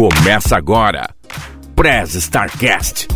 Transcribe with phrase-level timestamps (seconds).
[0.00, 1.10] Começa agora,
[1.76, 3.06] Prez Starcast.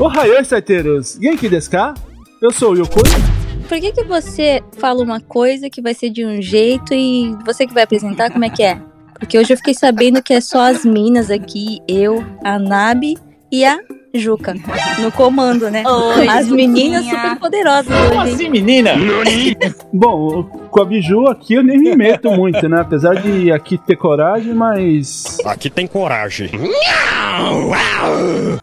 [0.00, 1.16] Ohayou, starteiros!
[1.22, 1.94] Genki desu ka?
[2.42, 3.04] Eu sou o Yokoi.
[3.68, 7.68] Por que, que você fala uma coisa que vai ser de um jeito e você
[7.68, 8.82] que vai apresentar, como é que é?
[9.16, 13.16] Porque hoje eu fiquei sabendo que é só as minas aqui, eu, a Nabi
[13.52, 13.78] e a
[14.14, 14.54] Juca,
[14.98, 15.84] no comando, né?
[15.86, 16.68] Oi, As Juquinha.
[16.68, 18.34] meninas super poderosas hoje, hein?
[18.34, 18.92] assim, menina?
[19.92, 22.80] Bom, com a Biju aqui eu nem me meto muito, né?
[22.80, 25.38] Apesar de aqui ter coragem, mas.
[25.44, 26.50] Aqui tem coragem.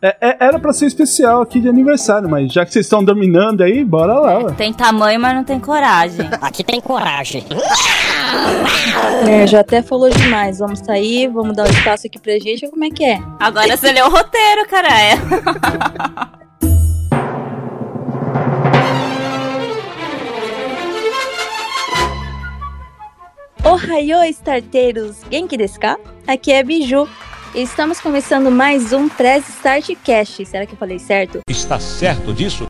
[0.01, 3.61] É- é- era pra ser especial aqui de aniversário, mas já que vocês estão dominando
[3.63, 4.39] aí, bora lá.
[4.39, 4.51] ué.
[4.53, 6.27] Tem tamanho, mas não tem coragem.
[6.41, 7.43] Aqui tem coragem.
[9.27, 10.59] É, já até falou demais.
[10.59, 13.19] Vamos sair, vamos dar um espaço aqui pra gente, como é que é?
[13.39, 14.89] Agora você leu o roteiro, cara.
[23.65, 25.21] Ohayou, starteiros!
[25.31, 25.97] Genki desu ka?
[26.27, 27.09] Aqui é Biju.
[27.55, 30.45] Estamos começando mais um Press Start Cast.
[30.45, 31.39] Será que eu falei certo?
[31.49, 32.67] Está certo disso?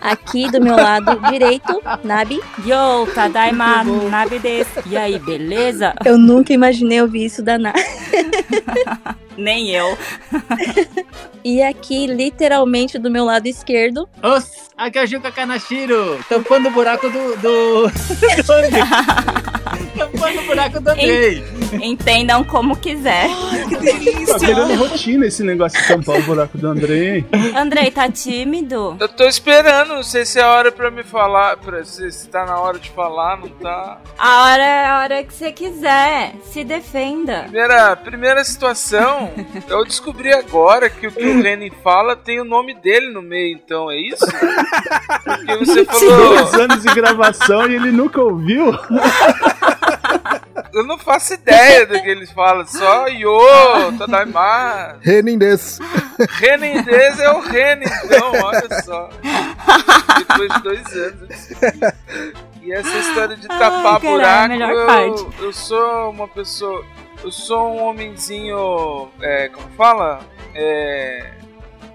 [0.00, 2.40] Aqui do meu lado direito, Nabi.
[2.64, 4.70] Yo, Tadaima, Nabi desu.
[4.86, 5.94] E aí, beleza?
[6.04, 7.80] Eu nunca imaginei ouvir isso da Nabi.
[9.36, 9.96] Nem eu.
[11.44, 17.36] E aqui, literalmente, do meu lado esquerdo, Os, aqui é Kanashiro, tampando o buraco do...
[17.38, 17.88] do...
[18.46, 18.82] do Andrei.
[19.98, 21.42] tampando o buraco do Andrei.
[21.82, 23.26] Entendam como quiser.
[24.28, 27.16] Tá virando rotina esse negócio de tampar o buraco do André.
[27.16, 27.26] hein?
[27.56, 28.96] Andrei, tá tímido?
[29.00, 32.28] Eu tô esperando, não sei se é a hora pra me falar, pra, se, se
[32.28, 34.00] tá na hora de falar, não tá.
[34.18, 36.34] A hora é a hora que você quiser.
[36.44, 37.42] Se defenda.
[37.42, 39.30] Primeira, primeira situação,
[39.68, 43.54] eu descobri agora que o que o Lenin fala tem o nome dele no meio,
[43.54, 44.24] então, é isso?
[45.24, 46.36] Porque você falou.
[46.36, 48.72] Dois anos de gravação e ele nunca ouviu.
[50.72, 53.38] Eu não faço ideia do que eles falam, só Yo,
[53.98, 54.98] Tadaima.
[55.02, 55.82] Renin desu.
[56.30, 59.10] Renendez é o Renan, então, olha só.
[60.18, 61.48] Depois de dois anos.
[62.62, 65.42] E essa história de tapar Ai, caralho, buraco, a melhor eu, parte.
[65.42, 66.84] eu sou uma pessoa.
[67.22, 69.10] Eu sou um homenzinho.
[69.20, 70.20] É, como fala?
[70.54, 71.41] É.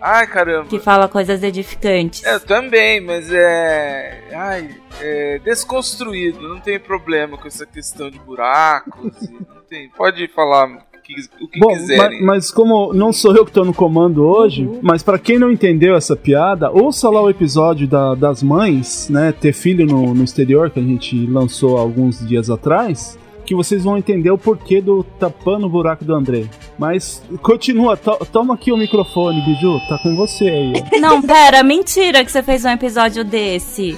[0.02, 0.68] Ai, caramba.
[0.68, 2.24] Que fala coisas edificantes.
[2.24, 4.24] Eu também, mas é.
[4.34, 4.69] Ai,
[5.02, 6.40] é desconstruído.
[6.47, 9.12] Não tem problema com essa questão de buracos.
[9.24, 9.90] e não tem.
[9.90, 12.22] Pode falar o que, o que Bom, quiserem.
[12.22, 15.52] ma- mas, como não sou eu que tô no comando hoje, mas pra quem não
[15.52, 19.31] entendeu essa piada, ouça lá o episódio da- das mães, né?
[19.31, 23.97] Ter filho no, no exterior, que a gente lançou alguns dias atrás, que vocês vão
[23.97, 26.44] entender o porquê do tapando o buraco do André.
[26.78, 30.74] Mas continua, to- toma aqui o microfone, Biju, tá com você aí.
[31.00, 33.97] Não, pera, mentira que você fez um episódio desse.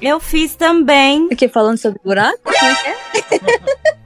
[0.00, 1.26] Eu fiz também.
[1.26, 1.48] o que?
[1.48, 2.38] Falando sobre buraco?
[2.44, 3.40] Como é que é?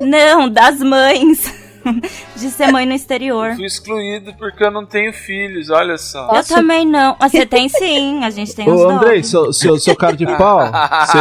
[0.06, 1.65] Não, das mães.
[2.36, 3.54] De ser mãe no exterior.
[3.54, 6.30] Fui excluído porque eu não tenho filhos, olha só.
[6.34, 7.16] Eu também não.
[7.18, 9.28] Ah, Você tem sim, a gente tem os Ô, Andrei, dois.
[9.28, 11.18] seu, seu, seu cara de pau, você...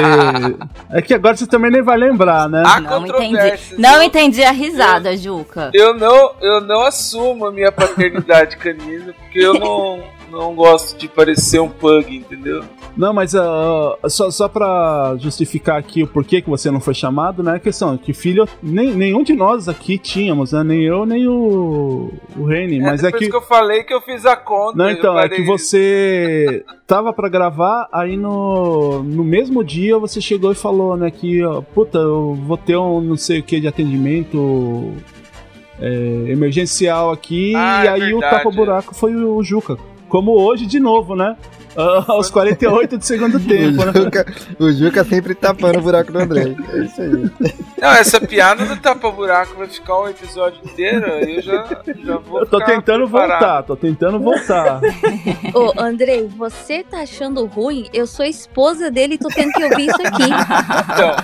[0.91, 2.63] É que agora você também nem vai lembrar, né?
[2.65, 3.59] Há Não entendi.
[3.77, 5.71] Não eu, entendi a risada, Juca.
[5.73, 10.03] eu não, eu não assumo a minha paternidade canina porque eu não,
[10.35, 12.63] não gosto de parecer um pug, entendeu?
[12.95, 17.41] Não, mas ah, só, só pra justificar aqui o porquê que você não foi chamado,
[17.41, 17.55] né?
[17.55, 20.63] A questão é que filho, nem, nenhum de nós aqui tínhamos, né?
[20.63, 22.79] Nem eu, nem o, o Reni.
[22.79, 23.29] Mas é, que.
[23.29, 23.35] que...
[23.35, 24.77] eu falei que eu fiz a conta.
[24.77, 30.51] Não, então, é que você tava pra gravar, aí no, no mesmo dia você chegou
[30.51, 33.67] e falou, né, que, ó, puta, eu vou ter um não sei o que de
[33.67, 34.93] atendimento
[35.79, 39.77] é, emergencial aqui, Ah, e é aí o verdade, tapa-buraco foi o Juca.
[40.15, 41.35] Como hoje, de novo, né?
[41.75, 43.91] Ah, aos 48 do segundo tempo, O né?
[43.93, 44.25] Juca,
[44.57, 46.55] o Juca sempre tapando o buraco do André.
[46.71, 47.11] É isso aí.
[47.81, 52.39] Não, essa piada do tapa-buraco vai ficar o episódio inteiro, aí eu já, já vou.
[52.39, 53.39] Eu tô ficar tentando preparado.
[53.39, 54.79] voltar, tô tentando voltar.
[55.53, 57.89] Ô, Andrei, você tá achando ruim?
[57.93, 60.23] Eu sou esposa dele e tô tendo que ouvir isso aqui.
[60.23, 61.15] Então.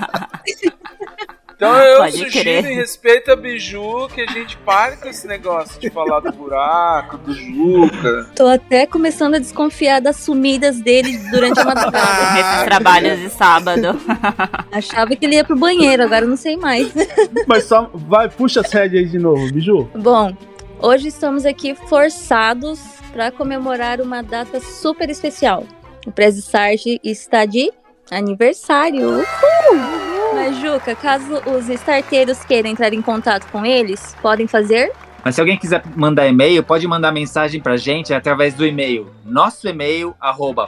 [1.62, 2.66] Então eu Pode sugiro crer.
[2.66, 7.20] em respeito a Biju que a gente pare com esse negócio de falar do buraco,
[7.20, 8.32] do Juca.
[8.36, 12.40] Tô até começando a desconfiar das sumidas dele durante a madrugada.
[12.42, 13.90] Esses trabalhos de sábado.
[14.74, 16.92] Achava que ele ia pro banheiro, agora não sei mais.
[17.46, 19.88] Mas só vai, puxa as rédeas aí de novo, Biju.
[19.94, 20.36] Bom,
[20.82, 22.80] hoje estamos aqui forçados
[23.14, 25.64] para comemorar uma data super especial.
[26.08, 27.72] O Prez Start está de
[28.10, 29.10] aniversário.
[29.10, 30.11] Uhul!
[30.42, 34.92] Mas, Juca, caso os starteiros queiram entrar em contato com eles, podem fazer?
[35.24, 39.12] Mas se alguém quiser mandar e-mail, pode mandar mensagem pra gente através do e-mail.
[39.24, 40.68] Nosso e-mail, arroba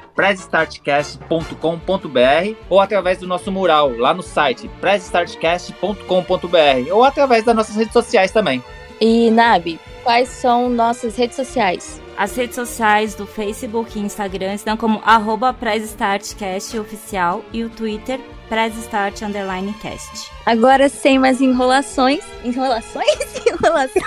[2.70, 8.30] ou através do nosso mural lá no site pressstartcast.com.br ou através das nossas redes sociais
[8.30, 8.64] também.
[9.02, 12.00] E, Nabi, quais são nossas redes sociais?
[12.16, 18.20] As redes sociais do Facebook e Instagram estão como arroba PressStartCast oficial e o Twitter
[18.50, 20.30] PressStart Underline Cast.
[20.46, 22.24] Agora, sem mais enrolações.
[22.44, 23.18] Enrolações?
[23.48, 24.04] Enrolação.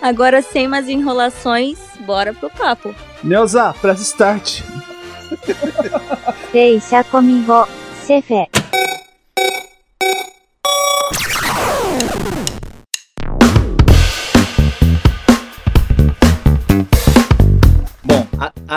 [0.00, 2.94] Agora, sem mais enrolações, bora pro papo.
[3.22, 4.62] Neuza, press start.
[6.52, 7.66] Deixa comigo,
[8.06, 8.48] chefe.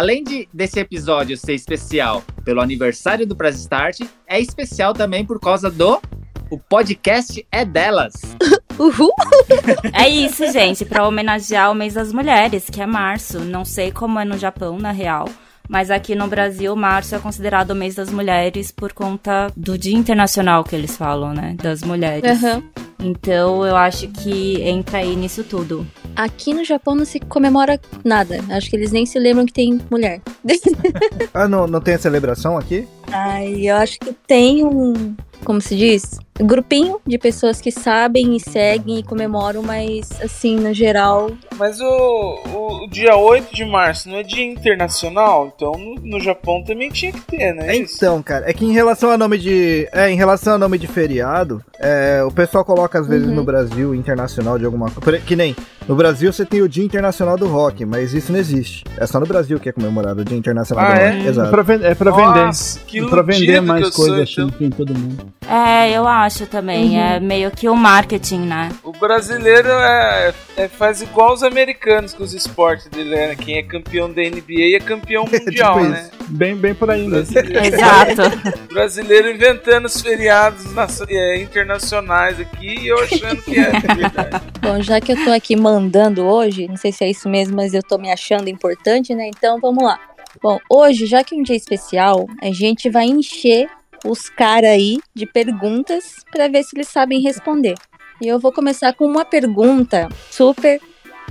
[0.02, 5.40] Além de desse episódio ser especial pelo aniversário do Press Start, é especial também por
[5.40, 6.02] causa do
[6.50, 8.14] o podcast é delas.
[8.80, 9.12] Uhul!
[9.94, 13.40] É isso, gente, para homenagear o mês das mulheres, que é março.
[13.40, 15.30] Não sei como é no Japão, na real.
[15.70, 19.96] Mas aqui no Brasil, março é considerado o mês das mulheres por conta do Dia
[19.96, 21.56] Internacional que eles falam, né?
[21.62, 22.44] Das mulheres.
[22.44, 22.64] Aham.
[23.02, 25.86] Então eu acho que entra aí nisso tudo.
[26.16, 28.40] Aqui no Japão não se comemora nada.
[28.50, 30.22] Acho que eles nem se lembram que tem mulher.
[31.34, 32.88] Ah, não, não tem a celebração aqui?
[33.12, 35.16] Ai, eu acho que tem um.
[35.44, 36.20] Como se diz?
[36.40, 41.32] Um grupinho de pessoas que sabem e seguem e comemoram, mas assim, no geral.
[41.58, 45.52] Mas o, o, o dia 8 de março não é dia internacional?
[45.56, 47.76] Então no, no Japão também tinha que ter, né?
[47.76, 49.88] Então, cara, é que em relação a nome de.
[49.92, 53.36] É, em relação a nome de feriado, é, o pessoal coloca às vezes Uhum.
[53.36, 55.20] no Brasil internacional de alguma coisa.
[55.20, 55.56] Que nem.
[55.88, 58.84] No Brasil você tem o Dia Internacional do Rock, mas isso não existe.
[58.98, 61.10] É só no Brasil que é comemorado o Dia Internacional Ah, do é?
[61.12, 61.26] Rock.
[61.26, 61.50] É Exato.
[61.52, 62.86] pra, ven- é pra Nossa, vender.
[62.88, 64.68] que É pra vender iludido que mais eu sou, coisa assim então.
[64.68, 65.26] em todo mundo.
[65.50, 67.00] É, eu acho também.
[67.02, 68.70] É meio que o marketing, né?
[68.84, 73.36] O brasileiro é, é- faz igual os americanos com os esportes dele, né?
[73.36, 76.10] Quem é campeão da NBA é campeão mundial, Tipo né?
[76.30, 77.10] Bem, bem por aí.
[77.10, 78.22] Brasileiro, Exato.
[78.72, 80.64] brasileiro inventando os feriados
[81.10, 84.44] é, internacionais aqui e eu achando que é verdade.
[84.62, 87.74] Bom, já que eu tô aqui mandando hoje, não sei se é isso mesmo, mas
[87.74, 89.28] eu tô me achando importante, né?
[89.28, 90.00] Então vamos lá.
[90.42, 93.70] Bom, hoje, já que é um dia especial, a gente vai encher
[94.06, 97.76] os caras aí de perguntas pra ver se eles sabem responder.
[98.22, 100.80] E eu vou começar com uma pergunta super,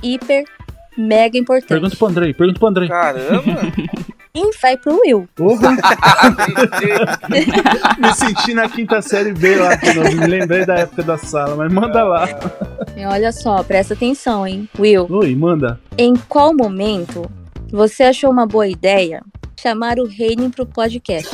[0.03, 0.45] hiper,
[0.97, 1.69] mega importante.
[1.69, 2.87] Pergunta pro Andrei, pergunta pro Andrei.
[2.87, 3.61] Caramba!
[4.33, 5.27] Quem vai pro Will?
[5.35, 5.71] Porra,
[7.99, 9.71] me senti na quinta série B lá,
[10.17, 12.27] me lembrei da época da sala, mas manda lá.
[12.95, 14.69] E olha só, presta atenção, hein?
[14.79, 15.79] Will, Oi, manda.
[15.97, 17.29] em qual momento
[17.71, 19.21] você achou uma boa ideia
[19.59, 21.29] chamar o Reining pro podcast?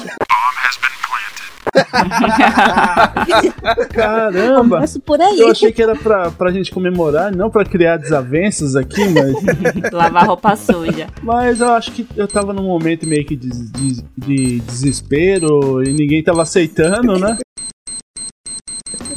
[3.94, 4.75] Caramba!
[4.77, 5.39] Começo por aí.
[5.39, 9.35] Eu achei que era pra, pra gente comemorar, não pra criar desavenças aqui, mas,
[9.91, 11.07] Lavar roupa suja.
[11.21, 15.91] mas eu acho que eu tava num momento meio que de, de- de desespero e
[15.93, 17.38] ninguém tava aceitando, né?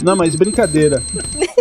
[0.03, 1.03] Não, mas brincadeira.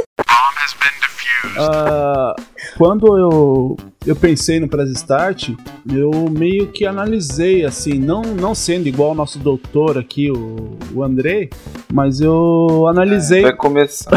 [1.58, 2.36] Ah,
[2.80, 3.76] quando eu,
[4.08, 5.50] eu pensei no Press Start,
[5.94, 11.04] eu meio que analisei, assim, não, não sendo igual o nosso doutor aqui, o, o
[11.04, 11.50] André,
[11.92, 14.10] mas eu analisei Vai começar.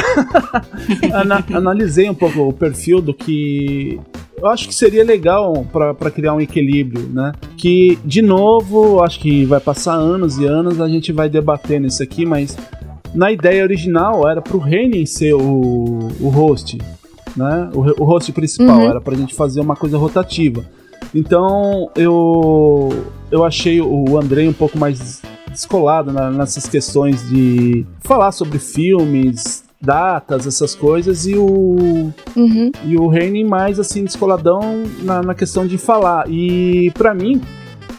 [1.12, 3.98] ana- analisei um pouco o perfil do que
[4.38, 7.32] eu acho que seria legal para criar um equilíbrio, né?
[7.56, 12.00] Que, de novo, acho que vai passar anos e anos, a gente vai debater nisso
[12.00, 12.56] aqui, mas
[13.12, 16.78] na ideia original era pro Renin ser o, o host,
[17.36, 17.70] né?
[17.74, 18.88] O, o host principal, Uhum.
[18.88, 20.64] era pra gente fazer uma coisa rotativa.
[21.14, 22.88] Então eu
[23.30, 25.20] eu achei o Andrei um pouco mais
[25.50, 32.70] descolado nessas questões de falar sobre filmes, datas, essas coisas, e o Uhum.
[32.84, 34.60] e o Reine mais assim descoladão
[35.02, 36.30] na, na questão de falar.
[36.30, 37.40] E pra mim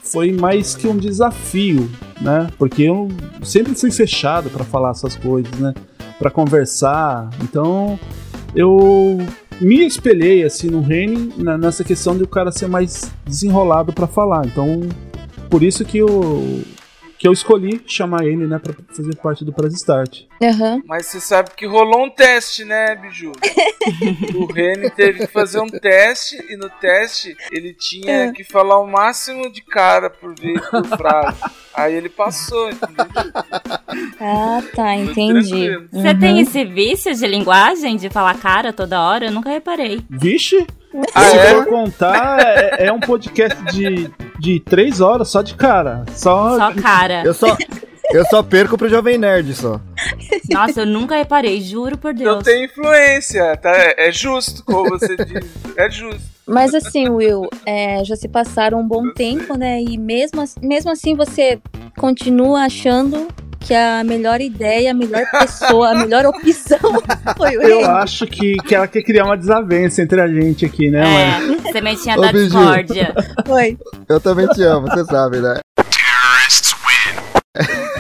[0.04, 1.90] foi mais que um desafio,
[2.22, 2.48] né?
[2.58, 3.10] Porque eu
[3.44, 5.74] sempre fui fechado pra falar essas coisas, né?
[6.20, 7.30] Pra conversar.
[7.44, 8.00] Então
[8.56, 9.18] eu
[9.62, 10.82] me espelhei assim no
[11.38, 14.46] na- nessa questão de o cara ser mais desenrolado pra falar.
[14.46, 14.82] Então
[15.50, 16.62] por isso que eu
[17.24, 20.24] que eu escolhi chamar ele, né, pra fazer parte do Press Start.
[20.44, 20.82] Aham.
[20.86, 23.32] Mas você sabe que rolou um teste, né, Biju?
[24.36, 28.86] o Reni teve que fazer um teste e no teste ele tinha que falar o
[28.92, 31.38] máximo de cara por vez por frase.
[31.74, 33.06] Aí ele passou, entendeu?
[34.20, 35.50] Ah, tá, entendi.
[35.50, 35.88] tranquilo.
[35.94, 36.20] Você Uhum.
[36.20, 39.28] tem esse vício de linguagem, de falar cara toda hora?
[39.28, 40.02] Eu nunca reparei.
[40.10, 40.68] Vixe!
[41.16, 41.56] Ah, Se é?
[41.56, 44.12] for contar, é, é um podcast de,
[44.44, 46.04] de três horas só de cara.
[46.14, 47.24] Só, Só cara.
[47.26, 47.56] Eu só,
[48.12, 49.80] eu só perco pro Jovem Nerd só.
[50.52, 52.36] Nossa, eu nunca reparei, juro por Deus.
[52.36, 53.72] Não tem influência, tá?
[53.98, 55.50] É justo, como você diz.
[55.78, 56.22] É justo.
[56.46, 59.82] Mas assim, Will, é, já se passaram um bom tempo, né?
[59.82, 61.58] E mesmo, mesmo assim você
[61.98, 63.30] continua achando
[63.64, 66.78] que a melhor ideia, a melhor pessoa, a melhor opção
[67.38, 67.84] foi o eu Rei.
[67.86, 71.62] acho que, que ela quer criar uma desavença entre a gente aqui, né, mano?
[71.68, 73.14] É, sementinha Ô, da discórdia.
[73.48, 73.78] Foi.
[74.10, 75.60] Eu também te amo, você sabe, né?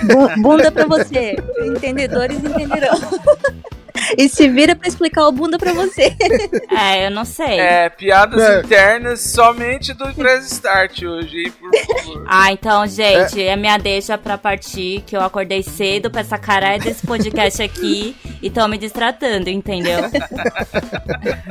[0.03, 1.35] Bu- Bunda pra você.
[1.63, 2.89] Entendedores entenderão.
[4.17, 6.13] E se vira pra explicar o bunda pra você.
[6.71, 7.59] É, eu não sei.
[7.59, 8.59] É, piadas É.
[8.61, 12.23] internas somente do Press Start hoje, hein, por favor.
[12.27, 16.81] Ah, então, gente, é minha deixa pra partir, que eu acordei cedo pra essa caralho
[16.83, 19.99] desse podcast aqui e tão me distratando, entendeu?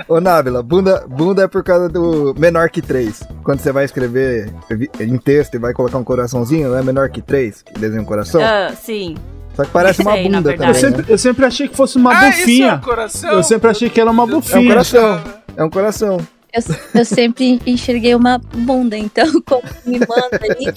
[0.08, 3.22] Ô, Nábila, bunda, bunda é por causa do menor que 3.
[3.44, 4.52] Quando você vai escrever
[5.00, 7.62] em texto e vai colocar um coraçãozinho, não é menor que 3?
[7.62, 8.42] Que desenha um coração?
[8.42, 9.14] Ah, sim.
[9.54, 10.70] Só que parece uma sei, bunda verdade.
[10.70, 10.80] Eu né?
[10.96, 12.74] sempre, eu sempre achei que fosse uma ah, isso é bufinha.
[12.74, 13.30] um coração?
[13.32, 14.68] Eu sempre achei que era uma É um bufinha.
[14.68, 15.22] coração.
[15.56, 16.16] É um coração.
[16.54, 16.62] Eu,
[17.00, 20.74] eu sempre enxerguei uma bunda, então como me manda ali,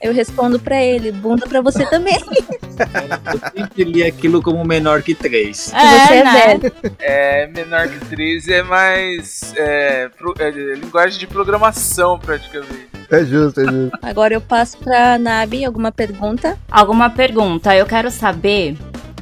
[0.00, 2.16] eu respondo pra ele, bunda pra você também.
[2.16, 5.72] Eu sempre li aquilo como menor que três.
[5.72, 6.32] você é né?
[6.58, 6.72] velho.
[6.98, 9.52] É, menor que 3 é mais.
[9.56, 12.88] É, pro- é linguagem de programação, praticamente.
[13.12, 13.98] É justo, é justo.
[14.02, 16.58] Agora eu passo pra Nabi, alguma pergunta?
[16.70, 17.74] Alguma pergunta?
[17.76, 18.76] Eu quero saber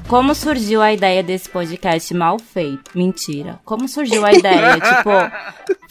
[0.06, 2.90] como surgiu a ideia desse podcast mal feito.
[2.94, 3.58] Mentira.
[3.64, 4.74] Como surgiu a ideia?
[4.80, 5.10] tipo,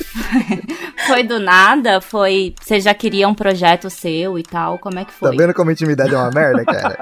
[1.08, 2.00] foi do nada?
[2.02, 2.54] Foi.
[2.62, 4.78] Você já queria um projeto seu e tal?
[4.80, 5.36] Como é que Tá foi?
[5.38, 6.98] vendo como a intimidade é uma merda, cara?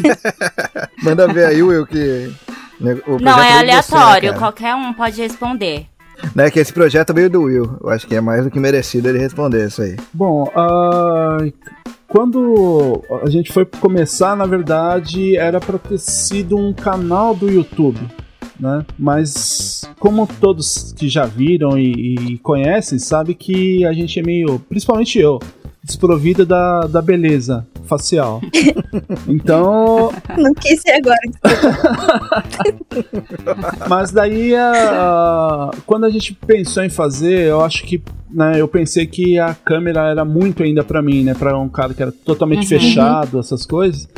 [1.02, 2.32] Manda ver aí, Will, que.
[3.06, 4.28] o Não, é você, né, aleatório.
[4.30, 4.38] cara?
[4.38, 5.86] qualquer um pode responder.
[6.34, 7.76] Não é que esse projeto veio do Will.
[7.82, 9.96] Eu acho que é mais do que merecido ele responder isso aí.
[10.12, 11.38] Bom, ah,
[12.08, 18.00] quando a gente foi começar, na verdade, era para ter sido um canal do YouTube,
[18.58, 18.84] né?
[18.98, 24.58] Mas como todos que já viram e, e conhecem, sabe que a gente é meio,
[24.68, 25.38] principalmente eu,
[25.82, 28.40] desprovido da, da beleza facial.
[29.28, 31.16] Então, Não quis ser agora.
[33.88, 38.68] Mas daí, a- a- quando a gente pensou em fazer, eu acho que, né, eu
[38.68, 42.12] pensei que a câmera era muito ainda pra mim, né, Pra um cara que era
[42.12, 42.68] totalmente Uhum.
[42.80, 44.08] fechado, essas coisas.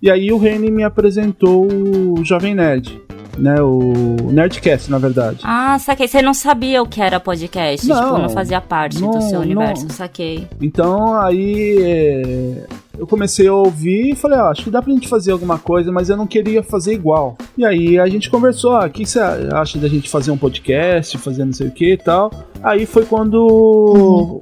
[0.00, 3.00] E aí o Reni me apresentou o Jovem Nerd,
[3.36, 5.40] né, o Nerdcast, na verdade.
[5.42, 6.08] Ah, saquei.
[6.08, 7.86] Você não sabia o que era podcast?
[7.86, 9.84] Não, tipo, não fazia parte não, do seu universo.
[9.84, 9.90] não.
[9.90, 10.46] Saquei.
[10.60, 12.66] Então aí é,
[12.98, 15.90] eu comecei a ouvir e falei, ah, acho que dá pra gente fazer alguma coisa,
[15.90, 17.36] mas eu não queria fazer igual.
[17.56, 21.16] E aí a gente conversou, ah, o que você acha da gente fazer um podcast,
[21.18, 22.30] fazer não sei o que e tal.
[22.62, 24.40] Aí foi quando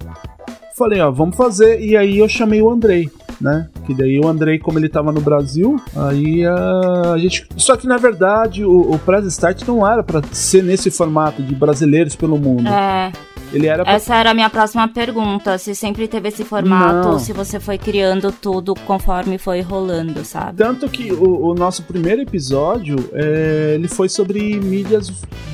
[0.80, 1.80] falei, ó, vamos fazer.
[1.80, 3.10] E aí eu chamei o Andrei.
[3.40, 3.68] Né?
[3.86, 7.46] Que daí o Andrei, como ele tava no Brasil, aí ah, a gente.
[7.56, 11.54] Só que na verdade o, o Press Start não era pra ser nesse formato de
[11.54, 12.68] brasileiros pelo mundo.
[12.68, 13.10] É,
[13.52, 15.56] Ele era pra essa era a minha próxima pergunta.
[15.56, 17.12] Se sempre teve esse formato Não.
[17.14, 20.58] ou se você foi criando tudo conforme foi rolando, sabe?
[20.58, 25.10] Tanto que o, o nosso primeiro episódio, é, ele foi sobre mídias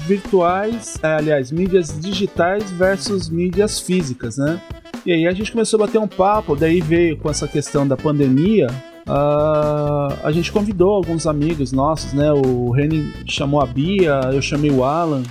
[0.07, 4.61] virtuais, é, aliás, mídias digitais versus mídias físicas, né?
[5.07, 7.97] E aí a gente começou a bater um papo, daí veio com essa questão da
[7.97, 8.67] pandemia,
[9.07, 12.33] ah, a gente convidou alguns amigos nossos, né?
[12.33, 15.23] O Reni chamou a Bia, eu chamei o Alan,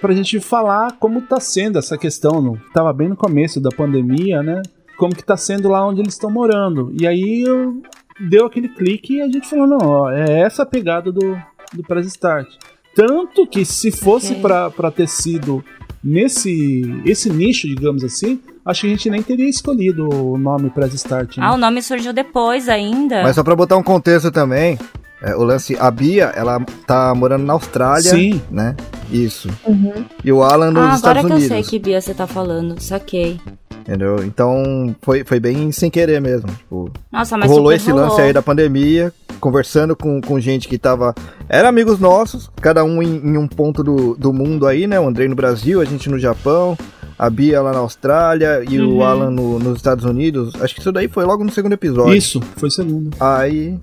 [0.00, 4.42] pra gente falar como tá sendo essa questão, no, tava bem no começo da pandemia,
[4.42, 4.62] né?
[4.98, 6.92] Como que tá sendo lá onde eles estão morando.
[7.00, 7.80] E aí eu,
[8.28, 11.38] deu aquele clique e a gente falou, não, ó, é essa a pegada do,
[11.72, 12.48] do Press Start.
[12.96, 14.42] Tanto que se fosse Ok.
[14.42, 15.64] pra pra ter sido
[16.02, 20.94] nesse esse nicho, digamos assim, acho que a gente nem teria escolhido o nome Press
[20.94, 21.36] Start.
[21.36, 21.44] né?
[21.44, 23.22] Ah, o nome surgiu depois ainda.
[23.22, 24.78] Mas só pra botar um contexto também,
[25.22, 28.40] é, o lance, a Bia, ela tá morando na Austrália, Sim.
[28.50, 28.74] né?
[29.10, 29.48] Isso.
[29.66, 30.04] Uhum.
[30.24, 31.42] E o Alan nos ah, agora Estados que Unidos.
[31.42, 32.80] eu sei que Bia você tá falando.
[32.80, 33.40] Saquei.
[33.80, 34.22] Entendeu?
[34.24, 36.48] Então foi, foi bem sem querer mesmo.
[36.48, 38.08] Tipo, Nossa, mas rolou esse rolou.
[38.08, 41.14] lance aí da pandemia, conversando com, com gente que tava.
[41.48, 45.00] Era amigos nossos, cada um em, em um ponto do, do mundo aí, né?
[45.00, 46.78] O Andrei no Brasil, a gente no Japão.
[47.22, 48.96] A Bia lá na Austrália e Uhum.
[48.96, 50.54] o Alan no- nos Estados Unidos.
[50.60, 52.14] Acho que isso daí foi logo no segundo episódio.
[52.14, 53.10] Isso, foi segundo.
[53.20, 53.76] Aí.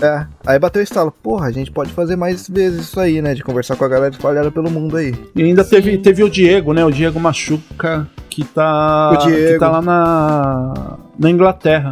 [0.00, 1.12] É, aí bateu o estalo.
[1.22, 3.34] Porra, a gente pode fazer mais vezes isso aí, né?
[3.34, 5.12] De conversar com a galera espalhada pelo mundo aí.
[5.34, 6.84] E ainda teve, teve o Diego, né?
[6.84, 9.52] O Diego Machuca, que tá, O Diego.
[9.54, 11.90] que tá lá na, na Inglaterra.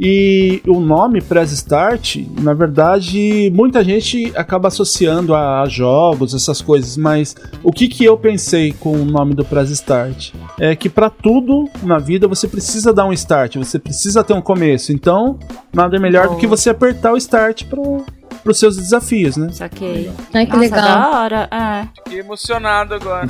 [0.00, 6.96] E o nome Press Start, na verdade, muita gente acaba associando a, jogos, essas coisas,
[6.96, 10.32] mas o que, que eu pensei com o nome do Press Start?
[10.58, 14.40] É que pra tudo na vida você precisa dar um start, você precisa ter um
[14.40, 14.92] começo.
[14.92, 15.38] Então,
[15.72, 18.04] nada melhor do que você apertar o start pro,
[18.42, 19.50] pros seus desafios, né?
[19.52, 20.10] Saquei.
[20.32, 20.82] Ai, que Nossa, legal.
[20.82, 21.48] da hora.
[21.50, 21.88] É.
[21.96, 23.26] Fiquei emocionado agora.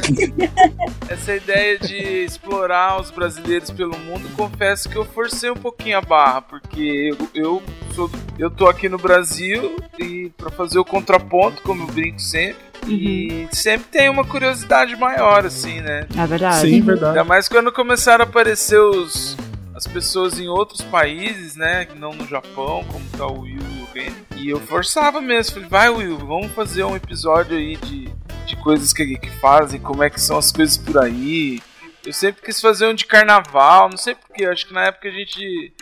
[1.08, 6.00] Essa ideia de explorar os brasileiros pelo mundo, confesso que eu forcei um pouquinho a
[6.00, 7.62] barra, porque eu, eu,
[7.94, 12.68] sou, eu tô aqui no Brasil e para fazer o contraponto, como eu brinco sempre,
[12.86, 16.06] e sempre tem uma curiosidade maior, assim, né?
[16.16, 16.60] É verdade.
[16.60, 17.18] Sim, verdade.
[17.18, 19.36] Ainda mais quando começaram a aparecer os,
[19.78, 21.86] as pessoas em outros países, né?
[21.94, 24.36] Não no Japão, como tá o Will e o.
[24.36, 25.54] E eu forçava mesmo.
[25.54, 28.12] Falei, vai Will, vamos fazer um episódio aí de,
[28.44, 31.62] de coisas que, que fazem, como é que são as coisas por aí.
[32.04, 35.12] Eu sempre quis fazer um de carnaval, não sei porquê, acho que na época a
[35.12, 35.72] gente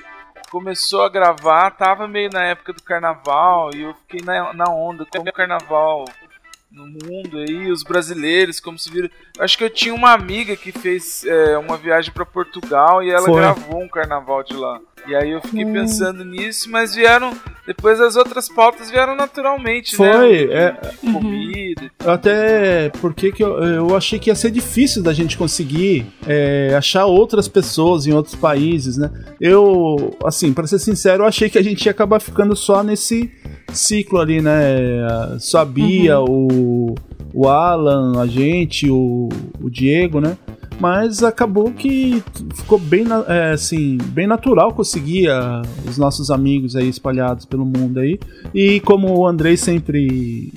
[0.51, 5.07] começou a gravar, tava meio na época do carnaval e eu fiquei na, na onda,
[5.07, 6.05] como o carnaval
[6.77, 9.09] no mundo aí, os brasileiros, como se viram.
[9.39, 13.25] Acho que eu tinha uma amiga que fez é, uma viagem pra Portugal e ela
[13.25, 13.41] Foi.
[13.41, 14.79] gravou um carnaval de lá.
[15.09, 17.33] E aí eu fiquei pensando nisso, mas vieram.
[17.67, 20.13] Depois as outras pautas vieram naturalmente, né?
[20.13, 21.91] Foi, é, Comida.
[21.99, 27.07] Até porque que eu, eu achei que ia ser difícil da gente conseguir é, achar
[27.07, 29.11] outras pessoas em outros países, né?
[29.41, 33.31] Eu, assim, pra ser sincero, eu achei que a gente ia acabar ficando só nesse
[33.73, 35.37] ciclo ali, né?
[35.39, 36.95] Só a Bia, o,
[37.33, 39.29] o Alan, a gente, o,
[39.61, 40.37] o Diego, né?
[40.79, 42.23] Mas acabou que
[42.55, 48.01] ficou bem, é, assim, bem natural conseguir ah, os nossos amigos aí espalhados pelo mundo
[48.01, 48.19] aí.
[48.55, 50.53] E como o Andrei sempre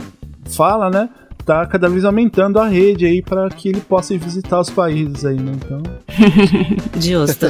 [0.46, 1.10] fala, né?
[1.46, 5.38] Tá cada vez aumentando a rede aí para que ele possa visitar os países aí,
[5.38, 5.54] né?
[5.56, 5.82] Então,
[7.00, 7.48] Justo.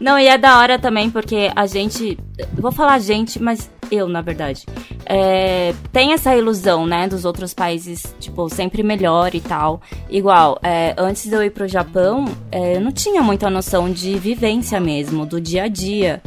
[0.00, 2.18] Não, e é da hora também porque a gente.
[2.54, 4.66] Vou falar gente, mas eu, na verdade.
[5.06, 9.80] é, tem essa ilusão, né, dos outros países, tipo, sempre melhor e tal.
[10.10, 14.18] Igual, é, antes de eu ir pro Japão, é, eu não tinha muita noção de
[14.18, 16.22] vivência mesmo, do dia a dia.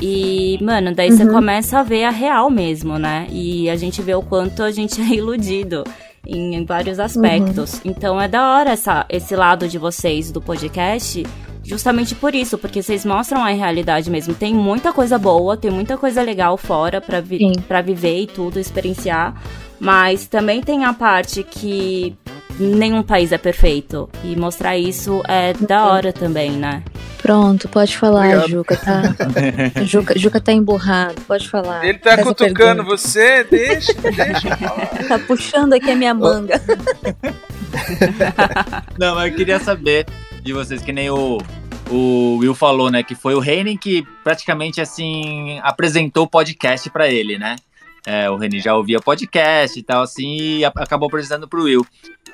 [0.00, 3.26] E, mano, daí você começa a ver a real mesmo, né?
[3.30, 5.84] E a gente vê o quanto a gente é iludido
[6.26, 7.80] em, em vários aspectos.
[7.84, 11.24] Então é da hora essa, esse lado de vocês do podcast,
[11.64, 14.34] justamente por isso, porque vocês mostram a realidade mesmo.
[14.34, 18.58] Tem muita coisa boa, tem muita coisa legal fora pra, vi pra viver e tudo,
[18.58, 19.34] experienciar.
[19.78, 22.16] Mas também tem a parte que
[22.58, 24.08] nenhum país é perfeito.
[24.22, 26.82] E mostrar isso é da hora também, né?
[27.20, 28.48] Pronto, pode falar, Obrigado.
[28.50, 29.02] Juca, tá?
[29.86, 31.84] Juca, Juca tá emborrado, pode falar.
[31.84, 32.84] Ele tá cutucando pergunta.
[32.84, 34.58] você, deixa, deixa.
[35.08, 36.60] Tá puxando aqui a minha manga.
[38.98, 40.06] Não, mas eu queria saber
[40.42, 41.38] de vocês, que nem o,
[41.90, 43.02] o Will falou, né?
[43.02, 47.56] Que foi o Reinen que praticamente assim apresentou o podcast pra ele, né?
[48.04, 51.86] É, o Renin já ouvia podcast e tal, assim, e acabou apresentando pro Will.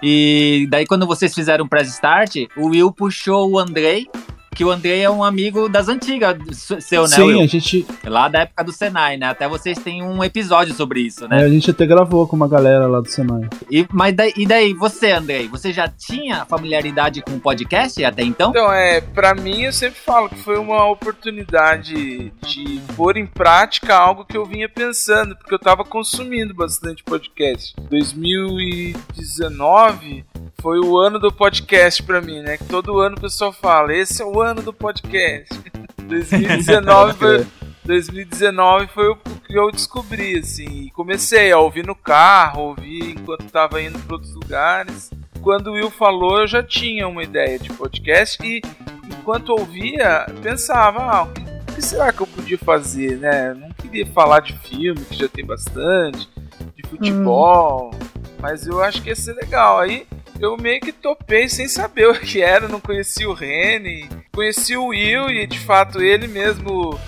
[0.03, 4.07] E daí, quando vocês fizeram o Press Start, o Will puxou o Andrei,
[4.55, 6.39] que o Andrei é um amigo das antigas
[6.81, 7.41] seu, né, sim, Will?
[7.41, 9.27] a gente, Lá da época do Senai, né?
[9.27, 11.43] Até vocês têm um episódio sobre isso, né?
[11.43, 13.49] é, a gente até gravou com uma galera lá do Senai.
[13.71, 18.23] E, mas daí, e daí, você, Andrei, você já tinha familiaridade com o podcast até
[18.23, 18.51] então?
[18.51, 23.95] Então, é, pra mim eu sempre falo que foi uma oportunidade de pôr em prática
[23.95, 27.75] algo que eu vinha pensando, porque eu tava consumindo bastante podcast.
[27.89, 30.25] 2019
[30.61, 32.57] foi o ano do podcast pra mim, né?
[32.59, 35.55] Que todo ano o pessoal fala, esse é o ano do podcast.
[36.09, 37.47] 2019 foi,
[37.85, 43.45] 2019 foi o que eu descobri, assim, e comecei a ouvir no carro, ouvir enquanto
[43.51, 45.11] tava indo para outros lugares.
[45.43, 48.61] Quando o Will falou, eu já tinha uma ideia de podcast e
[49.07, 53.51] enquanto ouvia, pensava, ah, o que, o que será que eu podia fazer, né?
[53.51, 56.29] Eu não queria falar de filme, que já tem bastante,
[56.75, 57.93] de futebol,
[58.41, 59.79] mas eu acho que ia ser legal.
[59.79, 60.07] Aí
[60.41, 64.87] eu meio que topei sem saber o que era, não conhecia o Rene, conheci o
[64.87, 66.99] Will e de fato ele mesmo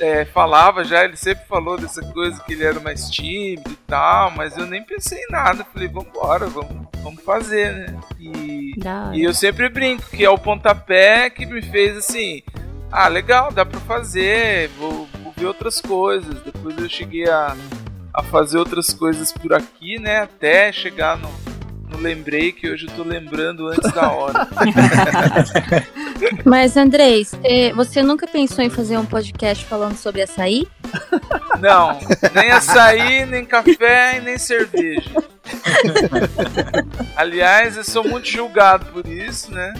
[0.00, 4.30] é, falava já, ele sempre falou dessa coisa que ele era mais tímido e tal,
[4.32, 5.64] mas eu nem pensei em nada.
[5.64, 8.00] Falei, vambora, vamos, vamos fazer, né?
[8.18, 8.74] E,
[9.14, 12.42] e eu sempre brinco que é o pontapé que me fez assim.
[12.90, 16.42] Ah, legal, dá pra fazer, vou, vou ver outras coisas.
[16.42, 17.54] Depois eu cheguei a,
[18.12, 20.20] a fazer outras coisas por aqui, né?
[20.22, 21.28] Até chegar no
[22.00, 24.48] lembrei que hoje eu tô lembrando antes da hora.
[26.44, 30.66] Mas, Andrés, eh, você nunca pensou em fazer um podcast falando sobre açaí?
[31.60, 31.98] Não,
[32.34, 35.10] nem açaí, nem café e nem cerveja.
[37.16, 39.74] Aliás, eu sou muito julgado por isso, né?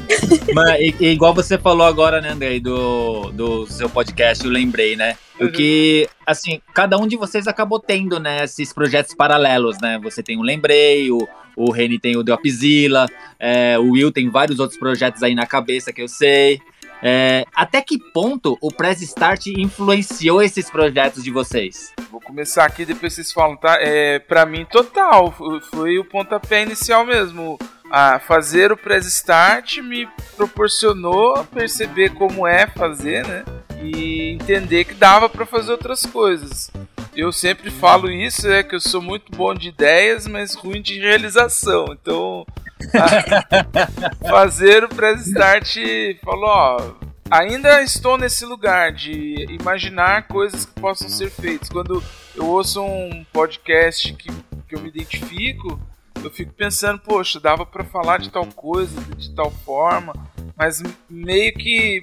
[0.54, 4.96] Mas, e- e igual você falou agora, né, Andrei, do, do seu podcast, eu lembrei,
[4.96, 5.16] né?
[5.38, 9.98] Porque, assim, cada um de vocês acabou tendo, né, esses projetos paralelos, né?
[10.02, 13.06] Você tem o Lembrei, o, o Reni tem o Dropzilla,
[13.38, 16.60] é, o Will tem vários outros projetos aí na cabeça que eu sei.
[17.02, 21.92] É, até que ponto o Press Start influenciou esses projetos de vocês?
[22.10, 23.78] Vou começar aqui, depois vocês falam, tá?
[23.80, 25.34] É, pra mim, total.
[25.70, 27.58] Foi, o pontapé inicial mesmo.
[27.90, 33.44] A fazer o press start me proporcionou perceber como é fazer, né?
[33.82, 36.70] E entender que dava pra fazer outras coisas.
[37.14, 40.98] Eu sempre falo isso, é que eu sou muito bom de ideias, mas ruim de
[41.00, 41.86] realização.
[41.90, 42.46] Então,
[44.28, 45.76] fazer o press start
[46.22, 46.94] falou, ó,
[47.30, 51.68] ainda estou nesse lugar de imaginar coisas que possam ser feitas.
[51.68, 52.02] Quando
[52.34, 54.28] eu ouço um podcast que,
[54.68, 55.80] que eu me identifico,
[56.22, 60.12] eu fico pensando, poxa, dava pra falar de tal coisa, de tal forma,
[60.56, 62.02] mas meio que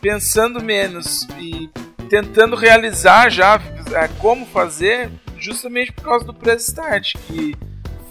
[0.00, 1.68] pensando menos e
[2.08, 3.60] tentando realizar já
[3.92, 7.54] é, como fazer, justamente por causa do press start, que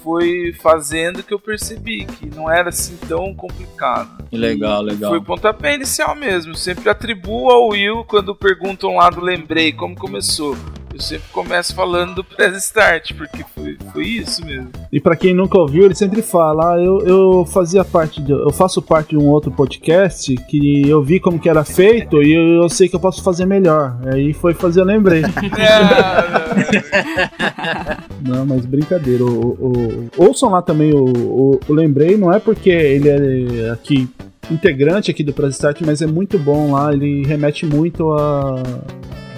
[0.03, 4.23] foi fazendo que eu percebi que não era assim tão complicado.
[4.31, 5.09] Legal, legal.
[5.09, 6.53] Foi o pontapé inicial mesmo.
[6.53, 10.55] Sempre atribuo ao Will quando perguntam lá do Lembrei como começou.
[10.95, 14.69] Eu sempre começo falando do press start, porque foi, foi isso mesmo.
[14.89, 18.49] E pra quem nunca ouviu, ele sempre fala: ah, eu, eu fazia parte, de, eu
[18.53, 22.63] faço parte de um outro podcast que eu vi como que era feito e eu,
[22.63, 23.97] eu sei que eu posso fazer melhor.
[24.05, 25.21] Aí foi fazer, eu lembrei.
[28.25, 29.25] não, mas brincadeira.
[29.25, 34.07] O, o- ouçam lá também o, o, o lembrei, não é porque ele é aqui
[34.49, 36.93] integrante aqui do Press Start, mas é muito bom lá.
[36.93, 38.63] Ele remete muito a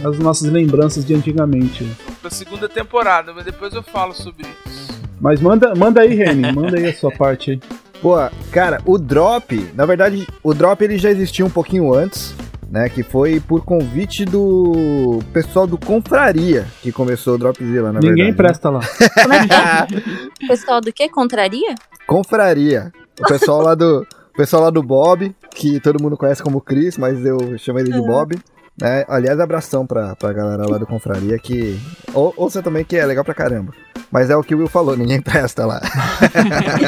[0.03, 1.85] as nossas lembranças de antigamente.
[2.21, 4.87] Pra segunda temporada, mas depois eu falo sobre isso.
[5.19, 7.59] Mas manda, manda aí, Reni, manda aí a sua parte aí.
[8.01, 8.15] Pô,
[8.51, 12.35] cara, o Drop, na verdade, o Drop ele já existia um pouquinho antes,
[12.69, 12.87] né?
[12.89, 18.31] Que foi por convite do pessoal do Confraria que começou o Dropzilla, na Ninguém verdade.
[18.31, 18.37] né?
[18.37, 18.81] presta lá.
[19.23, 20.45] Como é que é?
[20.47, 21.09] Pessoal do que?
[21.09, 21.73] Contraria?
[22.05, 22.91] Confraria.
[23.19, 24.05] O pessoal lá do.
[24.33, 27.91] O pessoal lá do Bob, que todo mundo conhece como Chris, mas eu chamo ele
[27.91, 28.35] de Bob.
[28.79, 29.05] Né?
[29.07, 31.79] Aliás, abração pra, pra galera lá do Confraria que.
[32.13, 33.73] Ou, ouça também que é legal pra caramba.
[34.11, 35.81] Mas é o que o Will falou, ninguém presta lá.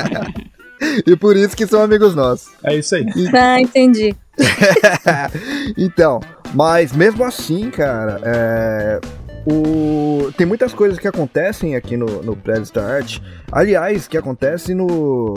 [1.05, 2.49] e por isso que são amigos nossos.
[2.63, 3.05] É isso aí.
[3.33, 4.15] Ah, entendi.
[5.77, 6.19] então,
[6.53, 8.99] mas mesmo assim, cara, é,
[9.45, 10.31] o...
[10.37, 13.19] tem muitas coisas que acontecem aqui no, no Press Start.
[13.51, 15.33] Aliás, que acontece no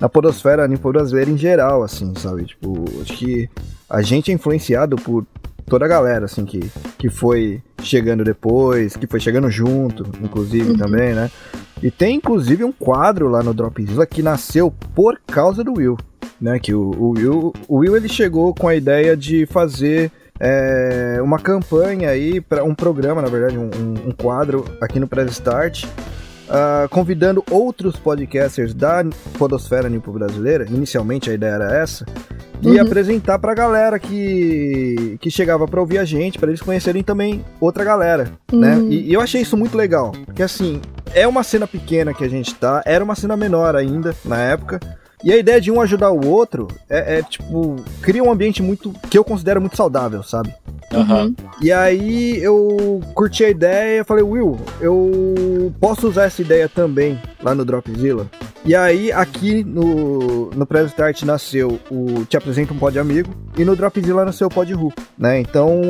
[0.00, 2.44] na podosfera nipo brasileira em geral, assim, sabe?
[2.44, 3.48] Tipo, acho que
[3.88, 5.24] a gente é influenciado por
[5.66, 6.60] toda a galera, assim, que,
[6.98, 11.30] que foi chegando depois, que foi chegando junto, inclusive, também, né?
[11.82, 15.96] E tem, inclusive, um quadro lá no Dropzilla que nasceu por causa do Will,
[16.40, 16.58] né?
[16.58, 21.38] Que o, o Will, o Will, ele chegou com a ideia de fazer é, uma
[21.38, 23.70] campanha aí, para um programa, na verdade, um-
[24.08, 25.84] um quadro aqui no Press Start,
[26.52, 29.02] ah, convidando outros podcasters da
[29.38, 32.04] podosfera nipo brasileira, inicialmente a ideia era essa,
[32.60, 37.42] e apresentar pra galera que, que chegava pra ouvir a gente, pra eles conhecerem também
[37.58, 38.76] outra galera, né?
[38.76, 38.92] Uhum.
[38.92, 40.80] E, e eu achei isso muito legal, porque assim,
[41.14, 44.78] é uma cena pequena que a gente tá, era uma cena menor ainda na época,
[45.24, 48.92] e a ideia de um ajudar o outro é, é, tipo, cria um ambiente muito,
[49.08, 50.52] que eu considero muito saudável, sabe?
[50.92, 51.34] Uhum.
[51.60, 57.54] E aí eu curti a ideia, falei, Will, eu posso usar essa ideia também lá
[57.54, 58.28] no Dropzilla.
[58.64, 63.64] E aí aqui no, no Press Start nasceu o Te Apresenta um Pod Amigo e
[63.64, 65.40] no Dropzilla nasceu o Pod Ru, né?
[65.40, 65.80] Então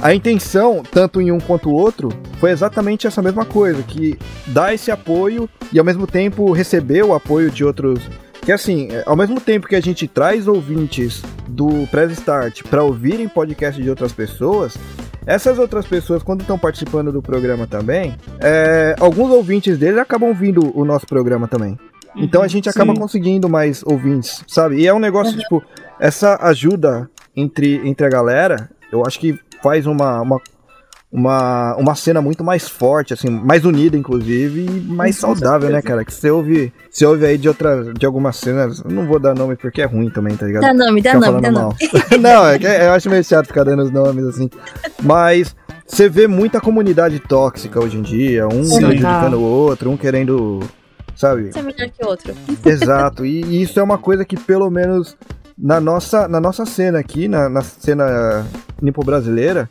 [0.00, 4.72] a intenção, tanto em um quanto o outro, foi exatamente essa mesma coisa, que dar
[4.72, 8.00] esse apoio e ao mesmo tempo receber o apoio de outros
[8.46, 12.80] que assim, é, ao mesmo tempo que a gente traz ouvintes do Press Start para
[12.80, 14.78] ouvirem podcast de outras pessoas,
[15.26, 20.70] essas outras pessoas, quando estão participando do programa também, é, alguns ouvintes deles acabam ouvindo
[20.78, 21.76] o nosso programa também.
[22.14, 23.00] Então a gente acaba Sim.
[23.00, 24.76] conseguindo mais ouvintes, sabe?
[24.76, 25.60] E é um negócio, tipo,
[25.98, 30.40] essa ajuda entre, entre a galera, eu acho que faz uma, uma,
[31.16, 36.04] uma, uma cena muito mais forte, assim, mais unida, inclusive, e mais saudável, né, cara?
[36.04, 39.56] Que você ouve, você ouve aí de outras, de algumas cenas, não vou dar nome
[39.56, 40.64] porque é ruim também, tá ligado?
[40.64, 41.54] Dá nome, dá nome, dá falando nome.
[41.54, 41.74] mal.
[42.20, 44.50] não, é que eu acho meio chato ficar dando os nomes assim.
[45.02, 48.76] Mas você vê muita comunidade tóxica hoje em dia, um Sim.
[48.76, 50.60] prejudicando o outro, um querendo
[51.14, 51.50] sabe?
[51.54, 52.34] É melhor que outro.
[52.62, 55.16] Exato, e, e isso é uma coisa que pelo menos
[55.56, 58.46] na nossa, na nossa cena aqui, na, na cena
[58.82, 59.66] nipo brasileira,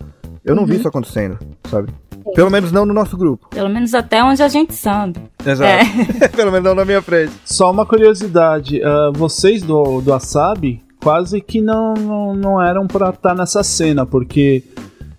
[0.45, 1.91] eu não vi isso acontecendo, sabe?
[2.33, 3.49] Pelo menos não no nosso grupo.
[3.49, 5.19] Pelo menos até onde a gente sabe.
[5.45, 5.85] Exato.
[6.35, 7.33] pelo menos não na minha frente.
[7.43, 13.09] Só uma curiosidade, ah, vocês do, do Asabi quase que não, não, não eram pra
[13.09, 14.63] estar nessa cena, porque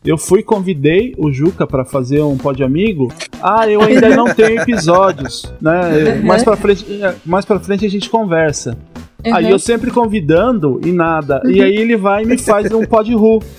[0.04, 3.12] eu fui convidei o Juca pra fazer um pod amigo.
[3.42, 6.14] Ah, eu ainda não tenho episódios, né?
[6.26, 6.86] Mais para frente,
[7.24, 8.76] mais para frente a gente conversa.
[9.24, 9.50] Aí Uhum.
[9.50, 11.40] eu sempre convidando e nada.
[11.44, 13.42] E aí ele vai e me faz um pod ru.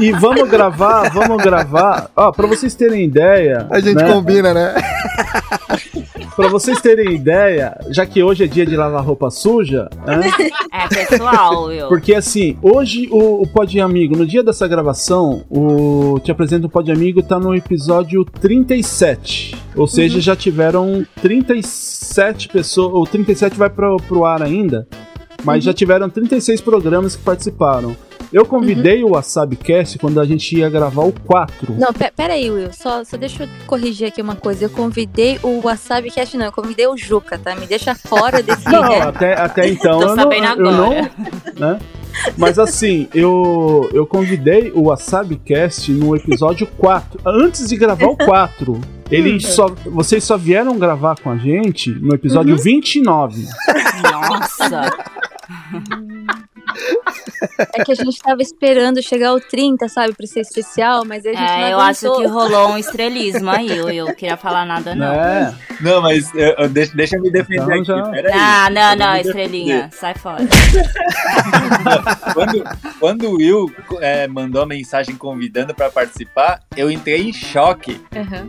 [0.00, 2.10] E vamos gravar, vamos gravar.
[2.14, 3.66] Ó, pra vocês terem ideia.
[3.70, 4.12] A gente né?
[4.12, 4.74] combina, né?
[6.34, 10.20] Pra vocês terem ideia, já que hoje é dia de lavar roupa suja, né?
[10.72, 11.88] É pessoal, Will.
[11.88, 16.70] Porque assim, hoje o, o Pod Amigo, no dia dessa gravação, o Te Apresento o
[16.70, 19.56] Pod Amigo tá no episódio 37.
[19.76, 22.92] Ou seja, já tiveram 37 pessoas.
[22.92, 24.86] Ou 37 vai pro, pro ar ainda.
[25.44, 27.96] Mas já tiveram 36 programas que participaram.
[28.32, 31.74] Eu convidei o WasabiCast quando a gente ia gravar o 4.
[31.78, 32.72] Não, pe pera aí, Will.
[32.72, 34.66] Só, só deixa eu corrigir aqui uma coisa.
[34.66, 36.46] Eu convidei o Wasabi Cast, não.
[36.46, 37.54] Eu convidei o Juca, tá?
[37.56, 38.66] Me deixa fora desse.
[38.66, 39.00] Não, né?
[39.00, 41.10] até, até então Tô eu não, sabendo eu agora.
[41.56, 41.78] não, né?
[42.36, 48.80] Mas assim, eu, eu convidei o WasabiCast no episódio 4, antes de gravar o 4.
[49.10, 53.46] Eles só, vocês só vieram gravar com a gente no episódio 29.
[54.02, 54.90] Nossa.
[57.74, 60.14] É que a gente tava esperando chegar ao 30, sabe?
[60.14, 63.50] Pra ser especial, mas aí a gente É, não eu acho que rolou um estrelismo
[63.50, 63.90] aí, Will.
[63.90, 65.12] Eu não queria falar nada, não.
[65.16, 65.54] Né?
[65.80, 68.06] Não, mas eu- eu- deixa, deixa eu me defender Então aqui.
[68.06, 68.32] já- Peraí.
[68.34, 69.90] Ah, não, Eu não, estrelinha.
[69.92, 70.38] Sai fora.
[72.34, 72.64] quando,
[72.98, 78.00] quando o Will é, mandou a mensagem convidando pra participar, eu entrei em choque.
[78.14, 78.46] Aham.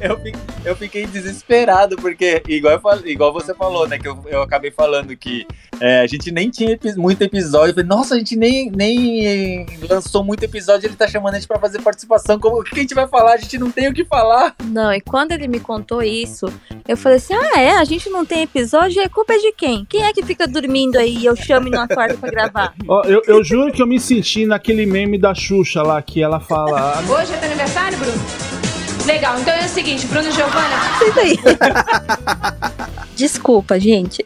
[0.00, 0.18] eu,
[0.64, 3.98] eu fiquei desesperado, porque, igual, eu igual você falou, né?
[3.98, 5.46] Que eu, eu acabei falando que
[5.80, 7.31] é, a gente nem tinha muito episódio.
[7.32, 11.48] Eu falei, nossa, a gente nem, nem lançou muito episódio, ele tá chamando a gente
[11.48, 12.38] pra fazer participação.
[12.38, 13.34] Como, o que a gente vai falar?
[13.34, 14.54] A gente não tem o que falar.
[14.64, 16.46] Não, e quando ele me contou isso,
[16.86, 17.70] eu falei assim: ah, é?
[17.76, 19.86] A gente não tem episódio, e a culpa é de quem?
[19.86, 22.74] Quem é que fica dormindo aí e eu chamo e não acordo pra gravar?
[22.86, 26.40] Ó, eu, eu juro que eu me senti naquele meme da Xuxa lá, que ela
[26.40, 27.02] fala.
[27.08, 28.61] Hoje é teu aniversário, Bruno?
[29.06, 30.76] Legal, então é o seguinte, Bruno e Giovana,
[31.08, 31.38] Isso aí.
[33.16, 34.22] Desculpa, gente.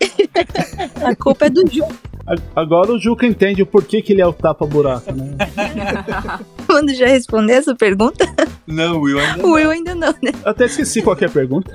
[1.03, 1.85] A culpa é do Ju.
[2.27, 5.37] "A- Agora o Juca entende o porquê que ele é o tapa-buraco, né?
[6.67, 8.27] Quando já responder essa pergunta,
[8.67, 10.33] Não, Will, ainda o Will ainda não, né?
[10.45, 11.71] Eu até esqueci qual que é pergunta.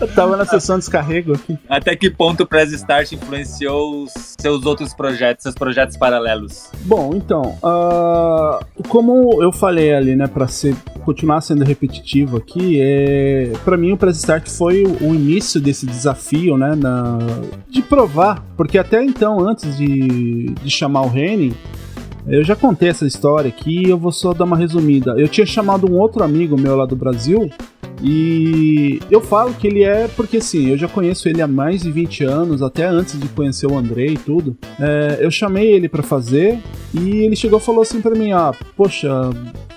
[0.00, 1.58] eu tava na sessão de descarrego aqui.
[1.68, 6.70] Até que ponto o Press Start influenciou os seus outros projetos, seus projetos paralelos?
[6.82, 8.58] Bom, então, ah,
[8.88, 13.96] como eu falei ali, né, pra ser, continuar sendo repetitivo aqui, é, para mim o
[13.96, 17.18] Press Start foi o, o início desse desafio, né, na-
[17.68, 21.54] de provar, porque até então, antes de, de chamar o Reni,
[22.28, 25.14] eu já contei essa história aqui, eu vou só dar uma resumida.
[25.16, 27.50] Eu tinha chamado um outro amigo meu lá do Brasil,
[28.02, 31.90] e eu falo que ele é porque assim, eu já conheço ele há mais de
[31.90, 34.56] 20 anos, até antes de conhecer o Andrei e tudo.
[34.78, 36.58] É, eu chamei ele pra fazer
[36.94, 39.08] e ele chegou e falou assim pra mim: Ah, poxa,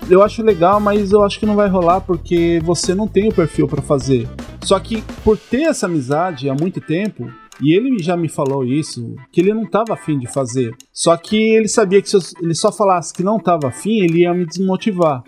[0.08, 3.34] eu acho legal, mas eu acho que não vai rolar porque você não tem o
[3.34, 4.28] perfil pra fazer.
[4.62, 7.28] Só que por ter essa amizade há muito tempo,
[7.62, 10.74] e ele já me falou isso, que ele não tava afim de fazer.
[10.92, 14.20] Só que ele sabia que se eu- ele só falasse que não tava afim, ele
[14.20, 15.22] ia me desmotivar.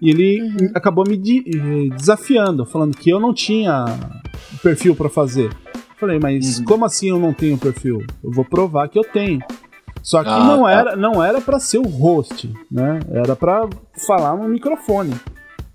[0.00, 3.84] E ele acabou me de- eh, desafiando, falando que eu não tinha
[4.62, 5.50] perfil pra fazer.
[5.96, 8.04] Falei, mas como assim eu não tenho perfil?
[8.22, 9.40] Eu vou provar que eu tenho.
[10.00, 10.70] Só que Ah, não tá.
[10.70, 13.00] era não era para ser o host, né?
[13.10, 13.68] Era pra
[14.06, 15.12] falar no microfone.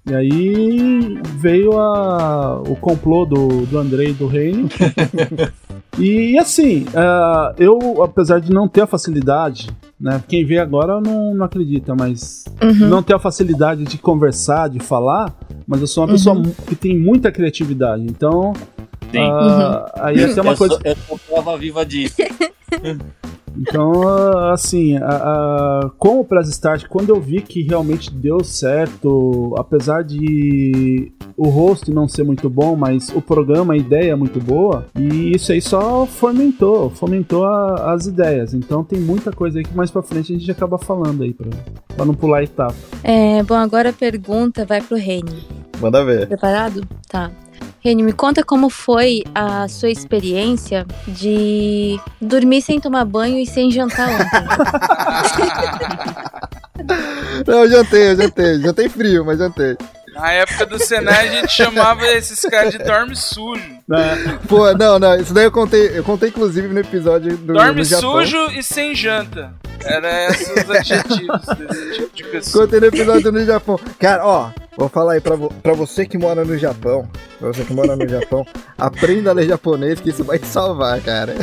[0.09, 4.69] E aí veio a, o complô do, do Andrei e do Reino.
[5.99, 10.21] e assim, ah, eu, apesar de não ter a facilidade, né?
[10.27, 12.88] Quem vê agora não, não acredita, mas Uhum.
[12.89, 15.34] não ter a facilidade de conversar, de falar,
[15.67, 18.03] mas eu sou uma pessoa mu- que tem muita criatividade.
[18.03, 18.53] Então,
[19.12, 19.19] Sim.
[19.19, 20.73] ah, aí essa é uma eu, coisa.
[20.75, 22.15] sou, eu sou prova viva disso.
[23.57, 25.01] Então, ah, assim, a-
[25.83, 31.49] a- com o Press Start, quando eu vi que realmente deu certo, apesar de o
[31.49, 35.51] host não ser muito bom, mas o programa, a ideia é muito boa, e isso
[35.51, 38.53] aí só fomentou, fomentou a- as ideias.
[38.53, 41.47] Então tem muita coisa aí que mais pra frente a gente acaba falando aí, pra,
[41.95, 42.75] pra não pular etapa.
[43.03, 45.43] É, bom, agora a pergunta vai pro Reni.
[45.81, 46.27] Manda ver.
[46.27, 46.81] Preparado?
[47.09, 47.31] Tá.
[47.79, 53.69] Reni, me conta como foi a sua experiência de dormir sem tomar banho e sem
[53.69, 54.43] jantar ontem.
[57.45, 58.61] Não, eu jantei, eu jantei.
[58.61, 59.77] Jantei frio, mas jantei.
[60.13, 63.63] Na época do Senai a gente chamava esses caras de dorme sujo.
[64.48, 68.38] Pô, não, não, isso daí eu contei, eu contei inclusive no episódio do Dorme sujo
[68.58, 69.54] e sem janta.
[69.86, 72.63] Era esses os adjetivos desse tipo de pessoa.
[72.65, 73.78] Contei no episódio no Japão.
[74.00, 77.06] Cara, ó, vou falar aí pra, vo- pra você que mora no Japão.
[77.38, 81.02] Pra você que mora no Japão, aprenda a ler japonês que isso vai te salvar,
[81.02, 81.36] cara.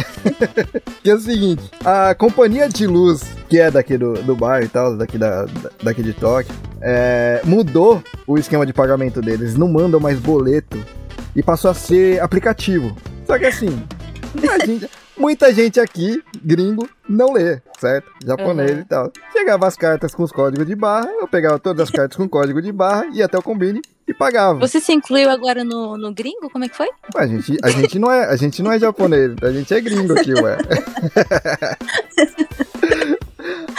[1.04, 4.68] que é o seguinte, a companhia de luz, que é daqui do, do bairro e
[4.70, 9.54] tal, daqui, da, da- daqui de Tóquio, é, mudou o esquema de pagamento deles.
[9.54, 10.78] Não mandam mais boleto
[11.34, 12.96] e passou a ser aplicativo.
[13.26, 13.82] Só que assim,
[14.66, 18.10] gente- muita gente aqui, gringo, não lê, certo?
[18.24, 18.78] Japonês Uhum.
[18.80, 19.12] e tal.
[19.32, 22.60] Chegava as cartas com os códigos de barra, eu pegava todas as cartas com código
[22.62, 24.58] de barra, ia até o combine e pagava.
[24.60, 26.48] Você se incluiu agora no, no gringo?
[26.50, 26.88] Como é que foi?
[27.14, 30.18] A gente, a gente não é, a gente não é japonês, a gente é gringo
[30.18, 30.56] aqui, ué.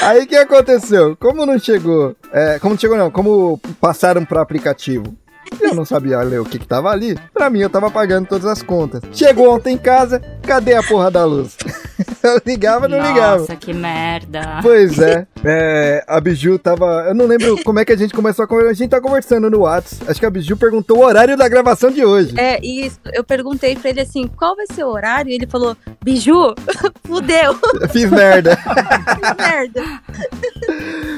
[0.01, 1.15] Aí o que aconteceu?
[1.17, 5.15] Como não chegou, é, como não chegou não, como passaram para aplicativo,
[5.59, 8.45] eu não sabia ler o que que tava ali, pra mim eu tava pagando todas
[8.45, 9.01] as contas.
[9.11, 11.57] Chegou ontem em casa, cadê a porra da luz?
[12.23, 13.39] eu ligava, não ligava.
[13.39, 14.59] Nossa, que merda.
[14.61, 15.27] Pois é.
[15.43, 17.05] É, a Biju tava.
[17.07, 18.71] Eu não lembro como é que a gente começou a conversar.
[18.71, 20.05] A gente tá conversando no WhatsApp.
[20.09, 22.39] Acho que a Biju perguntou o horário da gravação de hoje.
[22.39, 25.31] É, e eu perguntei pra ele assim, qual vai ser o horário?
[25.31, 26.53] E ele falou, Biju,
[27.03, 28.57] fudeu, Eu fiz merda.
[29.37, 29.83] merda.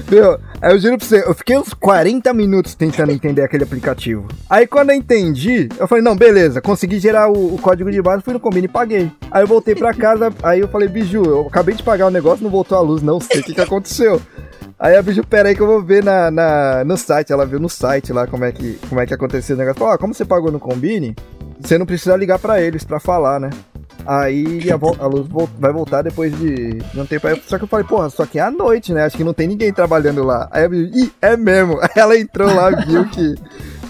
[0.10, 4.28] Meu, aí eu juro pra você, eu fiquei uns 40 minutos tentando entender aquele aplicativo.
[4.50, 8.24] Aí quando eu entendi, eu falei, não, beleza, consegui gerar o, o código de base,
[8.24, 9.12] fui no combine e paguei.
[9.32, 12.44] Aí eu voltei pra casa, aí eu falei, Biju, eu acabei de pagar o negócio,
[12.44, 14.13] não voltou a luz, não sei o que, que aconteceu.
[14.80, 17.60] Aí a Biju, pera aí que eu vou ver na, na- no site, ela viu
[17.60, 19.80] no site lá como é que, como é que aconteceu o negócio.
[19.80, 21.16] Falou, ó, como você pagou no combine,
[21.60, 23.50] você não precisa ligar pra eles pra falar, né?
[24.06, 27.26] Aí a, vol- a luz vol- vai voltar depois de, de um tempo.
[27.28, 29.06] Aí, só que eu falei, porra, só que é à noite, né?
[29.06, 30.50] Acho que não tem ninguém trabalhando lá.
[30.52, 31.80] Aí eu vi, ih, é mesmo.
[31.82, 33.36] Aí ela entrou lá viu que,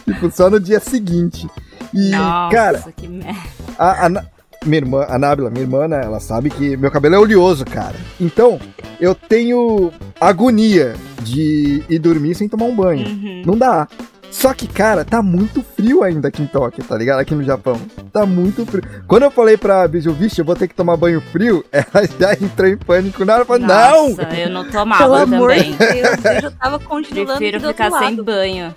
[0.05, 1.49] tipo, só no dia seguinte.
[1.93, 3.39] E, Nossa, cara, que merda.
[3.79, 4.23] a, a
[4.65, 7.95] minha irmã, a Nábila, minha irmã, né, ela sabe que meu cabelo é oleoso, cara.
[8.19, 8.60] Então,
[8.99, 13.08] eu tenho agonia de ir dormir sem tomar um banho.
[13.08, 13.43] Uhum.
[13.45, 13.88] Não dá.
[14.34, 17.19] Só que, cara, tá muito frio ainda aqui em Tóquio, tá ligado?
[17.19, 17.80] Aqui no Japão.
[18.12, 18.84] Tá muito frio.
[19.08, 22.34] Quando eu falei pra Biju, vixe, eu vou ter que tomar banho frio, ela já
[22.34, 23.46] entrou em pânico na hora.
[23.46, 24.10] Falou, não!
[24.10, 25.78] Nossa, eu não Pelo tomava amor de também.
[25.78, 28.76] Deus, eu tava congelando Prefiro ficar outro sem banho.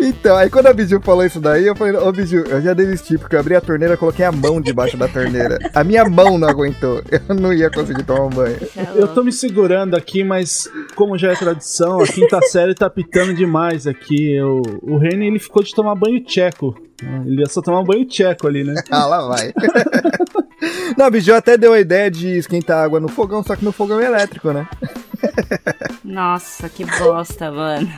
[0.00, 3.16] Então, aí quando a Biju falou isso daí, eu falei, ô Biju, eu já desisti,
[3.16, 5.58] porque eu abri a torneira e coloquei a mão debaixo da torneira.
[5.74, 7.02] A minha mão não aguentou.
[7.28, 8.56] Eu não ia conseguir tomar um banho.
[8.76, 12.88] É Eu tô me segurando aqui, mas como já é tradição, a quinta série tá
[12.88, 14.32] pitando demais aqui.
[14.32, 16.76] Eu, o Reni, ele ficou de tomar banho tcheco.
[17.24, 18.74] Ele ia só tomar um banho tcheco ali, né?
[18.90, 19.52] Ah, lá vai.
[20.96, 23.70] Não, a Biju até deu a ideia de esquentar água no fogão, só que no
[23.70, 24.66] fogão é elétrico, né?
[26.02, 27.88] Nossa, que bosta, mano.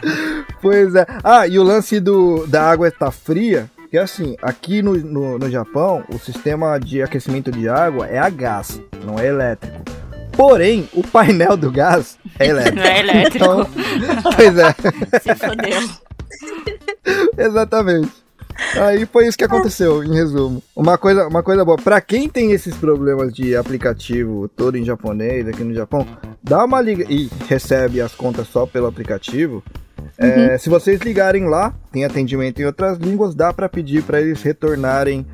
[0.60, 1.06] Pois é.
[1.24, 5.38] Ah, e o lance do, da água estar fria, que é assim, aqui no, no,
[5.38, 9.80] no Japão, o sistema de aquecimento de água é a gás, não é elétrico.
[10.32, 12.76] Porém, o painel do gás é elétrico.
[12.76, 13.36] Não é elétrico.
[13.36, 13.66] Então,
[14.36, 14.74] pois é,
[15.20, 15.80] Se fodeu.
[17.38, 18.10] exatamente.
[18.80, 20.62] Aí foi isso que aconteceu, em resumo.
[20.76, 25.48] Uma coisa, uma coisa boa, pra quem tem esses problemas de aplicativo todo em japonês
[25.48, 26.06] aqui no Japão,
[26.42, 29.62] dá uma liga e recebe as contas só pelo aplicativo.
[30.18, 34.42] É, se vocês ligarem lá, tem atendimento em outras línguas, dá pra pedir pra eles
[34.42, 35.26] retornarem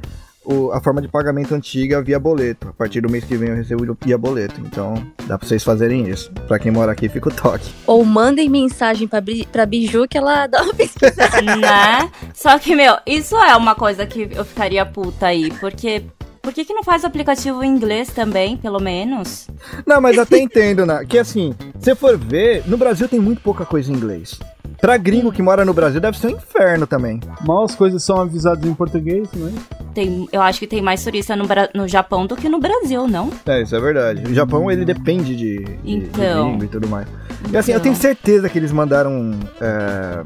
[0.47, 2.69] o- a forma de pagamento antiga via boleto.
[2.69, 4.61] A partir do mês que vem eu recebo via boleto.
[4.61, 4.95] Então,
[5.27, 6.31] dá pra vocês fazerem isso.
[6.47, 7.71] Pra quem mora aqui, fica o toque.
[7.87, 9.21] Ou mandem mensagem pra,
[9.53, 11.15] pra Biju que ela dá uma pesquisa.
[11.43, 12.11] né?
[12.35, 16.03] Só que, meu, isso é uma coisa que eu ficaria puta aí, porque.
[16.43, 19.49] Por que, que não faz o aplicativo em inglês também, pelo menos?
[19.85, 21.05] Não, mas até entendo, né?
[21.05, 24.39] Que assim, se for ver, no Brasil tem muito pouca coisa em inglês.
[24.81, 27.21] Pra gringo que mora no Brasil deve ser um inferno também.
[27.47, 29.53] Mal as coisas são avisadas em português, né?
[29.95, 33.31] Tem, eu acho que tem mais turista no, no Japão do que no Brasil, não?
[33.47, 34.23] É, isso é verdade.
[34.31, 36.51] O Japão, ele depende de, de, de Então.
[36.51, 37.07] língua e tudo mais.
[37.51, 37.85] E assim, eu Então.
[37.85, 40.23] tenho certeza que eles mandaram é,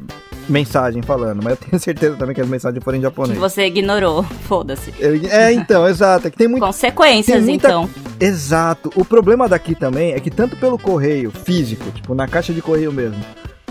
[0.48, 3.38] mensagem falando, mas eu tenho certeza também que as mensagens foram em Que japonês.
[3.38, 4.24] você ignorou.
[4.24, 4.92] Foda-se.
[5.30, 6.26] É, então, exato.
[6.26, 6.64] É que tem muito.
[6.66, 7.88] Consequências, Tem muita- então.
[8.18, 8.90] Exato.
[8.96, 12.92] O problema daqui também é que tanto pelo correio físico, tipo na caixa de correio
[12.92, 13.18] mesmo,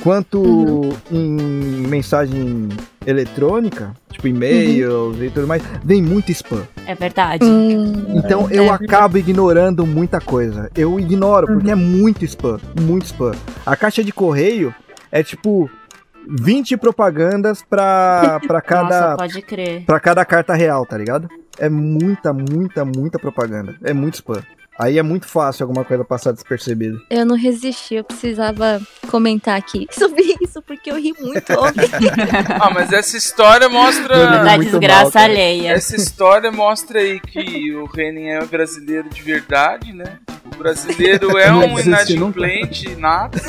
[0.03, 2.69] quanto em mensagem
[3.05, 6.63] eletrônica, tipo e-mails e tudo mais, vem muito spam.
[6.85, 7.43] É verdade.
[7.45, 10.69] Hum, Então eu acabo ignorando muita coisa.
[10.75, 13.31] Eu ignoro porque é muito spam, muito spam.
[13.65, 14.73] A caixa de correio
[15.11, 15.69] é tipo
[16.27, 19.83] 20 propagandas pra, pra cada Nossa, pode crer.
[19.85, 21.27] Pra cada carta real, tá ligado?
[21.57, 23.75] É muita, muita, muita propaganda.
[23.83, 24.41] É muito spam.
[24.79, 26.97] Aí é muito fácil alguma coisa passar despercebida.
[27.09, 31.89] eu não resisti, eu precisava comentar aqui sobre isso, porque eu ri muito ontem.
[32.61, 34.43] Ah, mas essa história mostra.
[34.43, 35.71] Da desgraça alheia.
[35.71, 40.17] Essa história mostra aí que o Renin é brasileiro de verdade, né?
[40.53, 43.39] O brasileiro é um inadimplente nato.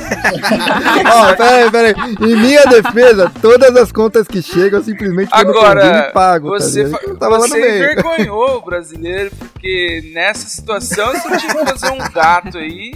[1.12, 1.95] Ó, peraí, peraí.
[2.20, 6.49] Em minha defesa, todas as contas que chegam, eu simplesmente Agora, Convênio e pago.
[6.49, 7.26] você, tá fa-?
[7.26, 7.74] Eu você meio.
[7.85, 12.94] envergonhou o brasileiro, porque nessa situação você tinha que fazer um gato aí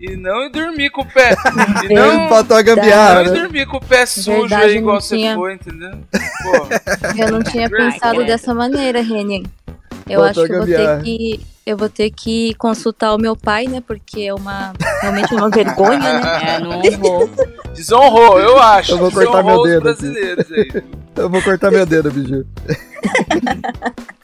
[0.00, 1.34] e não ir dormir com o pé.
[1.88, 3.40] E não, Faltou a gambiarra, não ir né?
[3.40, 5.90] dormir com o pé sujo Verdade, aí, eu igual não você tinha- foi, entendeu?
[6.42, 6.68] Pô,
[7.16, 8.26] Eu não tinha pensado credo.
[8.26, 9.44] dessa maneira, Renin.
[10.08, 10.96] Eu Faltou acho que eu vou gambiarra.
[10.98, 13.82] ter que eu vou ter que consultar o meu pai, né?
[13.86, 16.20] Porque é uma realmente uma vergonha, né?
[16.46, 17.30] É, não honrou.
[17.74, 18.92] desonrou, eu acho.
[18.92, 20.02] Eu vou cortar desonrou meu dedo aqui.
[20.02, 20.82] brasileiros aí.
[21.16, 22.44] Eu vou cortar meu dedo, bicho.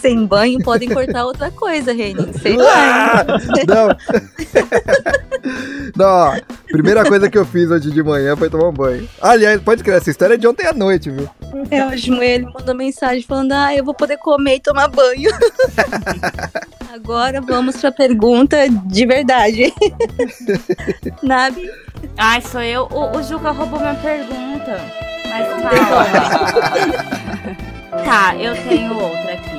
[0.00, 2.32] Sem banho podem cortar outra coisa, Renin.
[2.40, 3.20] Sei lá.
[3.20, 3.24] Ah,
[3.66, 3.88] não.
[5.96, 6.36] não, ó,
[6.68, 9.08] primeira coisa que eu fiz hoje de manhã foi tomar um banho.
[9.20, 11.28] Aliás, pode crer, essa história é de ontem à noite, viu?
[11.70, 14.88] É, hoje de manhã ele mandou mensagem falando: Ah, eu vou poder comer e tomar
[14.88, 15.30] banho.
[16.92, 19.72] Agora vamos pra pergunta de verdade.
[21.22, 21.70] Nabi,
[22.16, 22.88] Ai, sou eu.
[22.90, 24.80] O, o Juca roubou minha pergunta.
[25.28, 25.86] Mas calma.
[28.04, 29.56] tá, eu tenho outra aqui.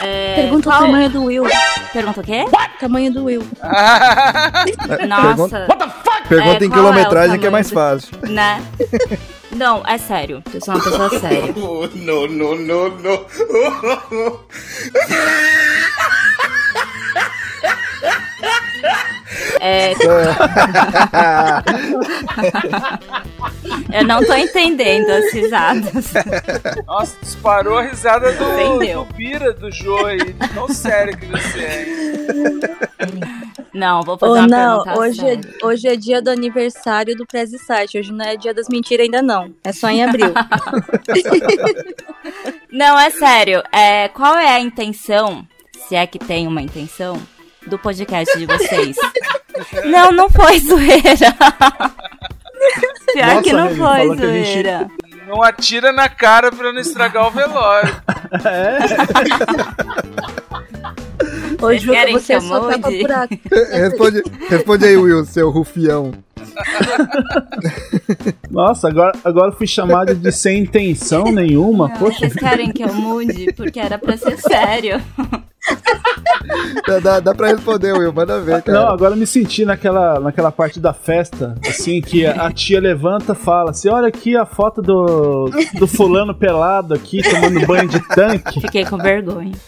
[0.00, 1.44] É, pergunta qual- o tamanho do Will.
[1.92, 2.44] Pergunta o quê?
[2.80, 3.42] Tamanho do Will.
[5.08, 5.66] Nossa.
[6.28, 8.10] Pergunta É, em é o quilometragem que é mais do- fácil.
[8.28, 8.62] Né?
[9.50, 10.42] Não, é sério.
[10.54, 11.52] Eu sou uma pessoa séria.
[11.96, 13.26] No, no, no, no.
[19.60, 19.92] É,
[23.92, 26.12] eu não tô entendendo as risadas.
[26.86, 29.04] Nossa, disparou a risada do, Entendeu.
[29.04, 31.86] do Bira do Jô aí, tão sério que você é.
[33.72, 37.26] Não, vou fazer Ou uma não, pergunta hoje é, hoje é dia do aniversário do
[37.26, 37.98] Prezi Site.
[37.98, 39.54] Hoje não é dia das mentiras ainda não.
[39.62, 40.32] É só em abril.
[42.70, 43.62] Não, é sério.
[43.72, 45.46] É, qual é a intenção,
[45.88, 47.18] se é que tem uma intenção,
[47.68, 48.96] do podcast de vocês?
[49.86, 51.34] não, não foi zoeira.
[53.12, 54.88] Pior Nossa, que não foi falou que a gente- zoeira.
[55.26, 57.94] Não atira na cara pra não estragar o velório.
[61.60, 63.02] Ô, Vocês Juca, querem você que só tapa mude?
[63.02, 63.34] buraco.
[63.72, 66.12] responde, responde aí, Will, seu rufião.
[68.50, 71.88] Nossa, agora, agora eu fui chamado de sem intenção nenhuma.
[71.88, 73.52] Não, Poxa, vocês querem que eu mude?
[73.54, 75.02] Porque era pra ser sério.
[76.86, 78.80] Dá, dá, dá pra responder, Will, manda ver, cara.
[78.80, 83.32] Não, agora eu me senti naquela, naquela parte da festa, assim, que a, tia levanta
[83.32, 88.00] e fala assim: olha aqui a foto do, do fulano pelado aqui, tomando banho de
[88.08, 88.60] tanque.
[88.60, 89.52] Fiquei com vergonha.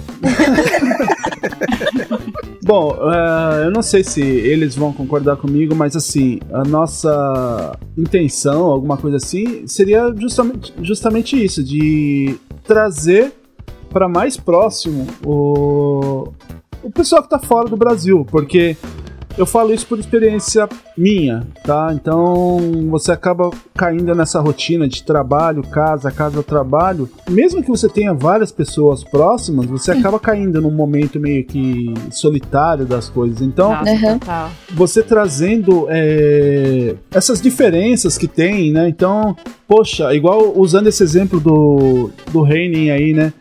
[2.63, 8.67] Bom, eh, eu não sei se eles vão concordar comigo, mas assim, a nossa intenção,
[8.67, 13.33] alguma coisa assim, seria justamente, justamente isso, de trazer
[13.93, 16.29] para mais próximo o,
[16.83, 18.77] o pessoal que tá fora do Brasil, porque
[19.39, 21.91] eu falo isso por experiência minha, tá?
[21.95, 22.59] Então
[22.91, 27.09] você acaba caindo nessa rotina de trabalho, casa, casa, trabalho.
[27.29, 32.85] Mesmo que você tenha várias pessoas próximas, você acaba caindo num momento meio que solitário
[32.85, 33.41] das coisas.
[33.41, 33.85] Então, Nossa,
[34.73, 38.89] você trazendo é, essas diferenças que tem, né?
[38.89, 39.35] Então,
[39.67, 43.33] poxa, igual usando esse exemplo do, do Reining aí, né?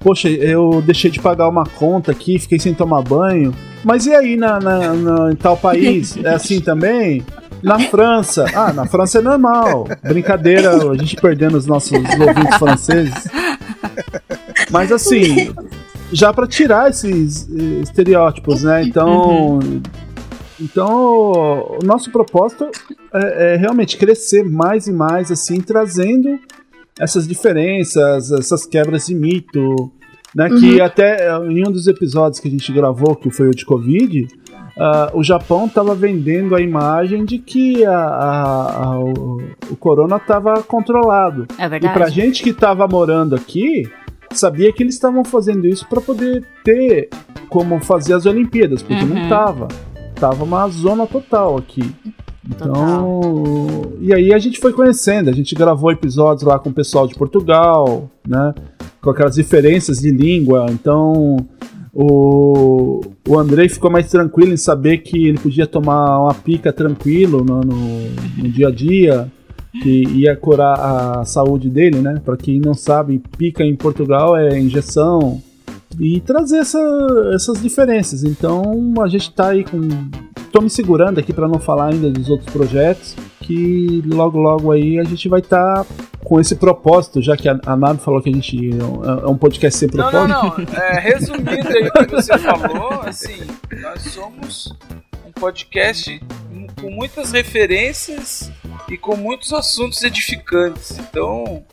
[0.00, 3.54] Poxa, eu deixei de pagar uma conta aqui, fiquei sem tomar banho.
[3.84, 6.16] Mas e aí na, na- na- em tal país?
[6.24, 7.22] É assim também?
[7.62, 8.46] Na França.
[8.54, 9.86] Ah, na França é normal.
[10.02, 13.28] Brincadeira, a gente perdendo os nossos ouvintes franceses.
[14.70, 15.52] Mas assim,
[16.10, 17.46] já para tirar esses
[17.82, 18.82] estereótipos, né?
[18.82, 19.58] Então,
[20.58, 20.88] então
[21.78, 22.70] o nosso propósito
[23.12, 26.38] é, é realmente crescer mais e mais, assim, trazendo
[27.00, 29.90] essas diferenças, essas quebras de mito,
[30.34, 30.48] né?
[30.50, 33.64] Que até eh, em um dos episódios que a gente gravou, que foi o de
[33.64, 34.28] Covid,
[34.78, 40.16] ah, o Japão estava vendendo a imagem de que a- a- a- o, o corona
[40.16, 41.46] estava controlado.
[41.58, 42.14] É E pra verdade.
[42.14, 43.88] gente que tava morando aqui,
[44.32, 47.08] sabia que eles estavam fazendo isso para poder ter
[47.48, 49.28] como fazer as Olimpíadas, porque não Uhum.
[49.28, 49.68] tava.
[50.14, 51.82] Tava uma zona total aqui.
[52.50, 57.06] Então, e aí a gente foi conhecendo, a gente gravou episódios lá com o pessoal
[57.06, 58.54] de Portugal, né?
[59.00, 60.66] Com aquelas diferenças de língua.
[60.70, 61.36] Então,
[61.94, 67.44] o, o Andrei ficou mais tranquilo em saber que ele podia tomar uma pica tranquilo
[67.44, 69.30] no, no- no dia a dia,
[69.82, 72.20] que ia curar a saúde dele, né?
[72.24, 75.40] Para quem não sabe, pica em Portugal é injeção
[75.98, 78.24] e trazer essa- essas diferenças.
[78.24, 79.78] Então, a gente tá aí com
[80.50, 84.98] tô me segurando aqui para não falar ainda dos outros projetos, que logo logo aí
[84.98, 85.86] a gente vai estar tá
[86.24, 88.70] com esse propósito, já que a, a falou que a gente
[89.22, 90.28] é um podcast sem propósito.
[90.28, 90.82] Não, não, não.
[90.82, 93.40] É, resumindo aí o que você falou, assim,
[93.80, 94.76] nós somos
[95.26, 96.20] um podcast
[96.80, 98.50] com muitas referências
[98.88, 100.98] e com muitos assuntos edificantes.
[100.98, 101.64] Então,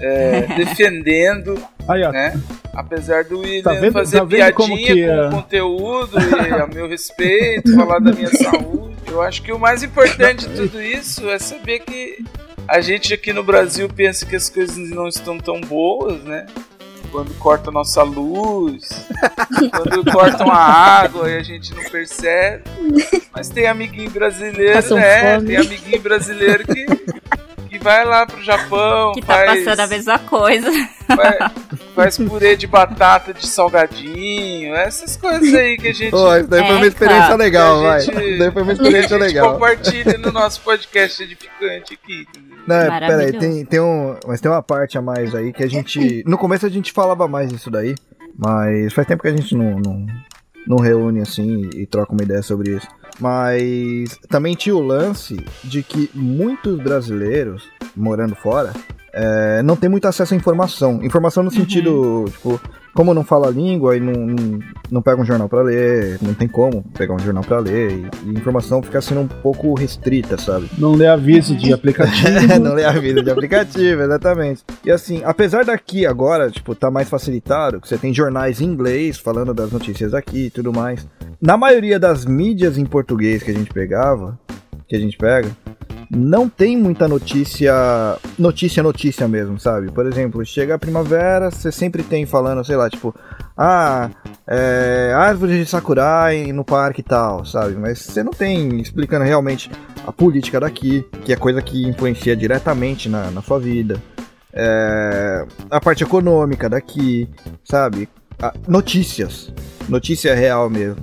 [0.00, 2.40] é, defendendo, Aí, né?
[2.74, 5.30] Apesar do William tá vendo, fazer tá piadinha com é...
[5.30, 8.96] conteúdo e a meu respeito, falar da minha saúde.
[9.06, 12.24] Eu acho que o mais importante de tudo isso é saber que
[12.68, 16.46] a gente aqui no Brasil pensa que as coisas não estão tão boas, né?
[17.12, 19.06] Quando corta a nossa luz,
[19.70, 22.64] quando cortam a água e a gente não percebe.
[23.32, 25.36] Mas tem amiguinho brasileiro, Passam né?
[25.36, 25.46] Fome.
[25.46, 27.45] Tem amiguinho brasileiro que que
[27.86, 29.12] vai lá pro Japão.
[29.12, 30.70] Que tá faz, passando a mesma coisa.
[31.06, 31.52] Faz,
[31.94, 36.10] faz purê de batata de salgadinho, essas coisas aí que a gente.
[36.10, 38.00] Pô, isso daí foi uma é, experiência cara, legal, vai.
[38.00, 39.52] Gente, daí foi uma experiência legal.
[39.52, 42.26] compartilha no nosso podcast edificante aqui.
[42.66, 44.16] Não, peraí, tem, tem um.
[44.26, 46.24] Mas tem uma parte a mais aí que a gente.
[46.26, 47.94] No começo a gente falava mais disso daí.
[48.36, 50.06] Mas faz tempo que a gente não, não,
[50.66, 52.88] não reúne assim e troca uma ideia sobre isso.
[53.20, 58.72] Mas também tinha o lance de que muitos brasileiros morando fora
[59.16, 61.02] é, não tem muito acesso à informação.
[61.02, 62.24] Informação no sentido, uhum.
[62.26, 62.60] tipo,
[62.92, 64.58] como não fala a língua e não, não,
[64.90, 68.10] não, pega um jornal para ler, não tem como pegar um jornal para ler, e,
[68.26, 70.68] e, informação fica sendo um pouco restrita, sabe?
[70.76, 72.28] Não lê aviso de aplicativo.
[72.60, 74.62] não lê aviso de aplicativo, exatamente.
[74.84, 79.18] E assim, apesar daqui agora, tipo, tá mais facilitado, que você tem jornais em inglês
[79.18, 81.06] falando das notícias aqui e tudo mais.
[81.40, 84.38] Na maioria das mídias em português que a gente pegava,
[84.86, 85.50] que a gente pega,
[86.10, 87.72] não tem muita notícia,
[88.38, 89.90] notícia, notícia mesmo, sabe?
[89.90, 93.14] Por exemplo, chega a primavera, você sempre tem falando, sei lá, tipo,
[93.56, 94.10] ah,
[94.46, 97.74] é, árvore de sakurai no parque e tal, sabe?
[97.74, 99.70] Mas você não tem explicando realmente
[100.06, 104.00] a política daqui, que é coisa que influencia diretamente na, na sua vida.
[104.52, 107.28] É, a parte econômica daqui,
[107.64, 108.08] sabe?
[108.68, 109.52] notícias,
[109.88, 111.02] notícia real mesmo.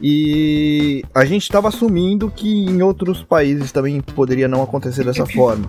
[0.00, 5.68] E a gente estava assumindo que em outros países também poderia não acontecer dessa forma.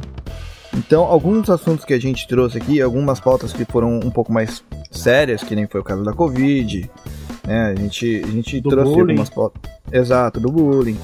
[0.75, 4.63] Então, alguns assuntos que a gente trouxe aqui, algumas pautas que foram um pouco mais
[4.91, 6.89] sérias, que nem foi o caso da Covid,
[7.47, 7.71] né?
[7.71, 9.11] A gente, a gente trouxe bullying.
[9.11, 9.61] algumas pautas.
[9.91, 10.99] Exato, do bullying.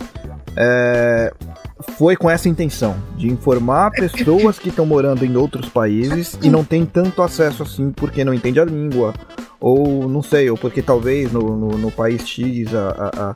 [0.58, 1.34] É,
[1.82, 6.64] foi com essa intenção, de informar pessoas que estão morando em outros países e não
[6.64, 9.14] têm tanto acesso assim porque não entende a língua,
[9.60, 13.36] ou não sei, ou porque talvez no, no, no país X a, a,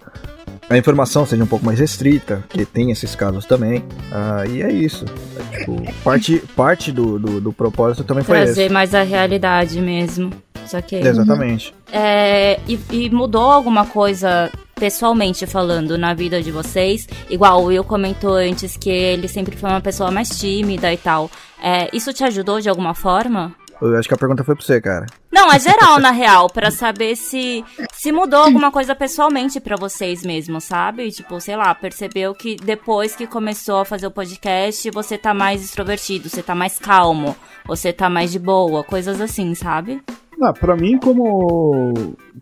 [0.69, 3.83] a, informação seja um pouco mais restrita, que tem esses casos também.
[4.11, 5.05] Ah, e é isso.
[5.37, 8.55] É, tipo, parte, parte do, do, do propósito também Trazer foi esse.
[8.55, 10.31] Trazer mais a realidade mesmo.
[10.65, 10.95] Só que.
[10.95, 11.73] Exatamente.
[11.91, 17.07] É, e, e mudou alguma coisa pessoalmente falando na vida de vocês?
[17.29, 21.29] Igual o Will comentou antes que ele sempre foi uma pessoa mais tímida e tal.
[21.61, 23.55] É, isso te ajudou de alguma forma?
[23.81, 25.05] Eu acho que a pergunta foi pra você, cara.
[25.31, 30.23] Não, é geral, na real, para saber se se mudou alguma coisa pessoalmente para vocês
[30.23, 31.11] mesmo, sabe?
[31.11, 35.63] Tipo, sei lá, percebeu que depois que começou a fazer o podcast, você tá mais
[35.63, 40.01] extrovertido, você tá mais calmo, você tá mais de boa, coisas assim, sabe?
[40.41, 41.93] Ah, pra mim, como,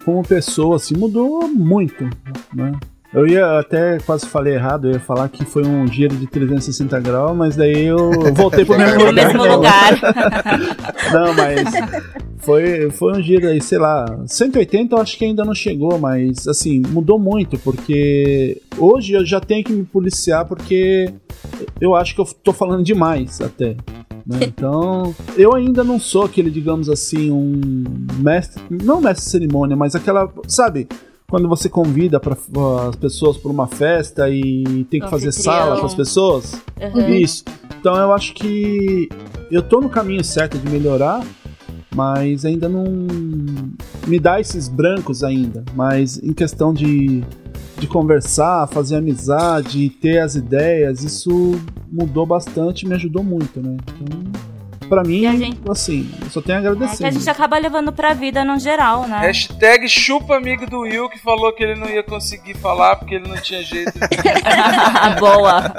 [0.03, 2.03] como pessoa, assim, mudou muito,
[2.53, 2.71] né?
[3.13, 6.99] Eu ia até quase falei errado, eu ia falar que foi um giro de 360
[6.99, 9.13] graus, mas daí eu voltei pro mesmo lugar.
[9.13, 9.99] mesmo lugar.
[11.13, 11.69] não, mas
[12.39, 16.47] foi, foi um giro aí, sei lá, 180 eu acho que ainda não chegou, mas
[16.47, 21.13] assim, mudou muito, porque hoje eu já tenho que me policiar porque
[21.79, 23.75] eu acho que eu tô falando demais até.
[24.25, 24.39] Né?
[24.43, 27.83] Então, eu ainda não sou aquele, digamos assim, um
[28.19, 30.87] mestre, não mestre de cerimônia, mas aquela, sabe,
[31.29, 32.37] quando você convida para
[32.87, 36.53] as pessoas para uma festa e tem que fazer sala para as pessoas.
[36.79, 37.09] Uhum.
[37.09, 37.43] Isso.
[37.79, 39.09] Então eu acho que
[39.51, 41.25] eu tô no caminho certo de melhorar,
[41.95, 42.85] mas ainda não
[44.07, 45.63] me dá esses brancos ainda.
[45.75, 47.23] Mas em questão de,
[47.83, 51.51] de conversar, fazer amizade, ter as ideias, isso
[51.91, 53.75] mudou bastante me ajudou muito, né?
[53.95, 54.53] Então
[54.87, 55.59] pra mim, gente...
[55.69, 56.95] assim, eu só tenho a agradecer.
[56.95, 59.19] É que a gente acaba levando pra vida no geral, né?
[59.19, 63.27] Hashtag chupa amigo do Will que falou que ele não ia conseguir falar porque ele
[63.27, 63.91] não tinha jeito.
[65.19, 65.73] Boa.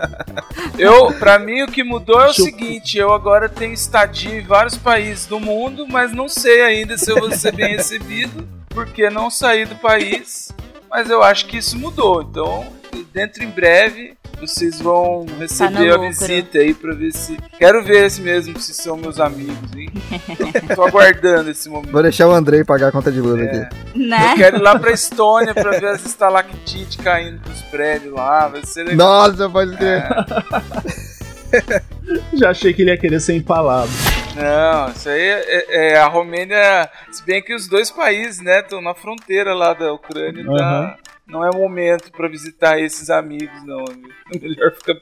[0.78, 2.50] Eu, pra mim, o que mudou é o chupa.
[2.50, 7.10] seguinte: eu agora tenho estadia em vários países do mundo, mas não sei ainda se
[7.10, 10.52] eu vou ser bem recebido, porque não saí do país.
[10.94, 12.22] Mas eu acho que isso mudou.
[12.22, 12.64] Então,
[13.12, 17.36] dentro em breve, vocês vão Tá receber no a visita aí pra ver se.
[17.58, 19.88] Quero ver se mesmo se são meus amigos, hein?
[20.72, 21.90] Tô aguardando esse momento.
[21.90, 23.44] Vou deixar o Andrei pagar a conta de luz É.
[23.44, 23.98] aqui.
[23.98, 24.32] Né?
[24.32, 28.46] Eu quero ir lá pra Estônia pra ver as estalactites caindo dos prédios lá.
[28.46, 28.96] Vai ser legal.
[28.96, 30.04] Nossa, pode crer.
[32.34, 33.90] Já achei que ele ia querer ser empalado.
[34.34, 36.88] Não, isso aí é, é a Romênia.
[37.10, 40.96] Se bem que os dois países, né, estão na fronteira lá da Ucrânia, tá-
[41.26, 43.78] não é momento pra visitar esses amigos, não.
[43.88, 44.08] amigo.
[44.34, 44.94] É melhor ficar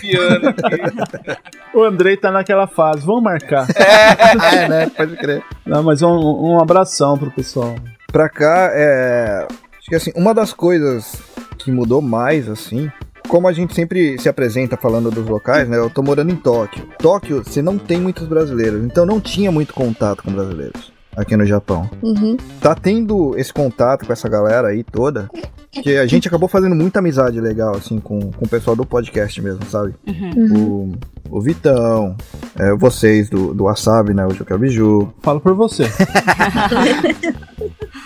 [0.00, 1.52] piano aqui.
[1.74, 3.66] O Andrei tá naquela fase, vamos marcar.
[3.78, 4.90] Ah, é, né?
[4.94, 5.42] Pode crer.
[5.64, 7.74] Não, mas um, um abração pro pessoal.
[8.12, 9.46] Pra cá, é.
[9.78, 11.14] Acho que assim, uma das coisas
[11.58, 12.92] que mudou mais, assim.
[13.28, 15.78] Como a gente sempre se apresenta falando dos locais, né?
[15.78, 16.86] Eu tô morando em Tóquio.
[16.98, 21.44] Tóquio, você não tem muitos brasileiros, então não tinha muito contato com brasileiros aqui no
[21.44, 21.88] Japão.
[22.02, 22.36] Uhum.
[22.60, 25.28] Tá tendo esse contato com essa galera aí toda,
[25.70, 29.40] que a gente acabou fazendo muita amizade legal, assim, com, com o pessoal do podcast
[29.40, 29.94] mesmo, sabe?
[30.06, 30.94] Uhum.
[31.30, 32.16] O, o Vitão,
[32.58, 34.26] é, vocês do, do Wasabi, né?
[34.26, 35.12] O Juca Biju.
[35.22, 35.84] Falo por você.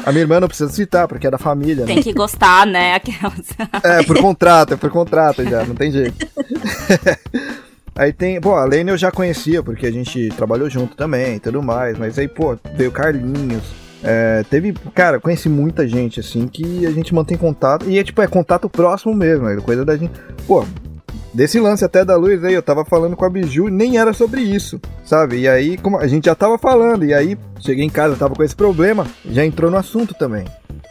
[0.04, 1.94] A minha irmã não precisa citar, porque é da família, né?
[1.94, 2.94] Tem que gostar, né?
[2.94, 3.48] Aquelas.
[3.82, 6.24] É, por contrato, é por contrato já, não tem jeito.
[7.97, 11.40] Aí tem, pô, a Lene eu já conhecia, porque a gente trabalhou junto também e
[11.40, 13.64] tudo mais, mas aí, pô, veio Carlinhos.
[14.05, 18.20] É, teve, cara, conheci muita gente, assim, que a gente mantém contato, e é tipo,
[18.20, 20.12] é contato próximo mesmo, é coisa da gente.
[20.47, 20.64] Pô,
[21.32, 24.42] desse lance até da luz aí, eu tava falando com a Biju, nem era sobre
[24.42, 25.40] isso, sabe?
[25.40, 28.44] E aí, como a gente já tava falando, e aí cheguei em casa, tava com
[28.44, 30.44] esse problema, já entrou no assunto também,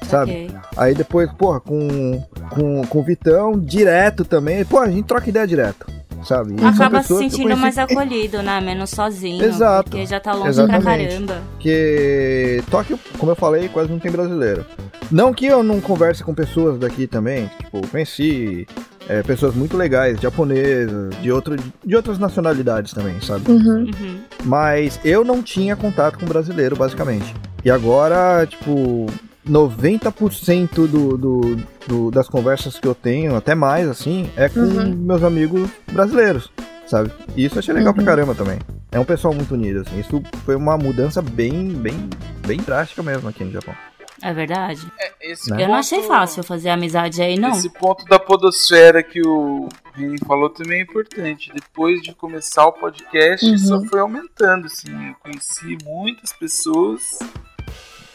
[0.09, 0.31] sabe?
[0.31, 0.51] Ok.
[0.75, 4.65] Aí depois, porra, com, com, com o Vitão, direto também.
[4.65, 5.85] Pô, a gente troca ideia direto,
[6.25, 6.55] sabe?
[6.61, 8.59] E Acaba se que sentindo conheci- mais acolhido, né?
[8.61, 9.43] Menos sozinho.
[9.43, 9.89] Exato.
[9.91, 10.83] Porque já tá longe Exatamente.
[10.83, 11.41] pra caramba.
[11.53, 14.65] Porque Tóquio, como eu falei, quase não tem brasileiro.
[15.11, 18.67] Não que eu não converse com pessoas daqui também, tipo, conheci
[19.07, 21.55] é, pessoas muito legais, japonesas, de, outro,
[21.85, 23.51] de outras nacionalidades também, sabe?
[23.51, 23.83] Uhum.
[24.01, 24.17] Uhum.
[24.43, 27.33] Mas eu não tinha contato com brasileiro, basicamente.
[27.63, 29.05] E agora, tipo,
[29.47, 31.55] 90% do, do,
[31.87, 34.95] do- das conversas que eu tenho, até mais, assim, é com Uhum.
[34.95, 36.51] meus amigos brasileiros,
[36.87, 37.11] sabe?
[37.35, 37.95] E isso eu achei legal Uhum.
[37.97, 38.59] pra caramba também.
[38.91, 39.99] É um pessoal muito unido, assim.
[39.99, 42.09] Isso foi uma mudança bem, bem,
[42.47, 43.75] bem drástica mesmo aqui no Japão.
[44.21, 44.81] É verdade.
[45.21, 45.57] Esse Né?
[45.57, 47.49] Eu não ponto- achei fácil fazer amizade aí, não.
[47.51, 51.51] Esse ponto da podosfera que o Reni falou também é importante.
[51.53, 53.57] Depois de começar o podcast, Uhum.
[53.57, 54.89] só foi aumentando, assim.
[55.09, 57.01] Eu conheci muitas pessoas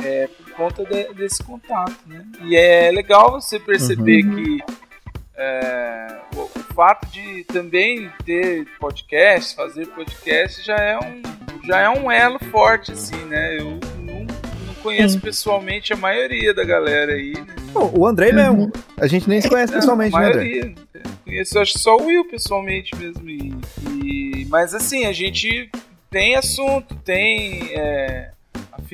[0.05, 2.25] é, por conta de- desse contato, né?
[2.43, 4.35] E é legal você perceber Uhum.
[4.37, 4.65] que
[5.37, 11.23] é, o, o fato de também ter podcast, fazer podcast, já é um,
[11.67, 13.59] já é um elo forte, assim, né?
[13.59, 14.21] Eu não,
[14.67, 15.21] não conheço Sim.
[15.21, 17.55] pessoalmente a maioria da galera aí, né?
[17.95, 18.73] O Andrei mesmo.
[18.99, 20.51] A gente nem se conhece pessoalmente, Não, né, a Andrei?
[20.61, 20.75] maioria.
[21.25, 23.29] Conheço acho só o Will pessoalmente mesmo.
[23.31, 23.55] E,
[24.05, 25.71] e- mas assim, a gente
[26.11, 28.33] tem assunto, tem é,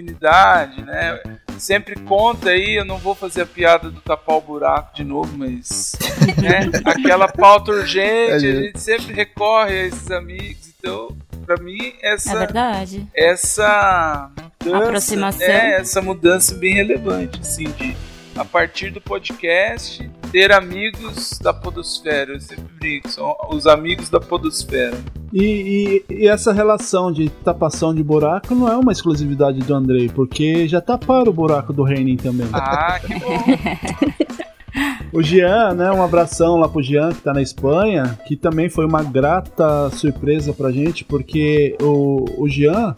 [0.01, 1.19] afinidade, né?
[1.59, 5.37] Sempre conta aí, eu não vou fazer a piada do tapar o buraco de novo,
[5.37, 5.97] mas
[6.41, 6.71] né?
[6.85, 10.69] aquela pauta urgente, a gente sempre recorre a esses amigos.
[10.79, 11.17] Então,
[11.47, 13.07] pra mim, É essa, verdade.
[13.15, 14.31] essa
[14.63, 15.47] mudança, Aproximação.
[15.47, 17.97] é, essa mudança bem relevante, assim, de
[18.37, 22.35] a partir do podcast ter amigos da podosfera.
[22.35, 24.95] Eu sempre brinco, são os amigos da podosfera.
[25.33, 30.11] E, e- e essa relação de tapação de buraco não é uma exclusividade do Andrei,
[30.11, 32.47] porque já taparam o buraco do Reining também.
[32.53, 33.39] Ah, que bom.
[35.11, 35.91] O Jean, né?
[35.91, 40.53] Um abração lá pro Jean, que tá na Espanha, que também foi uma grata surpresa
[40.53, 42.95] pra gente, porque o, o Jean,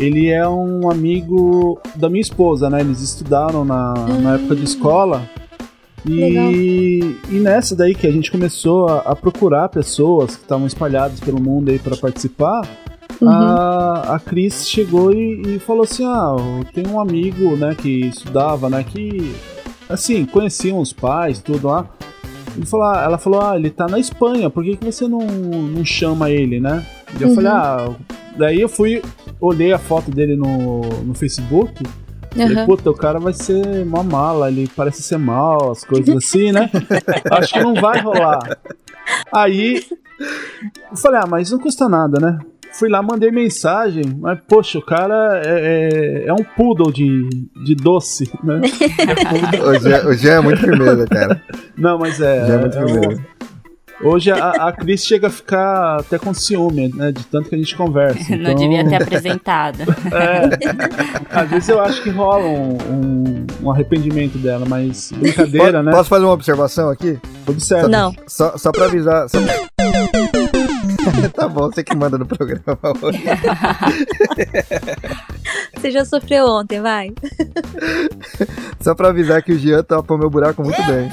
[0.00, 2.80] ele é um amigo da minha esposa, né?
[2.80, 5.22] Eles estudaram na, na época de escola.
[6.08, 11.20] E, e nessa daí que a gente começou a, a procurar pessoas que estavam espalhadas
[11.20, 12.66] pelo mundo aí pra participar,
[13.18, 13.28] Uhum.
[13.30, 16.36] a, a Cris chegou e, e falou assim: Ah,
[16.74, 19.34] tenho um amigo, né, que estudava, né, que
[19.88, 21.86] assim, conheciam os pais, tudo lá.
[22.54, 25.20] Ele falou, ah, ela falou: Ah, ele tá na Espanha, por que, que você não,
[25.26, 26.84] não chama ele, né?
[27.18, 27.34] E eu Uhum.
[27.36, 27.88] falei: Ah,
[28.36, 29.00] daí eu fui,
[29.40, 31.72] olhei a foto dele no, no Facebook.
[32.36, 32.66] Falei, Aham.
[32.66, 36.70] puta, o cara vai ser uma mala, ele parece ser mal, as coisas assim, né?
[37.30, 38.58] Acho que não vai rolar.
[39.32, 39.84] Aí
[40.90, 42.38] eu falei, ah, mas não custa nada, né?
[42.72, 47.26] Fui lá, mandei mensagem, mas poxa, o cara é, é, é um poodle de,
[47.64, 48.60] de doce, né?
[49.64, 51.42] O Jean, o Jean é muito firmeza, cara.
[51.76, 52.46] Não, mas é.
[52.46, 53.24] Já é muito é um- firmeza.
[54.02, 57.12] Hoje a, a Cris chega a ficar até com ciúme, né?
[57.12, 58.18] De tanto que a gente conversa.
[58.36, 59.78] Não então- devia ter apresentado.
[60.12, 65.92] É, às vezes eu acho que rola um, um- um arrependimento dela, mas brincadeira, né?
[65.92, 67.18] Posso fazer uma observação aqui?
[67.46, 67.88] Observa.
[67.88, 68.14] Não.
[68.26, 69.28] Só, só pra avisar.
[69.30, 69.38] só-
[71.34, 73.22] tá bom, você que manda no programa hoje.
[75.76, 77.12] Você já sofreu ontem, vai.
[78.80, 81.08] Só pra avisar que o Jean topou meu buraco muito bem.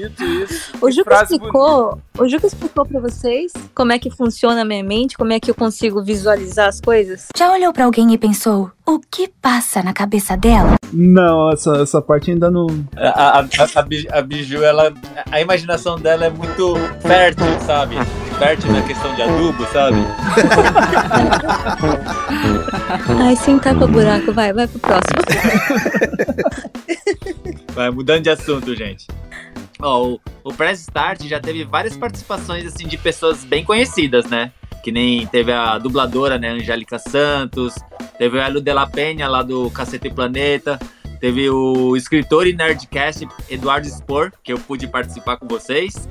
[0.00, 0.72] Bonito isso.
[0.80, 5.16] O Juca explicou, o Juca explicou pra vocês como é que funciona a minha mente,
[5.16, 7.26] como é que eu consigo visualizar as coisas.
[7.36, 10.76] Já olhou pra alguém e pensou, o que passa na cabeça dela?
[10.92, 12.66] Não, essa, essa parte ainda não.
[12.96, 13.44] A, a, a,
[13.76, 14.92] a Bi- a Biju, ela.
[15.30, 17.94] A imaginação dela é muito fértil, sabe?
[18.38, 19.98] Fértil na questão de adubo, sabe?
[23.22, 25.20] Ai, sem tapa buraco, vai, vai pro próximo.
[27.74, 29.06] Vai, mudando de assunto, gente.
[29.82, 34.52] O, o Press Start já teve várias participações, assim, de pessoas bem conhecidas, né?
[34.82, 37.74] Que nem teve a dubladora, né, Angélica Santos,
[38.18, 40.78] teve o Hélio de la Penha, lá do Cacete Planeta,
[41.20, 46.08] teve o escritor e nerdcast Eduardo Spor, que eu pude participar com vocês,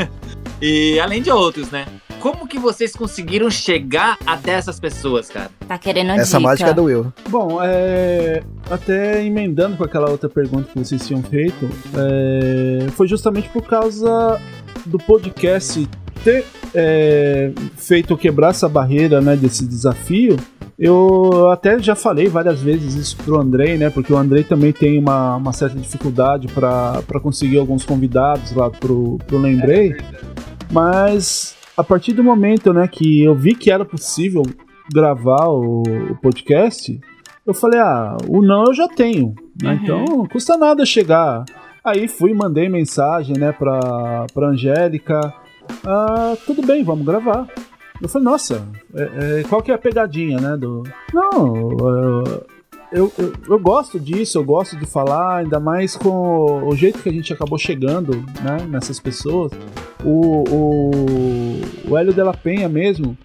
[0.60, 1.86] e além de outros, né?
[2.22, 5.50] Como que vocês conseguiram chegar até essas pessoas, cara?
[5.66, 6.40] Tá querendo Essa dica.
[6.40, 7.12] mágica é do Will.
[7.28, 13.48] Bom, é, até emendando com aquela outra pergunta que vocês tinham feito, é, foi justamente
[13.48, 14.40] por causa
[14.86, 15.88] do podcast
[16.22, 20.36] ter é, feito quebrar essa barreira, né, desse desafio.
[20.78, 24.96] Eu até já falei várias vezes isso pro Andrei, né, porque o Andrei também tem
[24.96, 29.96] uma, uma certa dificuldade para conseguir alguns convidados lá pro, pro Lembrei.
[30.70, 34.42] Mas a partir do momento, né, que eu vi que era possível
[34.92, 37.00] gravar o, o podcast,
[37.46, 39.80] eu falei, ah, o não eu já tenho, né?
[39.82, 41.44] Então não custa nada chegar.
[41.84, 45.20] Aí fui, mandei mensagem, né, pra, pra Angélica.
[45.84, 47.46] Ah, tudo bem, vamos gravar.
[48.00, 50.56] Eu falei, nossa, é- é, qual que é a pegadinha, né?
[50.56, 50.82] Do...
[51.12, 52.46] Não, eu,
[52.92, 57.08] eu, eu, eu gosto disso, eu gosto de falar, ainda mais com o jeito que
[57.08, 59.50] a gente acabou chegando, né, nessas pessoas.
[60.04, 63.16] O, o, o Hélio de la Penha mesmo,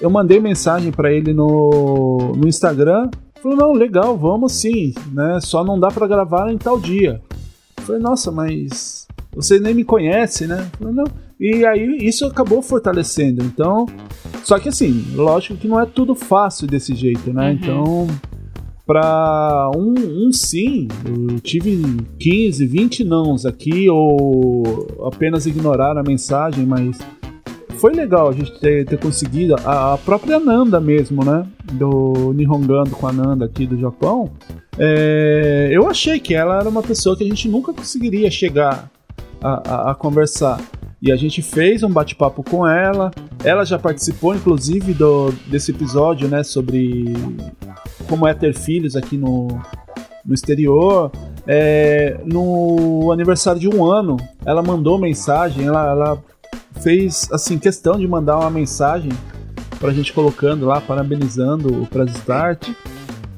[0.00, 3.10] eu mandei mensagem pra ele no, no Instagram.
[3.42, 5.38] Falou, não, legal, vamos sim, né?
[5.40, 7.20] Só não dá pra gravar em tal dia.
[7.76, 10.68] Eu Falei, nossa, mas você nem me conhece, né?
[10.78, 11.04] Falei, não.
[11.38, 13.44] E aí isso acabou fortalecendo.
[13.44, 13.86] Então,
[14.42, 17.52] só que assim, lógico que não é tudo fácil desse jeito, né?
[17.52, 18.06] Então,
[18.86, 19.94] para um,
[20.28, 21.82] um sim, eu tive
[22.18, 26.96] 15, 20 nãos aqui, ou apenas ignorar a mensagem, mas
[27.78, 29.56] foi legal a gente ter, ter conseguido.
[29.64, 31.46] A, a própria Nanda mesmo, né?
[31.72, 34.30] Do Nihongando com a Nanda aqui do Japão.
[34.78, 38.88] é, eu achei que ela era uma pessoa que a gente nunca conseguiria chegar
[39.42, 40.60] a, a- a conversar.
[41.06, 43.12] E a gente fez um bate-papo com ela.
[43.44, 46.42] Ela já participou, inclusive, do, desse episódio, né?
[46.42, 47.14] Sobre
[48.08, 49.46] como é ter filhos aqui no,
[50.24, 51.12] no exterior.
[51.46, 56.24] É, no aniversário de um ano, ela mandou mensagem, ela, ela
[56.80, 59.12] fez assim questão de mandar uma mensagem
[59.78, 62.68] pra gente colocando lá, parabenizando o Press Start.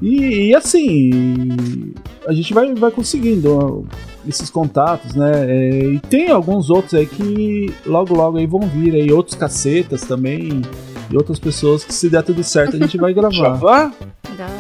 [0.01, 1.93] E, e, assim,
[2.27, 3.87] a gente vai, vai conseguindo
[4.29, 5.33] esses contatos, né?
[5.49, 10.03] É, e tem alguns outros aí que logo logo aí vão vir aí, outros cacetas
[10.03, 10.63] também,
[11.11, 13.31] e outras pessoas que se der tudo certo a gente vai gravar.
[13.33, 13.93] Djavan?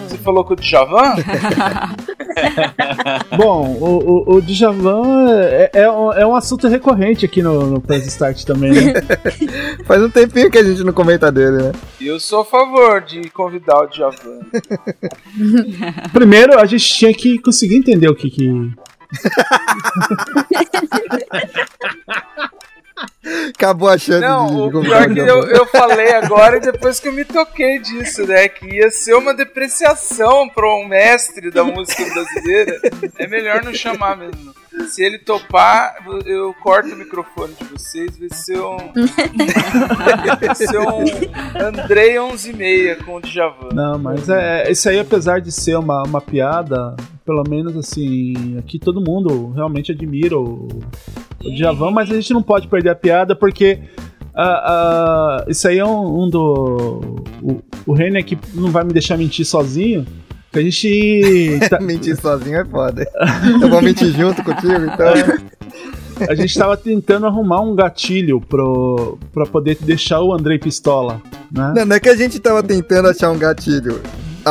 [0.08, 1.14] Você falou com o Djavan?
[3.36, 7.80] Bom, o, o, o Djavan é, é, um- é um assunto recorrente aqui no, no
[7.80, 8.92] Press Start também, né?
[9.84, 11.72] Faz um tempinho que a gente não comenta dele, né?
[12.00, 14.40] Eu sou a favor de convidar o Djavan.
[16.12, 18.70] Primeiro a gente tinha que conseguir entender o que que.
[23.54, 26.60] Acabou a chance de, Não, de o pior o que eu, eu falei agora e
[26.60, 28.48] depois que eu me toquei disso, né?
[28.48, 32.80] Que ia ser uma depreciação para um mestre da música brasileira.
[33.18, 34.54] É melhor não chamar mesmo.
[34.88, 38.16] Se ele topar, eu corto o microfone de vocês.
[38.16, 38.92] Vai ser um.
[40.40, 41.04] vai ser um
[41.60, 43.70] Andrei 11 e meia com o Djavan.
[43.72, 46.96] Não, mas é, isso aí, apesar de ser uma, uma piada,
[47.28, 50.66] pelo menos assim, aqui todo mundo realmente admira o,
[51.44, 53.80] o Djavan, mas a gente não pode perder a piada porque
[54.34, 57.22] ah, ah, isso aí é um, um do.
[57.42, 60.06] O, o Renner aqui não vai me deixar mentir sozinho.
[60.50, 61.60] Que a gente.
[61.68, 63.06] tá- mentir sozinho é foda.
[63.60, 65.12] Eu vou mentir junto contigo, então.
[66.26, 71.20] a gente tava tentando arrumar um gatilho pro, pra poder deixar o Andrei pistola,
[71.52, 71.74] né?
[71.76, 74.00] Não, não é que a gente tava tentando achar um gatilho.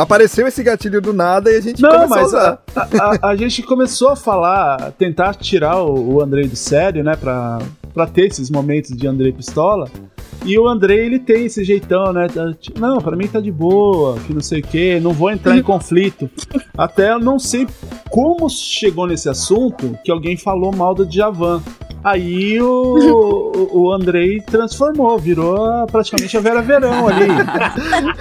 [0.02, 3.36] Apareceu esse gatilho do nada e a gente Não, começou mas a a, a- a
[3.36, 7.16] gente começou a falar, tentar tirar o, o Andrei do sério, né?
[7.16, 7.58] Pra,
[7.94, 9.88] pra ter esses momentos de Andrei Pistola.
[10.44, 12.28] E o Andrei, ele tem esse jeitão, né?
[12.78, 15.62] Não, pra mim tá de boa, que não sei o quê, não vou entrar em
[15.62, 16.30] conflito.
[16.76, 17.66] Até eu não sei
[18.08, 21.60] como chegou nesse assunto que alguém falou mal do Djavan.
[22.02, 27.26] Aí o, o, Andrei transformou, virou praticamente a Vera Verão ali.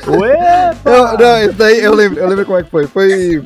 [0.20, 0.76] Ué!
[0.84, 2.88] Eu, não, isso daí eu lembro, eu lembro como é que foi.
[2.88, 3.44] Foi.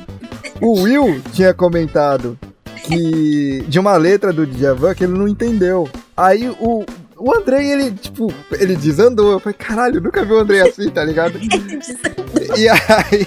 [0.60, 2.38] O Will tinha comentado
[2.84, 3.64] que.
[3.68, 5.88] de uma letra do Djavan que ele não entendeu.
[6.16, 6.84] Aí o.
[7.24, 9.30] O Andrei, ele, tipo, ele desandou.
[9.30, 11.38] Eu falei, caralho, nunca vi o Andrei assim, tá ligado?
[12.58, 13.26] e aí.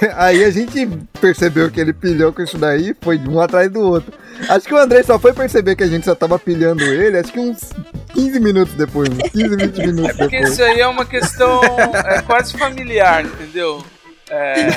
[0.14, 0.86] Aí a gente
[1.20, 4.12] percebeu que ele pilhou com isso daí, foi um atrás do outro.
[4.48, 7.32] Acho que o Andrei só foi perceber que a gente só tava pilhando ele, acho
[7.32, 7.72] que uns
[8.14, 10.52] 15 minutos depois, uns 15, 20 minutos Porque depois.
[10.52, 11.60] isso aí é uma questão
[12.06, 13.84] é, quase familiar, entendeu?
[14.30, 14.68] É,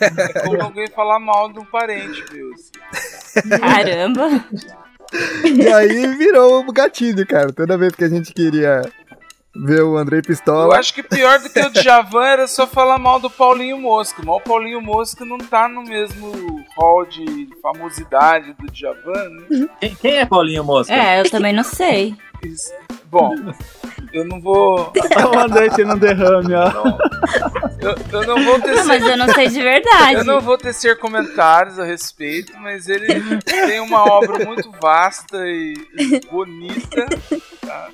[0.00, 2.50] é como alguém falar mal de um parente, meu.
[2.52, 3.48] assim.
[3.58, 4.44] Caramba.
[5.44, 7.52] E aí virou o gatilho, cara.
[7.52, 8.82] Toda vez que a gente queria
[9.54, 10.76] ver o Andrei Eu Pistola.
[10.78, 14.22] acho que pior do que o Djavan era só falar mal do Paulinho Mosca.
[14.24, 19.68] Mas o Paulinho Mosca não tá no mesmo hall de famosidade do Djavan, né?
[19.80, 20.92] Quem, quem é Paulinho Mosca?
[20.94, 22.14] É, eu também não sei.
[22.44, 22.72] Isso.
[23.06, 23.34] Bom,
[24.12, 24.92] eu não vou.
[25.34, 26.70] o Andrei tendo um derrame, ó.
[27.80, 30.14] Eu, eu não vou ter Não, mas eu não sei de verdade.
[30.14, 35.74] Eu não vou tecer comentários a respeito, mas ele tem uma obra muito vasta e,
[35.98, 37.06] e bonita.
[37.66, 37.88] tá?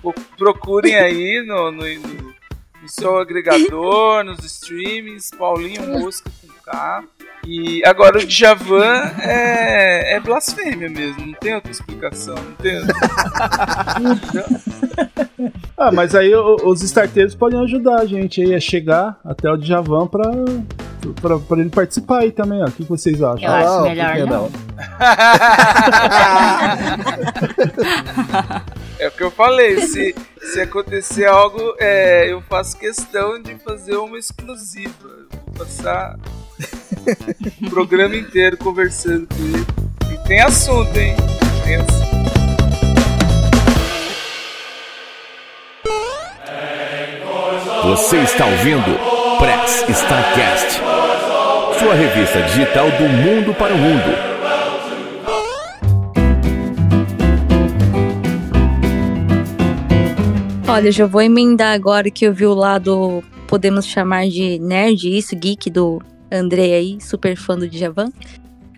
[0.00, 2.30] Pro- Procurem aí no, no, no-
[2.82, 7.04] no seu agregador, nos streamings, Paulinho Mosca com K.
[7.46, 12.80] E agora o Djavan é, é blasfêmia mesmo, não tem outra explicação, não tem
[15.76, 20.06] Ah, mas aí os starteiros podem ajudar a gente aí a chegar até o Djavan
[20.06, 20.24] pra,
[21.22, 22.66] pra, pra ele participar aí também, ó.
[22.66, 23.48] O que, que vocês acham?
[23.48, 24.50] Eu acho Ah, melhor por que não.
[29.00, 33.96] É o que eu falei, se, se acontecer algo, é, eu faço questão de fazer
[33.96, 34.92] uma exclusiva.
[35.46, 36.18] Vou passar
[37.62, 39.66] o programa inteiro conversando com ele.
[40.12, 41.16] E tem assunto, hein?
[41.64, 42.10] Tem assunto.
[47.84, 48.98] Você está ouvindo
[49.38, 50.78] Press Starcast,
[51.78, 54.39] sua revista digital do mundo para o mundo.
[60.72, 65.34] Olha, já vou emendar agora que eu vi o lado, podemos chamar de nerd, isso,
[65.34, 66.00] geek do
[66.30, 68.12] André aí, super fã do Djavan.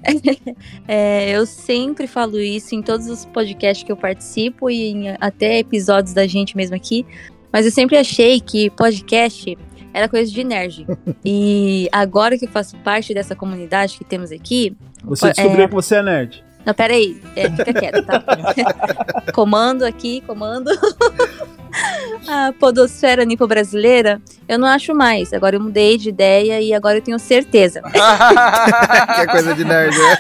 [0.88, 5.59] É, eu sempre falo isso em todos os podcasts que eu participo e em até
[5.59, 7.07] episódios da gente mesmo aqui.
[7.53, 9.57] Mas eu sempre achei que podcast
[9.95, 10.86] era coisa de nerd.
[11.24, 14.76] e agora que eu faço parte dessa comunidade que temos aqui.
[15.05, 16.45] Você descobriu é, que você é nerd.
[16.66, 17.20] não, peraí.
[17.36, 18.24] É, fica quieto, tá?
[19.32, 20.68] comando aqui, comando.
[22.29, 25.33] A podosfera nipo brasileira, eu não acho mais.
[25.33, 27.83] Agora eu mudei de ideia e agora eu tenho certeza.
[27.91, 30.18] que é coisa de nerd, né?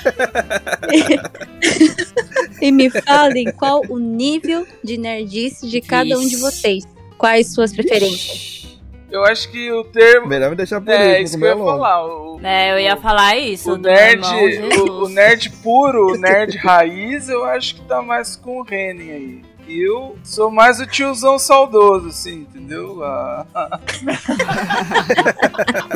[2.60, 6.84] e me falem qual o nível de nerdice de cada um de vocês.
[7.18, 8.62] Quais suas preferências?
[9.10, 10.26] Eu acho que o termo.
[10.26, 11.70] Melhor me deixar por É, último, isso que eu ia é logo.
[11.70, 12.06] falar.
[12.06, 13.72] O, É, eu ia falar isso.
[13.74, 18.34] o nerd, irmão, o, o nerd puro, o nerd raiz, eu acho que tá mais
[18.36, 19.42] com o Renan aí.
[19.68, 23.02] Eu sou mais o tiozão saudoso, assim, entendeu?
[23.02, 23.46] Ah,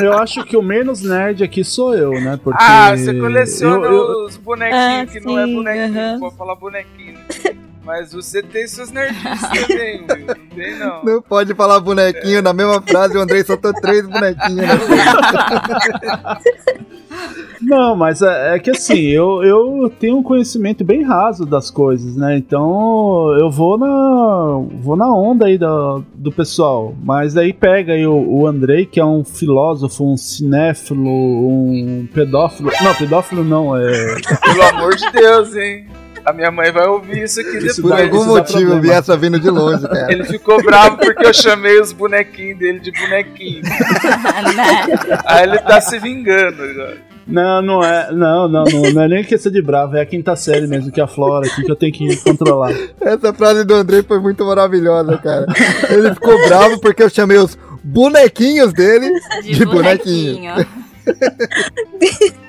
[0.01, 2.39] Eu acho que o menos nerd aqui sou eu, né?
[2.43, 6.21] Porque ah, você coleciona eu- eu- os bonequinhos Ah, que não é sim, bonequinho, aham.
[6.21, 7.19] pode falar bonequinho.
[7.85, 10.27] Mas você tem seus nerdices também, Will.
[10.27, 11.05] Não tem, não.
[11.05, 14.57] Não pode falar bonequinho na mesma frase, o Andrei soltou três bonequinhos.
[14.57, 14.67] Né?
[17.61, 22.17] Não, mas é, é que assim, eu, eu tenho um conhecimento bem raso das coisas,
[22.17, 22.37] né?
[22.37, 26.95] Então eu vou na vou na onda aí do, do pessoal.
[27.03, 32.71] Mas aí pega aí o, o Andrei, que é um filósofo, um cinéfilo, um pedófilo.
[32.83, 34.17] Não, pedófilo não, é.
[34.45, 35.87] Pelo amor de Deus, hein?
[36.25, 37.99] A minha mãe vai ouvir isso aqui Isso Por depois.
[37.99, 40.13] dá- algum isso motivo eu vi essa vindo de longe, cara.
[40.13, 43.63] Ele ficou bravo porque eu chamei os bonequinhos dele de bonequinho.
[44.57, 45.21] Né?
[45.25, 47.06] Aí ele tá se vingando agora.
[47.27, 48.13] Não, não é.
[48.13, 51.01] Não, não, não, não é nem questão de bravo, é a quinta série mesmo, que
[51.01, 52.73] é a Flora aqui, que eu tenho que controlar.
[53.01, 55.45] Essa frase do Andrei foi muito maravilhosa, cara.
[55.91, 59.11] Ele ficou bravo porque eu chamei os bonequinhos dele
[59.43, 60.39] de, De bonequinho.
[60.41, 60.67] bonequinho.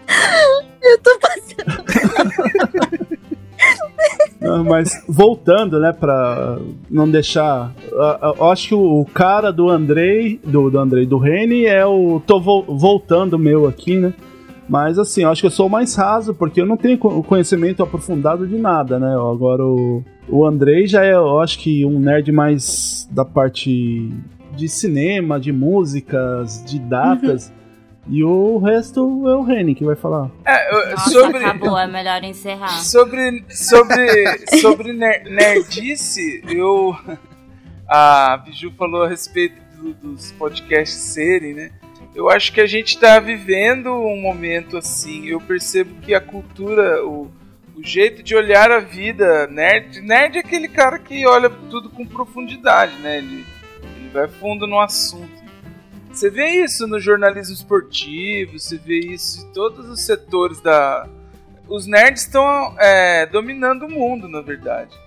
[0.81, 1.83] Eu tô passando.
[4.65, 6.57] Mas voltando, né, pra
[6.89, 7.73] não deixar.
[8.39, 12.21] Eu acho que o cara do Andrei, do, do Andrei, do Reni é o.
[12.25, 14.13] tô vo- voltando meu aqui, né?
[14.69, 17.23] Mas assim, eu acho que eu sou o mais raso, porque eu não tenho co-
[17.23, 19.13] conhecimento aprofundado de nada, né?
[19.13, 24.11] Agora o, o Andrei já é, eu acho que um nerd mais da parte
[24.55, 27.53] de cinema, de músicas, de datas.
[28.09, 30.29] E o resto é o Reni que vai falar.
[30.45, 32.69] É, eu- Nossa, sobre, acabou, é melhor encerrar.
[32.81, 34.25] Sobre, sobre,
[34.61, 36.95] sobre ner- nerdice, eu.
[37.89, 41.71] A Biju falou a respeito do- dos podcasts serem, né?
[42.17, 45.27] Eu acho que a gente está vivendo um momento assim.
[45.27, 47.29] Eu percebo que a cultura, o,
[47.75, 52.07] o jeito de olhar a vida, nerd, nerd é aquele cara que olha tudo com
[52.07, 53.19] profundidade, né?
[53.19, 53.45] Ele,
[53.99, 55.43] ele vai fundo no assunto.
[56.11, 61.07] Você vê isso no jornalismo esportivo, você vê isso em todos os setores da.
[61.69, 64.97] Os nerds estão é, dominando o mundo, na verdade.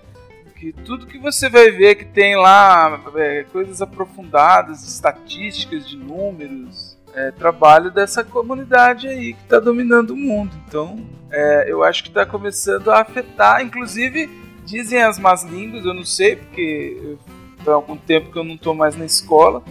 [0.55, 7.00] Que tudo que você vai ver que tem lá é, coisas aprofundadas, estatísticas de números,
[7.13, 10.55] é trabalho dessa comunidade aí que está dominando o mundo.
[10.67, 14.29] Então, é, eu acho que está começando a afetar, inclusive
[14.65, 17.17] dizem as más línguas, eu não sei porque
[17.65, 19.63] há algum tempo que eu não estou mais na escola.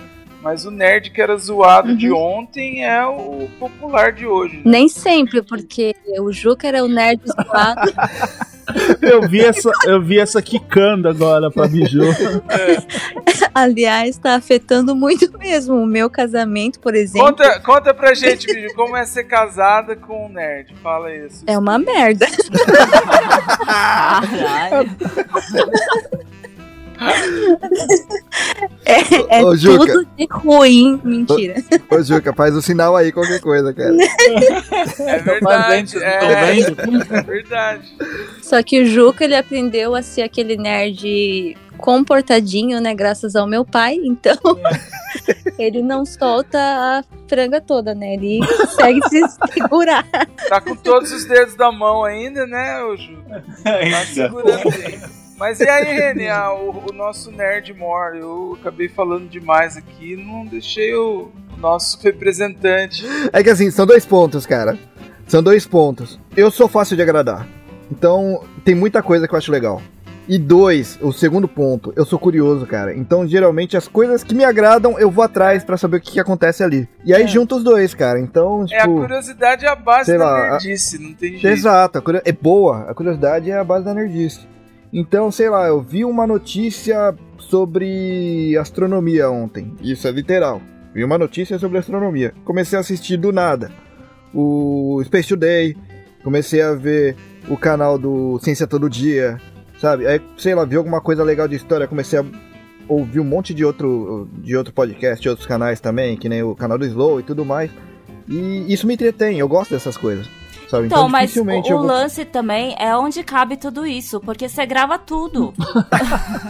[0.42, 4.56] Mas o nerd que era zoado de ontem é o popular de hoje.
[4.56, 4.62] né?
[4.64, 7.92] Nem sempre, porque o Juca era o nerd zoado.
[9.02, 12.02] Eu vi essa, eu vi essa quicando agora pra Biju.
[13.52, 15.74] Aliás, tá afetando muito mesmo.
[15.74, 20.26] O meu casamento, por exemplo, Conta, conta pra gente, Biju, como é ser casada com
[20.26, 20.72] um nerd.
[20.80, 21.42] Fala isso.
[21.48, 22.28] é uma merda.
[28.84, 29.86] É, é Ô, Juca.
[29.86, 31.00] tudo de ruim.
[31.02, 31.54] Mentira.
[31.90, 33.94] Ô, Juca, faz o sinal aí, qualquer coisa, cara.
[34.98, 35.98] É verdade.
[36.02, 37.96] É, é verdade.
[38.42, 42.94] Só que o Juca, ele aprendeu a ser aquele nerd comportadinho, né?
[42.94, 43.96] Graças ao meu pai.
[44.02, 44.36] Então,
[45.58, 48.14] ele não solta a franga toda, né?
[48.14, 49.22] Ele consegue se
[49.52, 50.06] segurar.
[50.48, 53.16] Tá com todos os dedos da mão ainda, né, ô Ju?
[53.64, 54.62] Tá segurando.
[55.40, 60.14] Mas e aí, Reni, ah, o, o nosso nerd more, eu acabei falando demais aqui,
[60.14, 63.04] não deixei o nosso representante.
[63.32, 64.78] É que assim, são dois pontos, cara.
[65.26, 66.20] São dois pontos.
[66.36, 67.48] Eu sou fácil de agradar.
[67.90, 69.80] Então, tem muita coisa que eu acho legal.
[70.28, 72.94] E dois, o segundo ponto, eu sou curioso, cara.
[72.94, 76.20] Então, geralmente, as coisas que me agradam, eu vou atrás pra saber o que, que
[76.20, 76.86] acontece ali.
[77.04, 78.20] E aí, junta os dois, cara.
[78.20, 78.94] Então, É, a tipo.
[78.94, 81.46] curiosidade é a base da lá, a- nerdice, não tem jeito.
[81.48, 82.82] Exato, a curio- é boa.
[82.90, 84.46] A curiosidade é a base da nerdice.
[84.92, 89.72] Então, sei lá, eu vi uma notícia sobre astronomia ontem.
[89.80, 90.60] Isso é literal.
[90.92, 92.34] Vi uma notícia sobre astronomia.
[92.44, 93.70] Comecei a assistir do nada
[94.34, 95.76] o Space Today.
[96.22, 97.16] Comecei a ver
[97.48, 99.40] o canal do Ciência Todo Dia,
[99.78, 100.06] sabe?
[100.06, 101.86] Aí, sei lá, vi alguma coisa legal de história.
[101.86, 102.24] Comecei a
[102.88, 106.54] ouvir um monte de outro, de outro podcast, de outros canais também, que nem o
[106.54, 107.70] canal do Slow e tudo mais.
[108.28, 110.28] E isso me entretém, eu gosto dessas coisas.
[110.70, 110.86] Sabe?
[110.86, 115.52] Então, mas o, vou- lance também é onde cabe tudo isso, porque você grava tudo.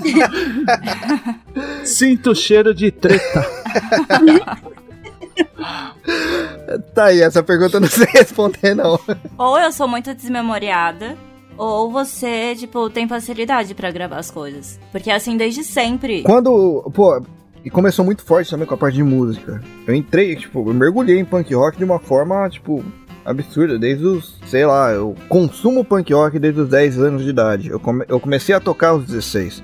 [1.85, 3.47] Sinto o cheiro de treta.
[6.95, 8.99] Tá aí, essa pergunta eu não sei responder, não.
[9.39, 11.17] ou eu sou muito desmemoriada,
[11.57, 14.79] ou você, tipo, tem facilidade pra gravar as coisas.
[14.93, 16.23] Porque é assim desde sempre.
[16.23, 17.23] Quando, pô,
[17.65, 19.63] e começou muito forte também com a parte de música.
[19.87, 22.85] Eu entrei, tipo, eu mergulhei em punk rock de uma forma, tipo,
[23.31, 23.79] absurda.
[23.79, 27.69] Desde os, sei lá, eu consumo punk rock desde os 10 anos de idade.
[27.71, 29.63] Eu, come- eu comecei a tocar aos 16.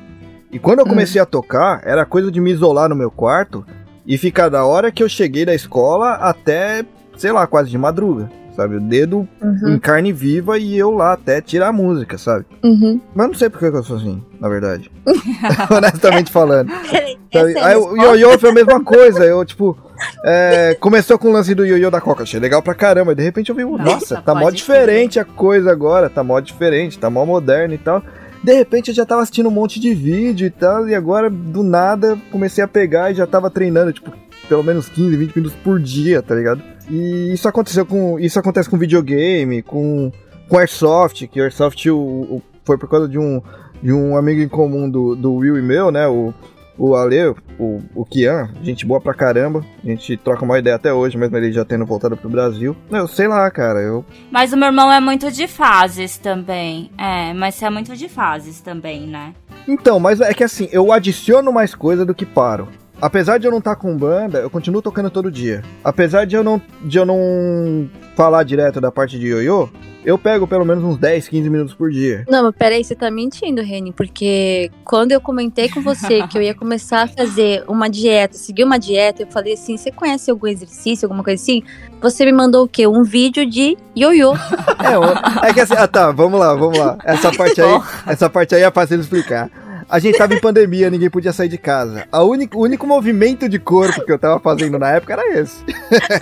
[0.53, 3.67] E quando eu comecei a tocar, era coisa de me isolar no meu quarto
[4.07, 6.85] e ficar da hora que eu cheguei da escola até,
[7.17, 8.31] sei lá, quase de madruga.
[8.57, 9.29] Sabe, o dedo
[9.69, 12.47] em carne viva e eu lá até tirar a música, sabe?
[12.65, 12.99] Uhum.
[13.15, 14.91] Mas não sei por que que eu sou assim, na verdade.
[15.71, 16.71] Honestamente falando.
[16.71, 17.53] Sabe?
[17.55, 19.25] É Aí o ioiô foi a mesma coisa.
[19.25, 19.77] Eu, tipo,
[20.25, 22.23] é, começou com o lance do ioiô da Coca.
[22.23, 23.13] Achei legal pra caramba.
[23.13, 26.09] E de repente eu vi, nossa, Nossa, tá mó diferente a coisa agora.
[26.09, 28.03] Tá mó diferente, tá mó moderno e tal.
[28.43, 30.89] De repente eu já tava assistindo um monte de vídeo e tal.
[30.89, 34.13] E agora, do nada, comecei a pegar e já tava treinando, tipo,
[34.49, 36.63] pelo menos 15, 20 minutos por dia, tá ligado?
[36.89, 38.19] E isso aconteceu com.
[38.19, 40.11] Isso acontece com videogame, com,
[40.49, 43.41] com Airsoft, que Airsoft o, o- foi por causa de um,
[43.83, 46.07] de um amigo em comum do, do Will e meu, né?
[46.09, 46.33] O,
[46.79, 49.65] o Ale, o, o Kian, gente boa pra caramba.
[49.83, 52.77] A gente troca uma ideia até hoje, mesmo ele já tendo voltado pro Brasil.
[52.91, 54.05] Eu sei lá, cara, eu.
[54.31, 56.91] Mas o meu irmão é muito de fases também.
[56.99, 59.33] É, mas você é muito de fases também, né?
[59.67, 62.69] Então, mas é que assim, eu adiciono mais coisa do que paro.
[63.01, 65.63] Apesar de eu não estar com banda, eu continuo tocando todo dia.
[65.83, 69.69] Apesar de eu não, de eu não falar direto da parte de ioiô,
[70.07, 72.25] eu pego pelo menos uns 10, 15 minutos por dia.
[72.29, 76.43] Não, mas peraí, você tá mentindo, Reni, porque quando eu comentei com você que eu
[76.43, 80.47] ia começar a fazer uma dieta, seguir uma dieta, eu falei assim: você conhece algum
[80.47, 81.61] exercício, alguma coisa assim?
[82.01, 82.87] Você me mandou o quê?
[82.87, 84.35] Um vídeo de ioiô.
[84.35, 86.97] É, é que assim, ah tá, vamos lá, vamos lá.
[87.05, 89.51] Essa parte aí, essa parte aí é fácil de explicar.
[89.89, 92.07] A gente tava em pandemia, ninguém podia sair de casa.
[92.11, 95.65] A único, o único movimento de corpo que eu tava fazendo na época era esse.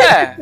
[0.00, 0.36] É.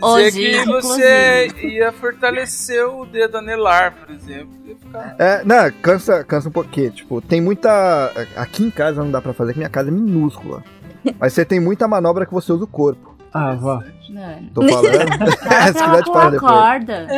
[0.00, 4.50] Vamos dizer Hoje, que você ia fortalecer o dedo anelar, por exemplo.
[4.64, 5.16] Ficar...
[5.18, 6.90] É, não, cansa, cansa um pouquinho.
[6.90, 8.12] Tipo, tem muita.
[8.36, 10.62] Aqui em casa não dá pra fazer, que minha casa é minúscula.
[11.18, 13.13] Mas você tem muita manobra que você usa o corpo.
[13.34, 13.82] Ah, vá.
[14.54, 14.94] Tô falando.
[15.18, 17.08] Dá pra pular corda.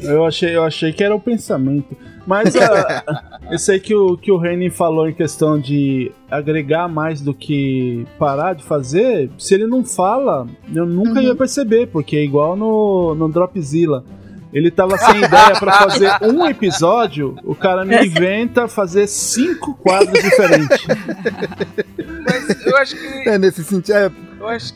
[0.00, 1.96] Eu achei, eu achei que era o pensamento.
[2.24, 2.58] Mas uh,
[3.50, 8.06] eu sei que o, que o Renin falou em questão de agregar mais do que
[8.16, 9.28] parar de fazer.
[9.36, 11.26] Se ele não fala, eu nunca uhum.
[11.26, 14.04] ia perceber, porque é igual no, no Dropzilla.
[14.52, 20.22] Ele tava sem ideia para fazer um episódio, o cara me inventa fazer cinco quadros
[20.22, 20.86] diferentes.
[22.24, 23.28] Mas eu acho que.
[23.28, 23.96] É, nesse sentido.
[23.96, 24.12] É,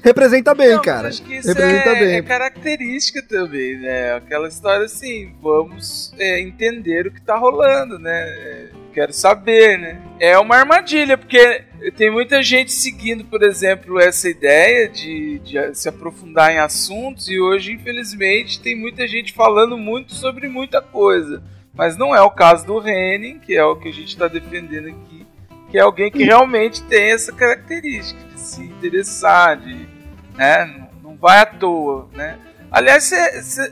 [0.03, 1.09] representa bem, não, cara.
[1.09, 2.15] Acho que isso representa é, bem.
[2.17, 4.15] é característica também, né?
[4.15, 8.13] Aquela história assim, vamos é, entender o que tá rolando, né?
[8.13, 10.01] É, quero saber, né?
[10.19, 11.65] É uma armadilha, porque
[11.97, 17.39] tem muita gente seguindo, por exemplo, essa ideia de, de, se aprofundar em assuntos, e
[17.39, 21.43] hoje, infelizmente, tem muita gente falando muito sobre muita coisa.
[21.75, 24.89] Mas não é o caso do Henning, que é o que a gente está defendendo
[24.89, 25.27] aqui,
[25.71, 29.89] que é alguém que realmente tem essa característica se interessar, de,
[30.37, 32.39] né, não vai à toa, né?
[32.71, 33.11] Aliás,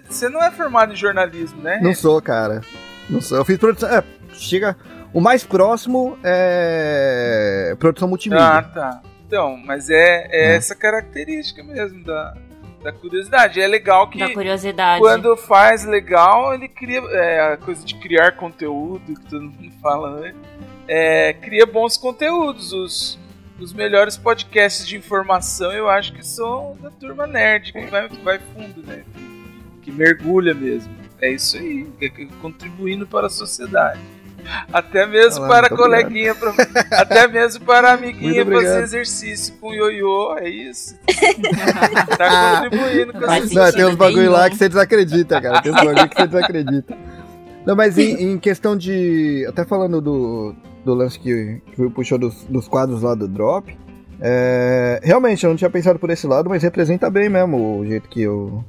[0.09, 1.79] você não é formado em jornalismo, né?
[1.83, 2.63] Não sou, cara.
[3.11, 3.37] Não sou.
[3.37, 3.91] Eu fiz produção.
[3.91, 4.03] É,
[4.33, 4.77] chega
[5.13, 8.45] o mais próximo é produção multimídia.
[8.45, 9.03] Ah, tá.
[9.27, 10.57] Então, mas é, é, é.
[10.57, 12.35] essa característica mesmo da,
[12.83, 13.61] da curiosidade.
[13.61, 15.01] É legal que da curiosidade.
[15.01, 20.21] quando faz legal, ele cria é, a coisa de criar conteúdo que todo mundo fala,
[20.21, 20.35] né?
[20.87, 22.73] É, cria bons conteúdos.
[22.73, 23.19] Os,
[23.59, 28.39] os melhores podcasts de informação eu acho que são da turma nerd, que vai, vai
[28.39, 29.03] fundo, né?
[29.83, 30.93] Que, mergulha mesmo.
[31.21, 31.87] É isso aí,
[32.43, 34.01] contribuindo para a sociedade.
[34.73, 36.55] Até mesmo Olá, para a coleguinha, pra,
[36.93, 40.97] até mesmo para a amiguinha fazer exercício com ioiô, é isso?
[42.17, 45.63] tá contribuindo com essa Não, tem uns bagulho lá que você desacredita, cara.
[45.63, 46.97] Tem uns bagulho que você desacredita.
[47.65, 49.45] Não, mas em, em, questão de.
[49.49, 50.55] Até falando do,
[50.87, 53.77] do lance que, que puxou dos, dos quadros lá do Drop.
[54.21, 58.09] É, realmente, eu não tinha pensado por esse lado, mas representa bem mesmo o jeito
[58.09, 58.65] que eu,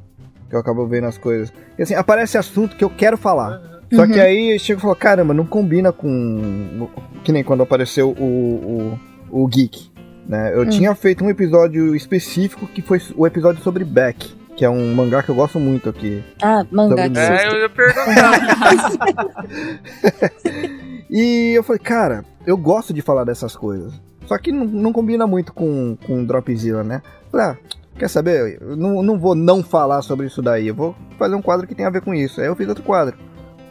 [0.50, 1.54] que eu acabo vendo as coisas.
[1.78, 3.62] E assim, aparece assunto que eu quero falar.
[3.94, 4.12] Só uhum.
[4.12, 6.90] que aí chega e falou, caramba, não combina com.
[7.24, 9.00] Que nem quando apareceu o,
[9.32, 9.90] o, o Geek.
[10.28, 10.54] Né?
[10.54, 10.70] Eu uhum.
[10.70, 14.36] tinha feito um episódio específico que foi o episódio sobre Beck.
[14.58, 16.22] Que é um mangá que eu gosto muito aqui.
[16.42, 17.04] Ah, mangá.
[17.04, 19.46] É, eu ia perguntar.
[21.10, 23.94] e eu falei, cara, eu gosto de falar dessas coisas.
[24.26, 27.02] Só que não, não combina muito com, com Dropzilla, né?
[27.32, 27.58] Falei, ah,
[27.98, 28.62] quer saber?
[28.62, 30.68] Eu não, não vou não falar sobre isso daí.
[30.68, 32.42] Eu vou fazer um quadro que tem a ver com isso.
[32.42, 33.18] Aí eu fiz outro quadro.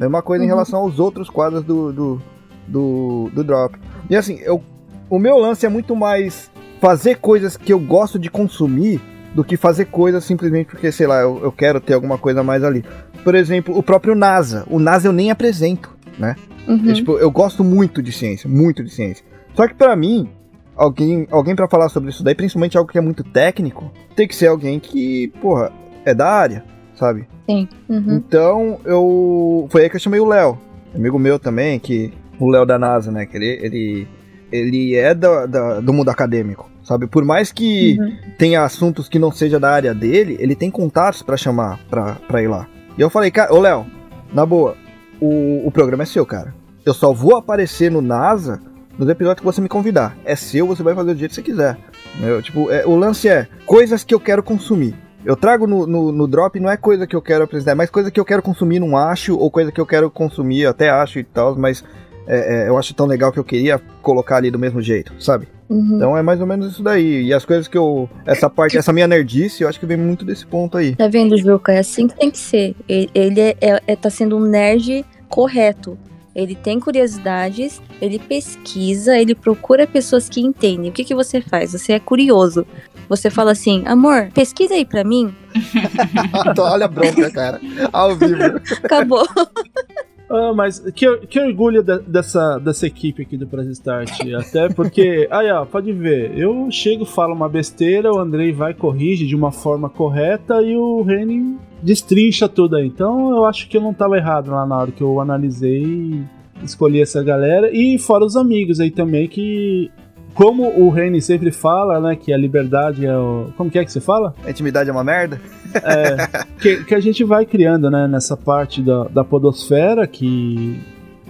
[0.01, 0.47] Mesma coisa uhum.
[0.47, 2.23] em relação aos outros quadros do, do,
[2.67, 3.79] do, do Drop.
[4.09, 4.63] E assim, eu,
[5.11, 9.01] o meu lance é muito mais fazer coisas que eu gosto de consumir
[9.35, 12.65] do que fazer coisas simplesmente porque, sei lá, eu, eu quero ter alguma coisa mais
[12.65, 12.85] ali.
[13.23, 14.65] Por exemplo, o próprio NASA.
[14.69, 16.37] O NASA eu nem apresento, né?
[16.67, 16.93] Uhum.
[16.93, 19.25] tipo, eu gosto muito de ciência, muito de ciência.
[19.55, 20.29] Só que para mim,
[20.77, 24.35] alguém, alguém para falar sobre isso daí, principalmente algo que é muito técnico, tem que
[24.35, 25.73] ser alguém que, porra,
[26.05, 26.65] é da área,
[26.95, 27.27] sabe?
[27.49, 27.69] Sim.
[27.89, 28.17] Uhum.
[28.17, 29.67] Então, eu.
[29.71, 30.59] Foi aí que eu chamei o Léo,
[30.95, 32.13] amigo meu também, que.
[32.39, 33.25] O Léo da NASA, né?
[33.25, 34.09] Que ele, ele,
[34.53, 37.07] ele é da, da, do mundo acadêmico, sabe?
[37.07, 38.13] Por mais que uhum.
[38.37, 42.43] tenha assuntos que não seja da área dele, ele tem contatos para chamar pra, pra
[42.43, 42.69] ir lá.
[42.99, 43.87] E eu falei, cara, ô Léo,
[44.35, 44.77] na boa,
[45.21, 46.55] o, o programa é seu, cara.
[46.85, 48.61] Eu só vou aparecer no NASA
[48.99, 50.17] nos episódios que você me convidar.
[50.25, 51.79] É seu, você vai fazer do jeito que você quiser.
[52.23, 54.95] Eu, tipo, é, o lance é coisas que eu quero consumir.
[55.25, 57.91] Eu trago no, no, no, drop, não é coisa que eu quero apresentar, é mais
[57.91, 61.19] coisa que eu quero consumir, não acho, ou coisa que eu quero consumir, até acho
[61.19, 61.83] e tal, mas
[62.27, 65.49] é, é, eu acho tão legal que eu queria colocar ali do mesmo jeito, sabe?
[65.69, 65.97] Uhum.
[65.97, 67.25] Então é mais ou menos isso daí.
[67.25, 68.09] E as coisas que eu.
[68.25, 70.95] Essa parte, essa minha nerdice, eu acho que vem muito desse ponto aí.
[70.95, 71.73] Tá vendo, Juca?
[71.73, 72.75] É assim que tem que ser.
[72.89, 75.99] Ele, ele é, é, é, tá sendo um nerd correto.
[76.35, 80.91] Ele tem curiosidades, ele pesquisa, ele procura pessoas que entendem.
[80.91, 81.73] O que, que você faz?
[81.73, 82.67] Você é curioso.
[83.09, 85.35] Você fala assim, amor, pesquisa aí pra mim.
[86.59, 87.61] Olha a bronca, cara.
[87.91, 88.61] Ao vivo.
[88.83, 89.27] Acabou.
[90.29, 94.11] Ah, mas que, que orgulho de, dessa, dessa equipe aqui do Press Start.
[94.39, 99.27] Até porque, aí ó, pode ver, eu chego, falo uma besteira, o Andrei vai, corrige
[99.27, 102.87] de uma forma correta e o Reni destrincha tudo aí.
[102.87, 106.25] Então eu acho que eu não tava errado lá na hora que eu analisei
[106.63, 107.71] escolhi essa galera.
[107.73, 109.91] E fora os amigos aí também que
[110.37, 113.47] como o Reni sempre fala, né, que a liberdade é o.
[113.57, 114.35] Como que é que você fala?
[114.45, 115.41] A intimidade é uma merda?
[115.85, 116.45] É.
[116.61, 120.81] que, que a gente vai criando, né, nessa parte da, da Podosfera que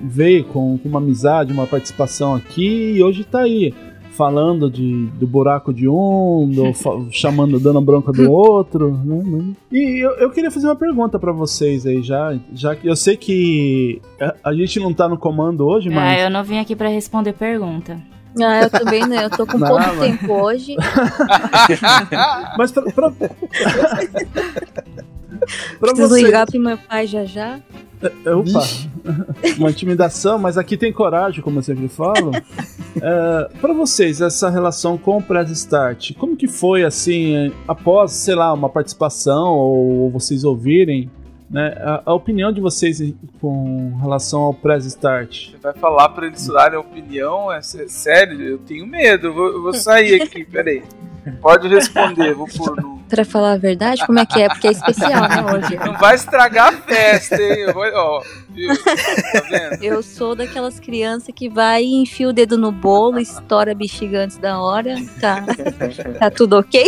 [0.00, 3.74] veio com, com uma amizade, uma participação aqui e hoje tá aí.
[4.12, 6.72] Falando de, do buraco de um, do,
[7.12, 9.52] chamando, dando bronca do outro, né?
[9.70, 13.14] E eu, eu queria fazer uma pergunta para vocês aí já, já que eu sei
[13.14, 16.18] que a, a, gente não tá no comando hoje, mas.
[16.18, 18.00] É, eu não vim aqui para responder pergunta.
[18.42, 19.22] Ah, eu também não.
[19.22, 19.98] Eu tô com não, pouco mas...
[19.98, 20.76] tempo hoje.
[22.58, 22.82] mas pra.
[22.92, 23.10] pra...
[23.10, 23.36] pra
[25.80, 26.22] Preciso você...
[26.22, 27.58] ligar pro meu pai já já.
[28.02, 28.62] É, opa,
[29.56, 32.30] uma intimidação, mas aqui tem coragem, como eu sempre falo.
[33.00, 38.34] é, para vocês, essa relação com o Press Start, como que foi assim, após, sei
[38.34, 41.10] lá, uma participação ou vocês ouvirem
[41.48, 43.00] né, a, a, opinião de vocês
[43.40, 45.50] com relação ao Press Start.
[45.50, 47.52] Você vai falar para eles darem a opinião?
[47.52, 49.28] É, sério, eu tenho medo.
[49.28, 50.82] Eu vou, eu vou sair aqui, peraí.
[51.40, 52.96] Pode responder, vou pôr no.
[53.08, 54.48] Pra falar a verdade, como é que é?
[54.48, 55.76] Porque é especial, né, hoje?
[55.76, 57.60] Não vai estragar a festa, hein?
[57.60, 58.68] Eu vou, ó, viu?
[58.76, 59.82] Tá vendo?
[59.82, 64.24] Eu sou daquelas crianças que vai e enfia o dedo no bolo, estoura a bexiga
[64.24, 64.96] antes da hora.
[65.20, 65.44] Tá,
[66.18, 66.84] tá tudo ok?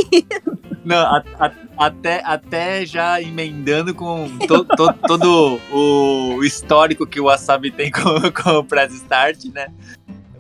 [0.84, 7.24] Não, a, a, até, até já emendando com to, to, todo o histórico que o
[7.24, 8.02] Wasabi tem com,
[8.42, 9.68] com o Press Start, né?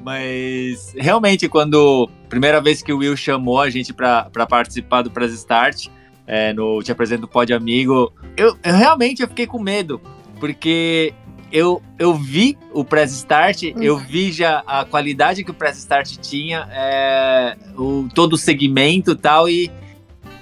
[0.00, 5.32] Mas realmente, quando primeira vez que o Will chamou a gente para participar do Press
[5.32, 5.86] Start,
[6.26, 10.00] é, no Te Apresento Pode Amigo, eu, eu realmente eu fiquei com medo,
[10.40, 11.14] porque
[11.52, 13.82] eu, eu vi o Press Start, uhum.
[13.82, 19.12] eu vi já a qualidade que o Press Start tinha, é, o, todo o segmento
[19.12, 19.70] e tal, e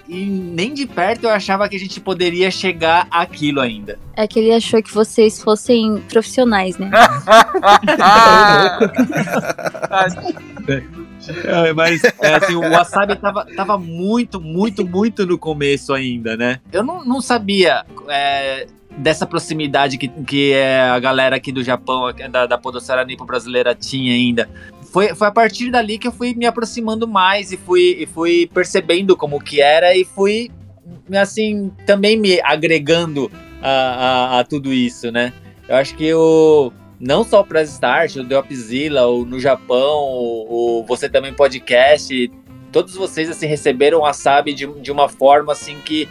[0.09, 3.99] e nem de perto eu achava que a gente poderia chegar àquilo ainda.
[4.15, 6.91] É que ele achou que vocês fossem profissionais, né?
[11.45, 16.61] é, mas é, assim, o Wasabi tava, tava muito, muito, muito no começo ainda, né?
[16.73, 18.67] Eu não, não sabia é,
[18.97, 23.75] dessa proximidade que, que é a galera aqui do Japão, da, da Podosfera Nipo brasileira
[23.75, 24.49] tinha ainda
[24.87, 28.51] foi, foi a partir dali que eu fui me aproximando mais e fui, e fui
[28.53, 30.51] percebendo como que era e fui,
[31.13, 33.31] assim, também me agregando
[33.63, 35.33] a, a, a tudo isso, né?
[35.69, 39.99] Eu acho que o não só o Press Start, o The Upzilla, o No Japão,
[39.99, 42.31] o, o, Você Também Podcast,
[42.73, 46.09] todos vocês, assim, receberam a SAB de, de uma forma, assim, que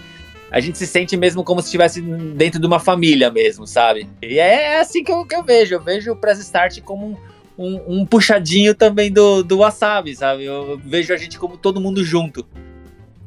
[0.52, 4.08] a gente se sente mesmo como se estivesse dentro de uma família mesmo, sabe?
[4.22, 7.08] E é, é assim que eu, que eu vejo, eu vejo o Press Start como
[7.08, 7.18] um
[7.58, 10.46] um, um, puxadinho também do, do wasabi, sabe?
[10.46, 12.46] Eu vejo a gente como todo mundo junto.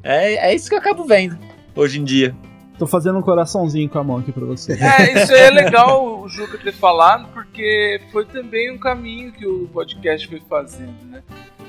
[0.02, 1.38] É, é isso que eu acabo vendo
[1.78, 2.34] hoje em dia.
[2.78, 4.72] Tô fazendo um coraçãozinho com a mão aqui pra você.
[4.72, 9.68] É, isso é legal o Juca ter falado, porque foi também um caminho que o
[9.68, 11.22] podcast foi fazendo, né?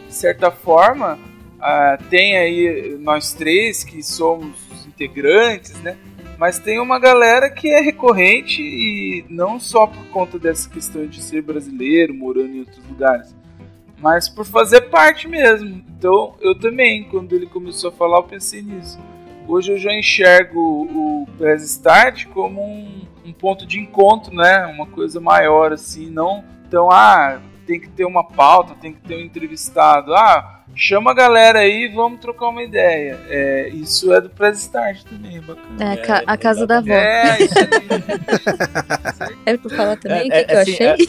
[0.07, 1.15] De certa forma,
[1.57, 5.98] uh, tem aí nós três que somos os integrantes, né?
[6.40, 11.22] Mas tem uma galera que é recorrente e não só por conta dessa questão de
[11.22, 13.36] ser brasileiro, morando em outros lugares,
[13.99, 15.84] mas por fazer parte mesmo.
[15.90, 18.98] Então eu também, quando ele começou a falar, eu pensei nisso.
[19.49, 24.66] Hoje eu já enxergo o Press Start como um, um ponto de encontro, né?
[24.68, 29.16] Uma coisa maior assim, não então ah tem que ter uma pauta, tem que ter
[29.16, 33.20] um entrevistado, ah chama a galera aí e vamos trocar uma ideia.
[33.28, 35.94] É, isso é do Press Start também, é bacana.
[35.94, 36.94] É, ca a casa da avó.
[36.94, 39.36] É, isso aí.
[39.46, 41.08] é pra falar também o é, que, que assim, eu achei?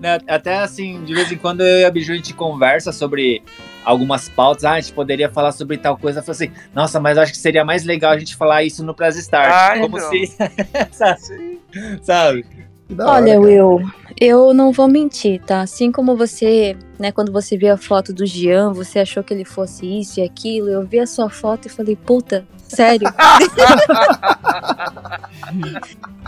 [0.00, 3.42] Né, até assim, de vez em quando eu e a Biju a gente conversa sobre
[3.84, 7.16] algumas pautas, ah, a gente poderia falar sobre tal coisa, eu falo assim, nossa, mas
[7.16, 9.52] eu acho que seria mais legal a gente falar isso no Press Start.
[9.52, 10.10] Ah, como então.
[10.10, 10.36] se.
[12.02, 12.44] sabe?
[12.98, 13.80] Olha, Will,
[14.18, 15.60] eu não vou mentir, tá?
[15.60, 19.44] Assim como você, né, quando você viu a foto do Jean, você achou que ele
[19.44, 23.08] fosse isso e aquilo, eu vi a sua foto e falei, puta, sério?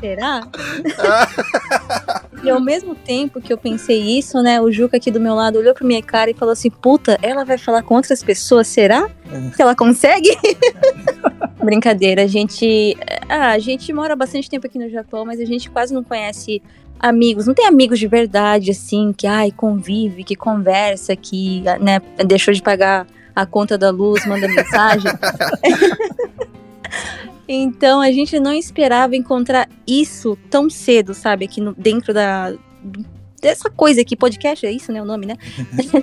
[0.01, 0.49] Será?
[2.43, 5.59] e ao mesmo tempo que eu pensei isso, né, o Juca aqui do meu lado
[5.59, 9.11] olhou pra minha cara e falou assim, puta, ela vai falar com outras pessoas, será?
[9.55, 10.31] Que ela consegue?
[11.63, 12.97] Brincadeira, a gente.
[13.29, 16.63] Ah, a gente mora bastante tempo aqui no Japão, mas a gente quase não conhece
[16.99, 17.47] amigos.
[17.47, 22.63] Não tem amigos de verdade, assim, que ai, convive, que conversa, que né, deixou de
[22.63, 23.07] pagar
[23.41, 25.11] a conta da luz, manda mensagem.
[27.53, 31.47] Então a gente não esperava encontrar isso tão cedo, sabe?
[31.47, 32.55] Aqui no, dentro da.
[33.43, 35.03] Dessa coisa aqui, podcast, é isso, né?
[35.03, 35.35] O nome, né?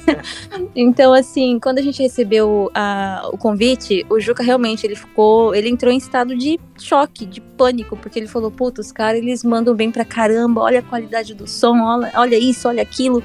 [0.76, 5.56] então, assim, quando a gente recebeu a, o convite, o Juca realmente ele ficou.
[5.56, 9.42] Ele entrou em estado de choque, de pânico, porque ele falou: Puta, os caras eles
[9.42, 13.24] mandam bem pra caramba, olha a qualidade do som, olha, olha isso, olha aquilo.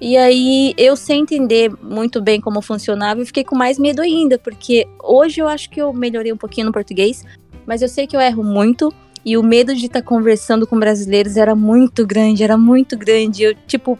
[0.00, 4.38] E aí, eu sem entender muito bem como funcionava, eu fiquei com mais medo ainda,
[4.38, 7.24] porque hoje eu acho que eu melhorei um pouquinho no português,
[7.64, 8.92] mas eu sei que eu erro muito.
[9.24, 13.42] E o medo de estar tá conversando com brasileiros era muito grande, era muito grande.
[13.42, 13.98] Eu, tipo,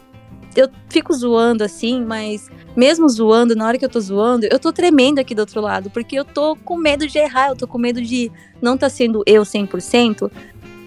[0.54, 4.72] eu fico zoando assim, mas mesmo zoando, na hora que eu tô zoando, eu tô
[4.72, 7.78] tremendo aqui do outro lado, porque eu tô com medo de errar, eu tô com
[7.78, 8.30] medo de
[8.62, 10.30] não estar tá sendo eu 100%.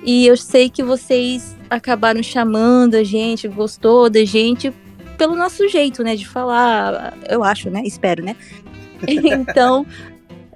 [0.06, 4.73] E eu sei que vocês acabaram chamando a gente, gostou da gente
[5.19, 8.37] pelo nosso jeito, né, de falar, eu acho, né, espero, né.
[9.05, 9.85] então,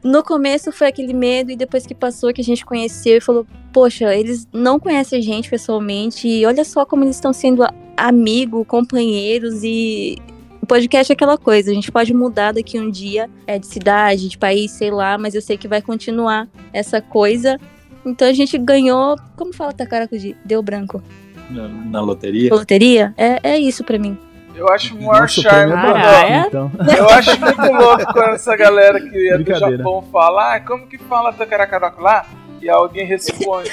[0.02, 3.46] no começo foi aquele medo e depois que passou que a gente conheceu e falou,
[3.74, 7.62] poxa, eles não conhecem a gente pessoalmente e olha só como eles estão sendo
[7.98, 10.18] amigos, companheiros e
[10.62, 14.30] o podcast é aquela coisa, a gente pode mudar daqui um dia, é de cidade,
[14.30, 17.60] de país, sei lá, mas eu sei que vai continuar essa coisa.
[18.06, 20.38] Então a gente ganhou, como fala Takarakuji?
[20.46, 21.04] Deu branco.
[21.50, 22.50] Na, na loteria?
[22.50, 23.14] Loteria?
[23.18, 24.18] É, é isso para mim.
[24.56, 25.74] Eu acho o maior charme.
[25.74, 26.72] É então.
[26.98, 30.98] Eu acho muito louco quando essa galera que é do Japão fala, ah, como que
[30.98, 32.26] fala Takarakaroku lá?
[32.62, 33.70] E alguém responde.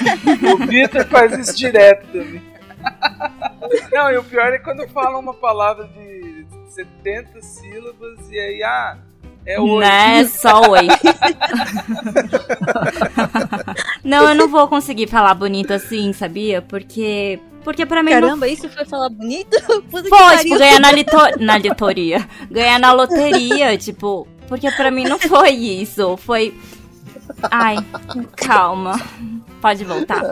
[0.53, 2.41] o Victor faz isso direto também.
[3.91, 8.97] Não, e o pior é quando fala uma palavra de 70 sílabas e aí, ah,
[9.45, 9.79] é oi.
[9.79, 10.87] Né, só oi.
[14.03, 16.61] não, eu não vou conseguir falar bonito assim, sabia?
[16.61, 18.11] Porque porque pra mim.
[18.11, 18.53] Caramba, não...
[18.53, 19.57] isso foi falar bonito?
[19.89, 21.17] Puta foi, tipo, ganhar na, lito...
[21.39, 22.27] na litoria.
[22.49, 24.27] Ganhar na loteria, tipo.
[24.47, 26.17] Porque pra mim não foi isso.
[26.17, 26.53] Foi.
[27.49, 27.77] Ai,
[28.35, 28.99] calma.
[29.61, 30.21] Pode voltar.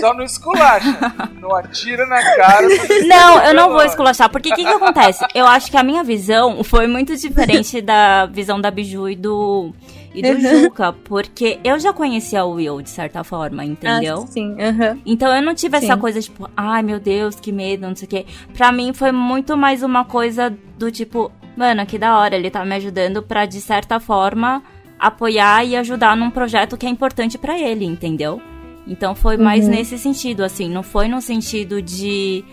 [0.00, 0.98] Só não esculacha.
[1.40, 2.66] Não atira na cara.
[3.06, 4.30] Não, eu não vou esculachar.
[4.30, 5.24] Porque o que, que acontece?
[5.34, 9.72] Eu acho que a minha visão foi muito diferente da visão da Biju e do
[10.14, 10.62] e do uhum.
[10.62, 14.22] Juca, porque eu já conhecia o Will, de certa forma, entendeu?
[14.22, 15.00] Ah, sim, uhum.
[15.04, 15.86] Então eu não tive sim.
[15.86, 18.26] essa coisa, tipo, ai meu Deus, que medo, não sei o quê.
[18.56, 22.64] Pra mim foi muito mais uma coisa do tipo, mano, que da hora, ele tá
[22.64, 24.62] me ajudando pra, de certa forma,
[24.98, 28.40] apoiar e ajudar num projeto que é importante para ele, entendeu?
[28.86, 29.72] Então foi mais uhum.
[29.72, 32.44] nesse sentido, assim, não foi no sentido de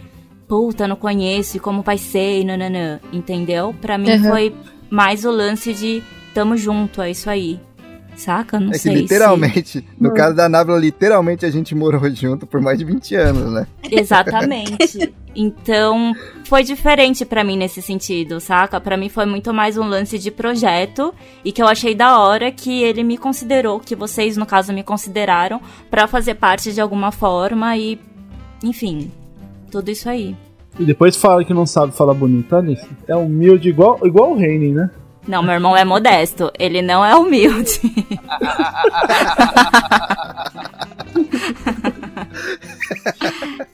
[0.48, 3.74] puta, não conheço e como vai ser, nananã, entendeu?
[3.80, 4.24] Para mim uhum.
[4.24, 4.56] foi
[4.90, 7.60] mais o lance de tamo junto, é isso aí.
[8.16, 8.60] Saca?
[8.60, 8.94] Não é sei.
[8.94, 9.86] Que literalmente, se...
[10.00, 10.14] no hum.
[10.14, 13.68] caso da Návila, literalmente a gente morou junto por mais de 20 anos, né?
[13.90, 15.14] Exatamente.
[15.36, 16.14] então,
[16.44, 18.80] foi diferente para mim nesse sentido, saca?
[18.82, 21.14] Para mim foi muito mais um lance de projeto
[21.44, 24.84] e que eu achei da hora que ele me considerou, que vocês no caso me
[24.84, 28.00] consideraram para fazer parte de alguma forma e
[28.64, 29.12] enfim,
[29.72, 30.36] tudo isso aí.
[30.80, 32.88] E depois fala que não sabe falar bonito, Alice.
[33.08, 34.90] É humilde igual, igual o Reine, né?
[35.28, 36.52] Não, meu irmão é modesto.
[36.58, 37.80] Ele não é humilde.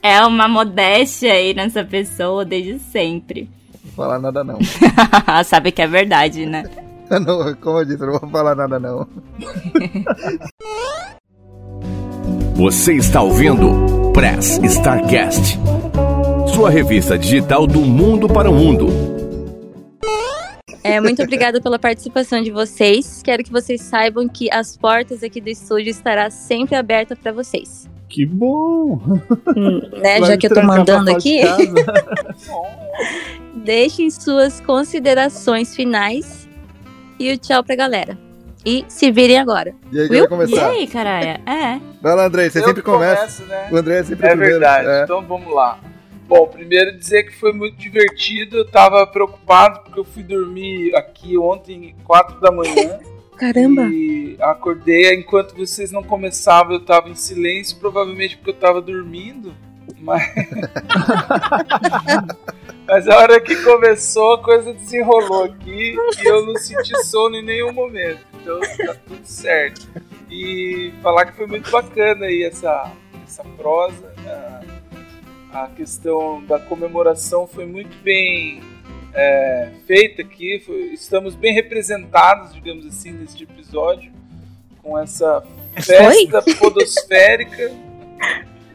[0.02, 3.48] é uma modéstia aí nessa pessoa desde sempre.
[3.72, 4.58] Não vou falar nada não.
[5.44, 6.64] Sabe que é verdade, né?
[7.10, 9.06] Não, como eu disse, eu não vou falar nada não.
[12.54, 15.58] Você está ouvindo Press Starcast,
[16.54, 19.07] sua revista digital do mundo para o mundo.
[20.88, 23.22] É, muito obrigada pela participação de vocês.
[23.22, 27.88] Quero que vocês saibam que as portas aqui do estúdio estará sempre abertas para vocês.
[28.08, 28.98] Que bom!
[29.56, 31.40] Hum, né, já que eu tô mandando aqui.
[33.54, 36.48] Deixem suas considerações finais
[37.18, 38.16] e o tchau pra galera.
[38.64, 39.74] E se virem agora.
[39.92, 40.74] E aí, vai começar?
[40.74, 41.40] E aí, caralho?
[41.46, 41.80] É.
[42.02, 43.16] Vai lá, André, você eu sempre começa.
[43.20, 43.68] Começo, né?
[43.70, 44.52] O André é sempre É primeiro.
[44.58, 45.04] verdade, é.
[45.04, 45.78] então vamos lá.
[46.28, 48.58] Bom, primeiro dizer que foi muito divertido.
[48.58, 53.00] Eu tava preocupado porque eu fui dormir aqui ontem, 4 da manhã.
[53.38, 53.86] Caramba!
[53.86, 59.54] E acordei enquanto vocês não começavam, eu tava em silêncio, provavelmente porque eu tava dormindo.
[60.00, 60.22] Mas.
[62.86, 67.44] mas a hora que começou, a coisa desenrolou aqui e eu não senti sono em
[67.44, 68.20] nenhum momento.
[68.42, 69.88] Então tá tudo certo.
[70.30, 72.92] E falar que foi muito bacana aí essa,
[73.24, 74.07] essa prosa.
[75.52, 78.62] A questão da comemoração foi muito bem
[79.14, 80.60] é, feita aqui.
[80.60, 84.12] Foi, estamos bem representados, digamos assim, neste episódio,
[84.82, 85.42] com essa
[85.74, 86.54] festa foi?
[86.54, 87.72] podosférica.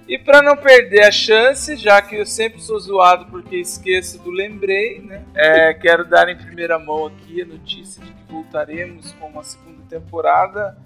[0.07, 4.31] E para não perder a chance, já que eu sempre sou zoado porque esqueço do
[4.31, 5.23] lembrei, né?
[5.33, 9.81] É, quero dar em primeira mão aqui a notícia de que voltaremos com uma segunda
[9.89, 10.77] temporada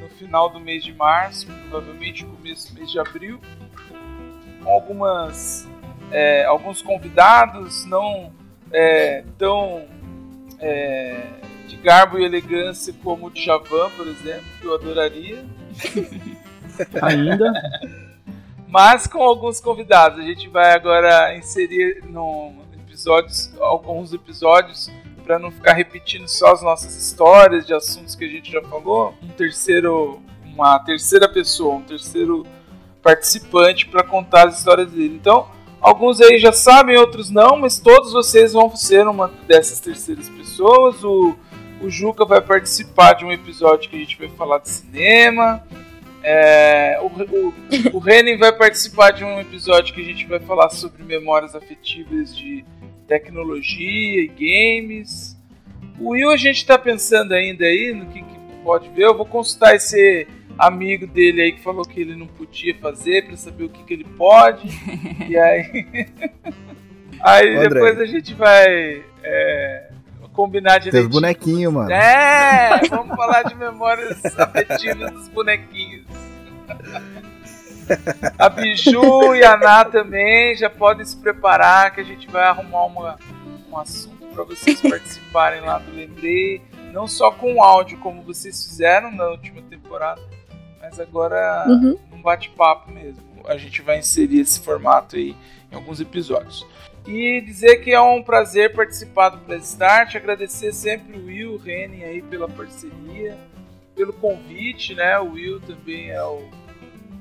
[0.00, 3.38] no final do mês de março, provavelmente começo do mês de abril,
[4.62, 5.68] com algumas
[6.10, 8.32] é, alguns convidados não
[8.70, 9.84] é, tão
[10.60, 11.26] é,
[11.66, 15.44] de garbo e elegância como o Djavan, por exemplo, que eu adoraria.
[17.02, 17.52] Ainda.
[18.68, 20.18] Mas com alguns convidados.
[20.18, 24.90] A gente vai agora inserir no episódios, alguns episódios
[25.24, 29.14] para não ficar repetindo só as nossas histórias de assuntos que a gente já falou.
[29.22, 32.46] Um terceiro, uma terceira pessoa, um terceiro
[33.02, 35.16] participante para contar as histórias dele.
[35.20, 35.48] Então,
[35.80, 41.02] alguns aí já sabem, outros não, mas todos vocês vão ser uma dessas terceiras pessoas.
[41.02, 41.34] O,
[41.82, 45.62] o Juca vai participar de um episódio que a gente vai falar de cinema.
[46.22, 47.54] É, o, o,
[47.94, 52.34] o Renan vai participar de um episódio que a gente vai falar sobre memórias afetivas
[52.36, 52.64] de
[53.08, 55.36] tecnologia e games.
[55.98, 59.04] O Will a gente está pensando ainda aí no que, que, pode ver.
[59.06, 60.26] Eu vou consultar esse
[60.58, 63.94] amigo dele aí que falou que ele não podia fazer para saber o que, que
[63.94, 64.68] ele pode.
[65.28, 65.86] e aí.
[67.20, 67.68] aí André.
[67.68, 69.02] depois a gente vai.
[69.22, 69.92] É,
[70.32, 71.90] combinar de Tem os bonequinhos, mano.
[71.90, 76.06] É, vamos falar de memórias afetivas dos bonequinhos.
[78.38, 82.84] A Biju e a Ná também já podem se preparar que a gente vai arrumar
[82.84, 83.18] uma,
[83.70, 86.62] um assunto para vocês participarem lá do Lembrei.
[86.92, 90.20] Não só com áudio, como vocês fizeram na última temporada,
[90.92, 91.98] mas agora uhum.
[92.12, 93.22] um bate-papo mesmo.
[93.46, 95.34] A gente vai inserir esse formato aí
[95.70, 96.66] em alguns episódios.
[97.06, 101.56] E dizer que é um prazer participar do Play Start, agradecer sempre o Will, o
[101.56, 103.36] Reni aí pela parceria,
[103.96, 105.18] pelo convite, né?
[105.18, 106.42] O Will também é o.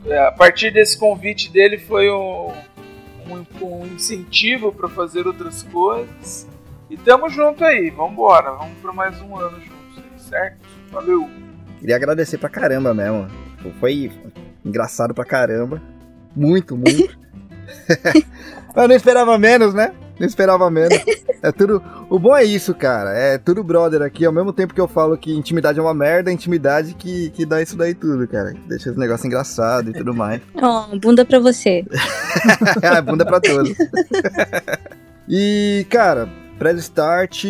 [0.05, 2.51] É, a partir desse convite dele foi um,
[3.27, 6.47] um, um incentivo para fazer outras coisas.
[6.89, 10.59] E tamo junto aí, vambora, vamos para mais um ano juntos, certo?
[10.91, 11.27] Valeu!
[11.79, 13.27] Queria agradecer pra caramba mesmo.
[13.79, 14.11] Foi
[14.65, 15.81] engraçado pra caramba.
[16.35, 17.17] Muito, muito.
[18.75, 19.93] Eu não esperava menos, né?
[20.19, 20.97] Não esperava menos.
[21.41, 21.81] É tudo.
[22.09, 23.09] O bom é isso, cara.
[23.11, 24.23] É tudo brother aqui.
[24.23, 27.45] Ao mesmo tempo que eu falo que intimidade é uma merda, é intimidade que, que
[27.45, 28.53] dá isso daí tudo, cara.
[28.67, 30.41] Deixa os negócios engraçados e tudo mais.
[30.61, 31.83] Oh, bunda pra você.
[32.83, 33.73] é, bunda pra todos.
[35.27, 36.29] e, cara,
[36.59, 37.45] pré-start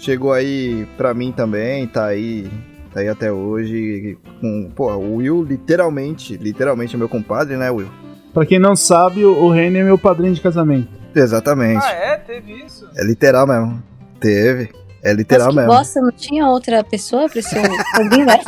[0.00, 2.50] chegou aí pra mim também, tá aí.
[2.94, 4.16] Tá aí até hoje.
[4.40, 7.90] Com, pô, o Will literalmente, literalmente é meu compadre, né, Will?
[8.32, 10.88] Pra quem não sabe, o Reni é meu padrinho de casamento.
[11.12, 11.84] Exatamente.
[11.84, 12.16] Ah, é?
[12.16, 12.88] Teve isso?
[12.96, 13.82] É literal mesmo.
[14.20, 14.70] Teve.
[15.02, 15.72] É literal Mas mesmo.
[15.72, 17.62] Nossa, não tinha outra pessoa pra ser
[17.92, 18.40] padrinho, né?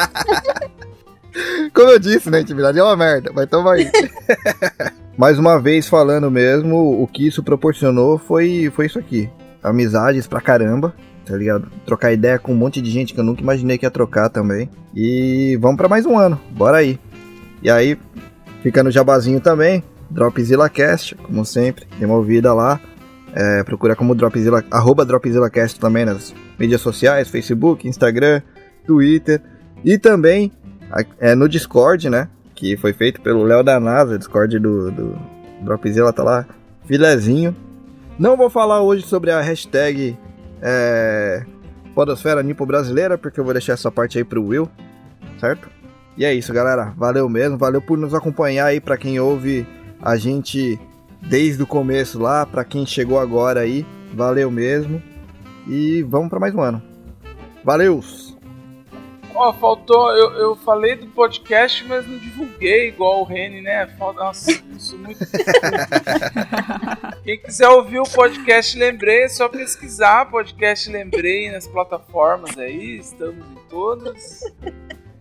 [1.74, 2.40] Como eu disse, né?
[2.40, 3.90] Intimidade é uma merda, mas toma aí.
[5.18, 9.28] Mais uma vez falando mesmo, o que isso proporcionou foi, foi isso aqui.
[9.62, 10.94] Amizades pra caramba,
[11.27, 11.69] tá ligado?
[11.85, 14.70] Trocar ideia com um monte de gente que eu nunca imaginei que ia trocar também.
[14.94, 16.98] E vamos para mais um ano, bora aí.
[17.62, 17.98] E aí,
[18.66, 19.81] Fica no jabazinho também,
[20.11, 22.81] Dropzilla Cast, como sempre, dê uma ouvida lá.
[23.32, 28.43] É, procura como Dropzilla, arroba DropzillaCast também nas mídias sociais, Facebook, Instagram,
[28.85, 29.40] Twitter.
[29.85, 30.51] E também
[31.20, 32.28] é, no Discord, né?
[32.57, 35.16] Que foi feito pelo Léo da NASA, Discord do, do
[35.62, 36.44] Dropzilla tá lá,
[36.86, 37.55] filezinho.
[38.19, 40.19] Não vou falar hoje sobre a hashtag
[40.62, 41.45] é,
[41.95, 44.69] Podosfera Nipo Brasileira, porque eu vou deixar essa parte aí pro Will,
[45.41, 45.69] certo?
[46.16, 46.95] E é isso, galera.
[46.97, 47.59] Valeu mesmo.
[47.59, 49.66] Valeu por nos acompanhar aí para quem ouve
[50.01, 50.81] a gente
[51.20, 53.87] desde o começo lá, para quem chegou agora aí.
[54.15, 55.03] Valeu mesmo.
[55.66, 56.83] E vamos para mais um ano.
[57.62, 58.26] Valeu!
[59.37, 60.11] Ó, oh, faltou.
[60.17, 63.85] Eu, eu falei do podcast, mas não divulguei igual o Reni, né?
[63.99, 65.21] Nossa, isso muito.
[67.23, 72.97] Quem quiser ouvir o podcast Lembrei, é só pesquisar podcast Lembrei nas plataformas aí.
[72.97, 74.41] Estamos em todas.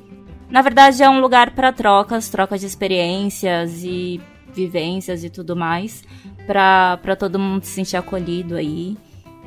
[0.50, 4.20] Na verdade, é um lugar para trocas, trocas de experiências e
[4.56, 6.04] vivências e tudo mais,
[6.48, 8.98] pra, pra todo mundo se sentir acolhido aí.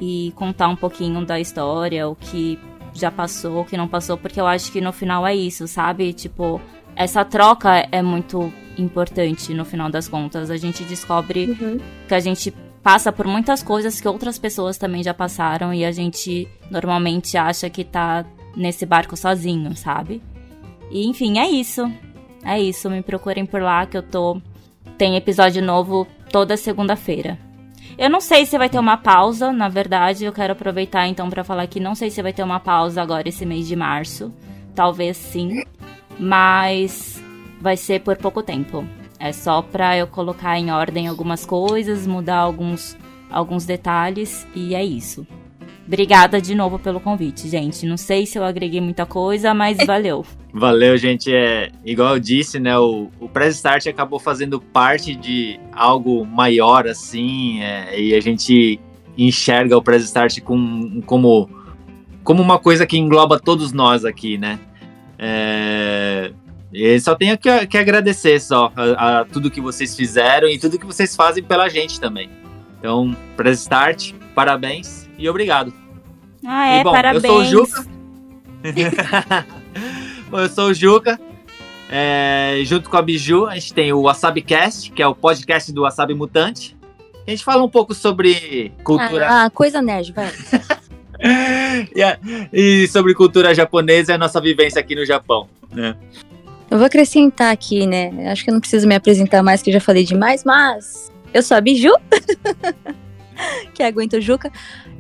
[0.01, 2.57] e contar um pouquinho da história, o que
[2.95, 6.13] já passou, o que não passou, porque eu acho que no final é isso, sabe?
[6.13, 6.61] Tipo,
[6.95, 10.51] essa troca é muito importante no final das contas.
[10.53, 11.79] A gente descobre Uhum.
[12.07, 15.91] que a gente passa por muitas coisas que outras pessoas também já passaram e a
[15.91, 18.25] gente normalmente acha que tá
[18.57, 20.23] nesse barco sozinho, sabe?
[20.93, 21.91] E enfim, é isso.
[22.45, 24.41] É isso, me procurem por lá que eu tô
[24.99, 27.39] tem episódio novo toda segunda-feira.
[27.97, 31.45] Eu não sei se vai ter uma pausa, na verdade, eu quero aproveitar então pra
[31.45, 34.33] falar que não sei se vai ter uma pausa agora esse mês de março.
[34.75, 35.63] Talvez sim,
[36.19, 37.23] mas
[37.61, 38.85] vai ser por pouco tempo.
[39.19, 42.97] É só pra eu colocar em ordem algumas coisas, mudar alguns,
[43.31, 45.27] alguns detalhes e é isso.
[45.87, 47.87] Obrigada de novo pelo convite, gente.
[47.87, 50.25] Não sei se eu agreguei muita coisa, mas valeu.
[50.53, 51.33] Valeu, gente.
[51.33, 52.79] É, igual eu disse, né?
[52.79, 58.81] O, o Press Start acabou fazendo parte de algo maior, assim, é, e a gente
[59.17, 61.51] enxerga o Press Start com, como,
[62.25, 64.59] como uma coisa que engloba todos nós aqui, né?
[65.19, 66.33] É,
[66.73, 70.79] e só tenho que, que agradecer só a, a tudo que vocês fizeram e tudo
[70.79, 72.31] que vocês fazem pela gente também.
[72.79, 75.73] Então, Press Start, parabéns e obrigado.
[76.45, 77.25] Ah, é, E, bom, parabéns.
[77.25, 77.87] Eu sou o Juca.
[80.31, 81.19] Bom, eu sou o Juca.
[81.91, 85.73] É, junto com a Biju, a gente tem o Wasabi Cast, que é o podcast
[85.73, 86.77] do Wasabi Mutante.
[87.27, 90.31] A gente fala um pouco sobre cultura Ah, coisa nerd, vai.
[91.97, 92.19] e, a-
[92.53, 95.49] e sobre cultura japonesa e a nossa vivência aqui no Japão.
[95.73, 95.97] Né?
[96.71, 98.31] Eu vou acrescentar aqui, né?
[98.31, 101.43] Acho que eu não preciso me apresentar mais, que eu já falei demais, mas eu
[101.43, 101.93] sou a Biju,
[103.73, 104.53] que aguenta o Juca,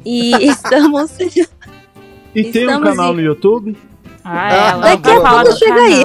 [0.06, 1.18] e estamos.
[2.34, 3.76] E tem um canal no YouTube.
[4.30, 6.04] Ah, ela Daqui a pouco chega aí.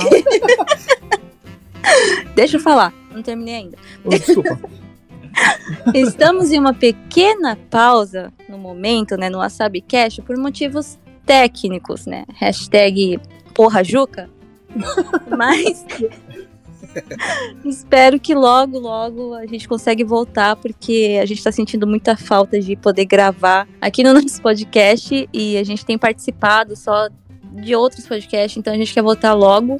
[2.34, 3.78] Deixa eu falar, não terminei ainda.
[4.06, 4.58] Oh, desculpa.
[5.94, 12.24] Estamos em uma pequena pausa no momento, né, no Wasabi Cash, por motivos técnicos, né?
[12.36, 13.20] Hashtag
[13.54, 14.30] porra Juca.
[15.38, 15.86] Mas
[17.66, 22.60] espero que logo, logo a gente consegue voltar, porque a gente tá sentindo muita falta
[22.60, 27.10] de poder gravar aqui no nosso podcast e a gente tem participado só
[27.54, 29.80] de outros podcasts, então a gente quer voltar logo.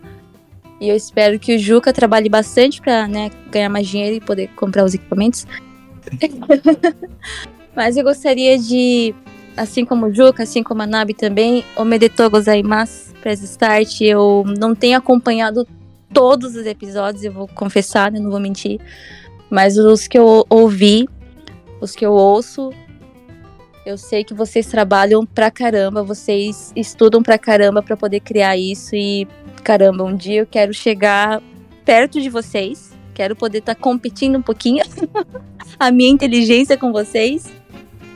[0.80, 4.50] E eu espero que o Juca trabalhe bastante pra né, ganhar mais dinheiro e poder
[4.50, 5.48] comprar os equipamentos.
[7.76, 9.16] Mas eu gostaria de,
[9.56, 14.02] assim como o Juca, assim como a Nabi também, omedetou gozaimasu press start.
[14.02, 15.66] Eu não tenho acompanhado
[16.14, 18.80] todos os episódios, eu vou confessar, né, não vou mentir.
[19.50, 21.08] Mas os que eu ouvi,
[21.80, 22.72] os que eu ouço,
[23.86, 28.96] eu sei que vocês trabalham pra caramba, vocês estudam pra caramba pra poder criar isso
[28.96, 29.28] e
[29.64, 31.42] caramba, um dia eu quero chegar
[31.84, 34.84] perto de vocês, quero poder estar competindo um pouquinho
[35.80, 37.52] a minha inteligência com vocês.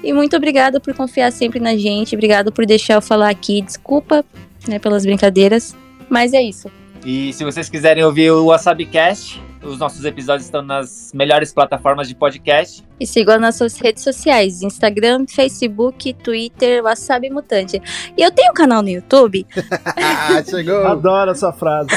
[0.03, 4.23] E muito obrigada por confiar sempre na gente, obrigada por deixar eu falar aqui, desculpa,
[4.68, 5.76] né, pelas brincadeiras,
[6.10, 6.72] mas é isso.
[7.06, 12.07] E se vocês quiserem ouvir o Wasabi Cast, os nossos episódios estão nas melhores plataformas
[12.07, 12.84] de podcast.
[12.99, 17.81] E sigam as nossas redes sociais: Instagram, Facebook, Twitter, Wasabi Mutante.
[18.18, 19.45] E eu tenho um canal no YouTube,
[19.95, 20.85] Ah, chegou!
[20.88, 21.89] Adoro essa frase.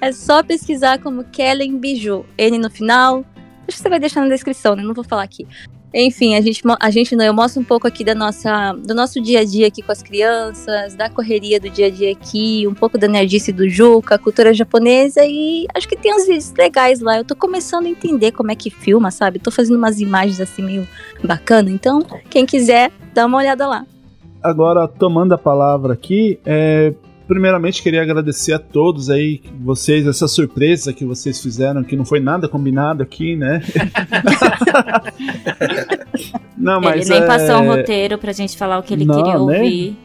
[0.00, 2.24] é só pesquisar como Kellen Biju.
[2.38, 3.24] N no final.
[3.68, 4.82] Acho que você vai deixar na descrição, né?
[4.82, 5.46] Não vou falar aqui.
[5.94, 9.20] Enfim, a gente, a gente não, eu mostro um pouco aqui da nossa, do nosso
[9.20, 12.72] dia a dia aqui com as crianças, da correria do dia a dia aqui, um
[12.72, 17.18] pouco da nerdice do Juca, cultura japonesa e acho que tem uns vídeos legais lá.
[17.18, 19.38] Eu tô começando a entender como é que filma, sabe?
[19.38, 20.88] Tô fazendo umas imagens assim meio
[21.22, 22.00] bacana, então
[22.30, 23.84] quem quiser, dá uma olhada lá.
[24.42, 26.92] Agora, tomando a palavra aqui, é,
[27.32, 32.20] primeiramente queria agradecer a todos aí, vocês, essa surpresa que vocês fizeram, que não foi
[32.20, 33.62] nada combinado aqui, né?
[36.56, 39.14] não, mas ele nem é, passou um roteiro pra gente falar o que ele Não,
[39.16, 39.96] queria nem- ouvir.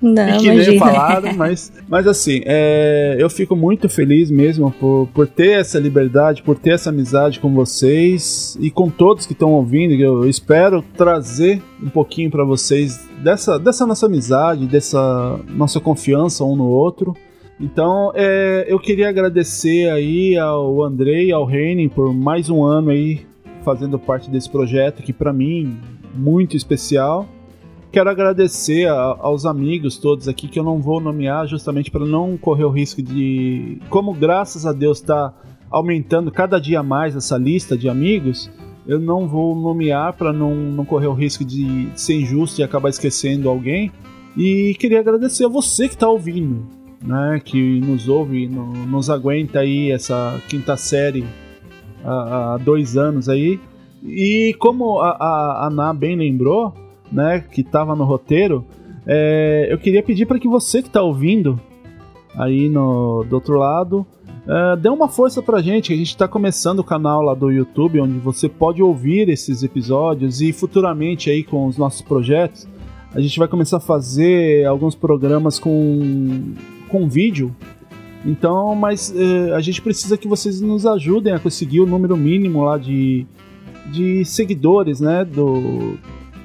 [0.00, 5.26] Não, que nem falaram, mas, mas assim, é, eu fico muito feliz mesmo por, por
[5.26, 9.94] ter essa liberdade, por ter essa amizade com vocês e com todos que estão ouvindo.
[9.94, 16.54] Eu espero trazer um pouquinho para vocês dessa, dessa nossa amizade, dessa nossa confiança um
[16.54, 17.16] no outro.
[17.60, 22.90] Então, é, eu queria agradecer aí ao Andrei e ao Reining por mais um ano
[22.90, 23.26] aí
[23.64, 25.76] fazendo parte desse projeto que para mim
[26.14, 27.28] muito especial.
[27.90, 32.36] Quero agradecer a- aos amigos todos aqui que eu não vou nomear justamente para não
[32.36, 35.32] correr o risco de como graças a Deus está
[35.70, 38.50] aumentando cada dia mais essa lista de amigos,
[38.86, 42.88] eu não vou nomear para não, não correr o risco de, ser injusto e acabar
[42.90, 43.90] esquecendo alguém.
[44.36, 46.66] E queria agradecer a você que está ouvindo,
[47.02, 51.24] né, que nos ouve, no- nos aguenta aí essa quinta série
[52.04, 53.58] há, há dois anos aí.
[54.04, 56.72] E como a, a, a Ana bem lembrou,
[57.10, 58.64] né, que estava no roteiro,
[59.06, 61.58] é, eu queria pedir para que você que está ouvindo
[62.36, 64.06] aí no, do outro lado,
[64.46, 65.92] uh, dê uma força pra gente.
[65.92, 70.40] A gente está começando o canal lá do YouTube, onde você pode ouvir esses episódios
[70.40, 72.68] e futuramente aí com os nossos projetos,
[73.14, 76.52] a gente vai começar a fazer alguns programas com,
[76.88, 77.54] com vídeo.
[78.24, 82.64] Então, mas uh, a gente precisa que vocês nos ajudem a conseguir o número mínimo
[82.64, 83.26] lá de,
[83.90, 85.96] de seguidores, né, do,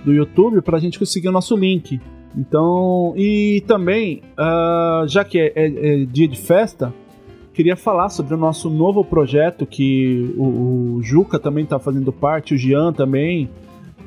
[0.04, 2.00] do YouTube para a gente conseguir o nosso link.
[2.36, 6.94] Então, e também, uh, já que é, é, é, dia de festa,
[7.54, 12.56] queria falar sobre o nosso novo projeto que o, o Juca também está fazendo parte,
[12.56, 13.50] o Jean também,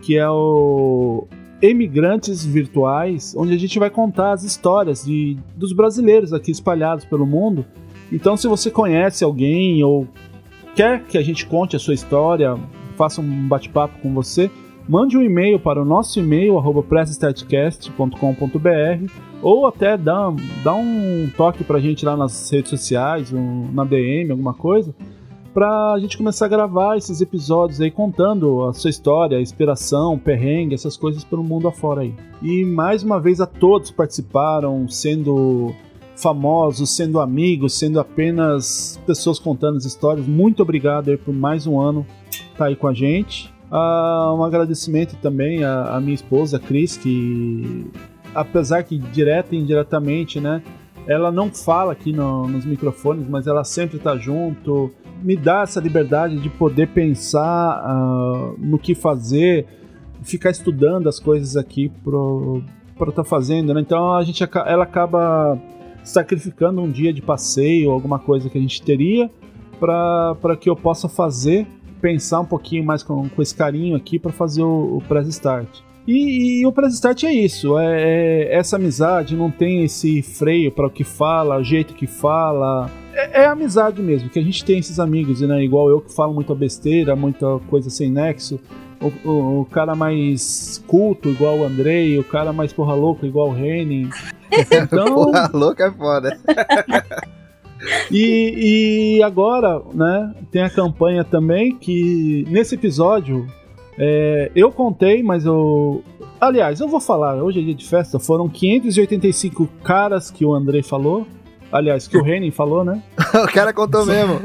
[0.02, 1.26] que é o
[1.62, 7.26] Emigrantes Virtuais, onde a gente vai contar as histórias de, dos brasileiros aqui espalhados pelo
[7.26, 7.64] mundo.
[8.12, 10.06] Então, se você conhece alguém ou
[10.74, 12.56] quer que a gente conte a sua história,
[12.96, 14.50] faça um bate-papo com você,
[14.88, 16.84] mande um e-mail para o nosso e-mail, arroba
[19.42, 20.32] ou até dá,
[20.62, 24.94] dá um toque pra gente lá nas redes sociais, um, na DM, alguma coisa,
[25.52, 30.74] pra gente começar a gravar esses episódios aí contando a sua história, a inspiração, perrengue,
[30.74, 32.14] essas coisas pelo mundo afora aí.
[32.42, 35.74] E mais uma vez a todos participaram, sendo
[36.16, 40.26] famosos, sendo amigos, sendo apenas pessoas contando as histórias.
[40.26, 43.54] Muito obrigado aí por mais um ano estar tá aí com a gente.
[43.70, 47.90] Uh, um agradecimento também à, à, minha esposa, Cris, que
[48.34, 50.62] apesar que direta e indiretamente, né,
[51.06, 55.80] ela não fala aqui no, nos microfones, mas ela sempre está junto, me dá essa
[55.80, 59.66] liberdade de poder pensar uh, no que fazer,
[60.22, 63.80] ficar estudando as coisas aqui para estar tá fazendo, né?
[63.80, 65.58] Então a gente ela acaba
[66.04, 69.28] sacrificando um dia de passeio, alguma coisa que a gente teria
[69.78, 71.66] para que eu possa fazer
[72.00, 75.68] pensar um pouquinho mais com, com esse carinho aqui para fazer o, o press start.
[76.06, 80.70] E, e, o press start é isso, é, é, essa amizade, não tem esse freio
[80.70, 82.88] para o que fala, o jeito que fala.
[83.12, 85.64] É, é, amizade mesmo, que a gente tem esses amigos, né?
[85.64, 88.60] Igual eu que falo muita besteira, muita coisa sem nexo.
[89.00, 93.50] O, o, o cara mais culto, igual o Andrei, o cara mais porra louca, igual
[93.50, 94.08] o Henning.
[94.70, 95.12] Então...
[95.12, 96.38] porra louca é foda.
[98.10, 103.46] E, e agora, né, tem a campanha também que nesse episódio
[103.98, 106.02] é, eu contei, mas eu.
[106.40, 110.82] Aliás, eu vou falar, hoje é dia de festa, foram 585 caras que o Andrei
[110.82, 111.26] falou.
[111.72, 113.02] Aliás, que o Renin falou, né?
[113.34, 114.40] o cara contou mesmo.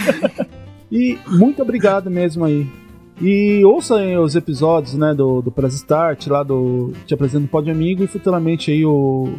[0.90, 2.66] e muito obrigado mesmo aí.
[3.20, 7.70] E ouça aí os episódios, né, do, do Press Start, lá do Te Apresento Pode
[7.70, 9.34] Amigo e futuramente aí o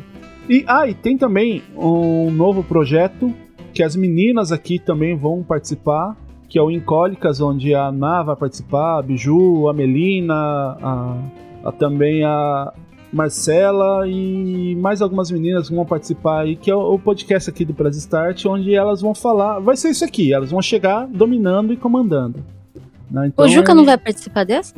[0.50, 3.34] e, ah, e tem também um novo projeto
[3.74, 6.16] que as meninas aqui também vão participar,
[6.48, 11.18] que é o Incólicas, onde a Ná vai participar, a Biju, a Melina, a,
[11.66, 12.72] a também a
[13.12, 17.98] Marcela e mais algumas meninas vão participar aí, que é o podcast aqui do Press
[17.98, 19.60] Start, onde elas vão falar.
[19.60, 22.44] Vai ser isso aqui, elas vão chegar dominando e comandando.
[23.10, 23.28] Né?
[23.28, 23.76] Então, o Juca é...
[23.76, 24.74] não vai participar dessa?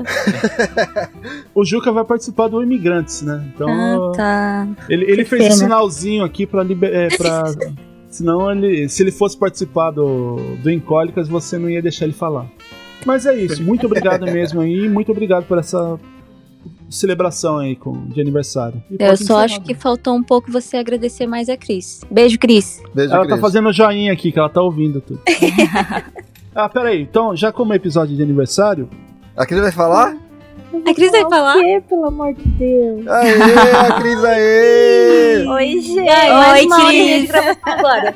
[1.55, 3.49] o Juca vai participar do Imigrantes, né?
[3.53, 4.67] Então, ah, tá.
[4.89, 6.63] Ele, ele fez um sinalzinho aqui pra.
[6.63, 6.93] Liber...
[6.93, 7.45] É, pra...
[8.09, 12.47] Senão, ele, se ele fosse participar do, do Incólicas, você não ia deixar ele falar.
[13.05, 13.63] Mas é isso.
[13.63, 14.89] Muito obrigado mesmo aí.
[14.89, 15.99] Muito obrigado por essa
[16.89, 18.81] celebração aí com, de aniversário.
[18.89, 22.01] E eu só acho que faltou um pouco você agradecer mais a Cris.
[22.09, 22.81] Beijo, Cris.
[22.93, 23.35] Beijo, ela tá Cris.
[23.35, 25.21] tá fazendo joinha aqui, que ela tá ouvindo tudo.
[26.57, 27.03] Ah, peraí.
[27.03, 28.89] Então, já como é episódio de aniversário.
[29.35, 30.17] A Cris vai falar?
[30.87, 31.55] A Cris vai falar?
[31.55, 33.07] O quê, pelo amor de Deus?
[33.07, 35.45] Aê, a Cris aê!
[35.47, 36.09] Oi, gente!
[36.09, 37.29] Oi, Cris!
[37.61, 38.15] agora.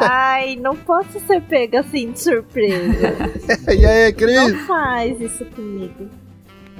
[0.00, 3.30] Ai, não posso ser pega assim de surpresa.
[3.78, 4.50] e aí, Cris?
[4.50, 6.08] Não faz isso comigo.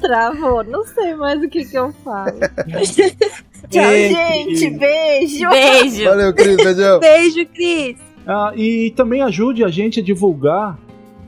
[0.02, 2.40] Travou, não sei mais o que que eu falo.
[3.70, 4.70] Tchau, gente.
[4.72, 5.50] Beijo.
[5.50, 6.04] Beijo.
[6.06, 6.58] Valeu, Cris.
[6.58, 7.00] Beijão.
[7.02, 7.98] Beijo, Cris.
[8.26, 10.78] Ah, e também ajude a gente a divulgar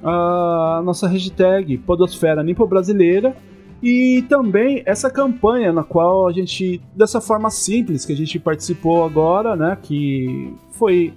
[0.04, 3.36] a nossa hashtag Podosfera Limpa Brasileira
[3.82, 9.04] e também essa campanha na qual a gente, dessa forma simples que a gente participou
[9.04, 11.14] agora, né, que foi,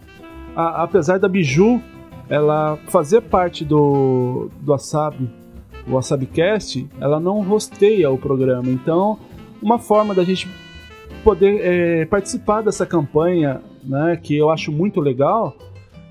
[0.54, 1.80] a, apesar da Biju
[2.28, 5.28] ela fazer parte do, do Wasabi,
[5.86, 9.18] o WasabiCast, ela não rosteia o programa, então
[9.62, 10.48] uma forma da gente
[11.22, 15.56] poder é, participar dessa campanha, né, que eu acho muito legal,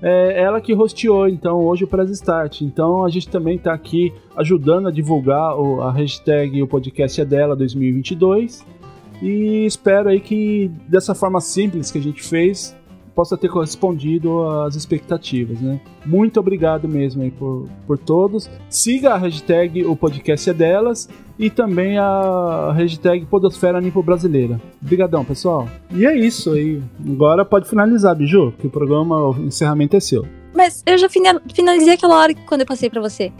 [0.02, 2.60] é ela que rosteou então hoje o Press Start.
[2.60, 7.24] Então a gente também está aqui ajudando a divulgar o, a hashtag o podcast é
[7.24, 8.64] dela 2022
[9.22, 12.76] e espero aí que dessa forma simples que a gente fez
[13.16, 15.80] possa ter correspondido às expectativas, né?
[16.04, 18.48] Muito obrigado mesmo aí por, por todos.
[18.68, 24.60] Siga a hashtag O Podcast é Delas e também a hashtag Podosfera Nipo Brasileira.
[24.82, 25.66] Obrigadão, pessoal.
[25.94, 26.80] E é isso aí.
[27.04, 30.26] Agora pode finalizar, Biju, que o programa, o encerramento é seu.
[30.54, 33.32] Mas eu já fina- finalizei aquela hora quando eu passei pra você.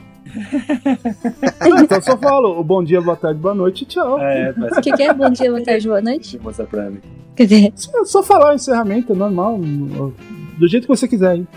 [1.59, 4.19] Ah, então só falo o bom dia, boa tarde, boa noite e tchau.
[4.19, 5.13] É, O que, que é?
[5.13, 6.21] Bom dia, boa tarde, boa noite?
[6.21, 6.99] Deixa eu mostrar pra mim.
[7.35, 9.59] Quer dizer, Só, só falar o encerramento, é normal.
[10.57, 11.47] Do jeito que você quiser, hein?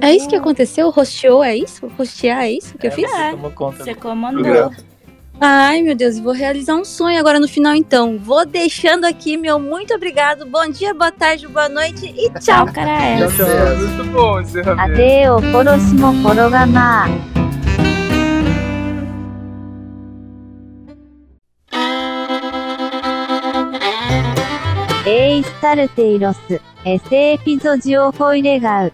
[0.00, 0.90] é isso que aconteceu?
[0.90, 1.86] Rosteou, é isso?
[1.96, 3.10] Rostear, é isso que eu fiz?
[3.12, 4.42] É, Tomou conta você do comandou.
[4.42, 4.76] programa.
[5.38, 8.18] Ai, meu Deus, vou realizar um sonho agora no final, então.
[8.18, 10.46] Vou deixando aqui meu muito obrigado.
[10.46, 13.18] Bom dia, boa tarde, boa noite e tchau, cara.
[13.18, 13.76] Tchau, tchau.
[13.76, 14.92] Muito bom o encerramento.
[14.92, 17.06] あてを殺しも転がま
[25.05, 28.93] エイスタルテイロス、エセエピゾジオフォイレガウ。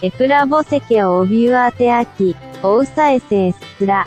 [0.00, 4.06] エプラボセケオビュアテアキ、オウサエセエスツラ。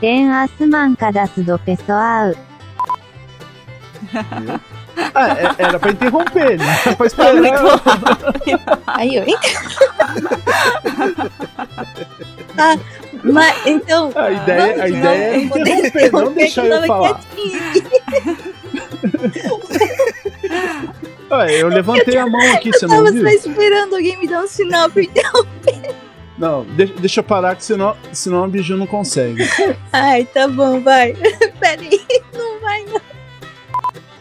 [0.00, 2.36] テンアスマンカダスドペソアウ。
[5.14, 6.64] Ah, é- era pra interromper, né?
[6.96, 7.80] Pra esperar.
[8.86, 9.26] Aí, oi?
[12.56, 12.76] ah,
[13.22, 14.10] mas então.
[14.16, 17.20] A ideia, a vamos, ideia é não, vou interromper, não deixar eu falar.
[21.30, 23.22] Ué, eu levantei a mão aqui, você Eu não tava viu?
[23.22, 25.94] só esperando alguém me dar um sinal pra interromper.
[26.38, 29.42] Não, deixa, deixa eu parar, que senão, senão a Biju não consegue.
[29.92, 31.14] Ai, tá bom, vai.
[31.58, 32.00] Peraí,
[32.32, 33.00] não vai não.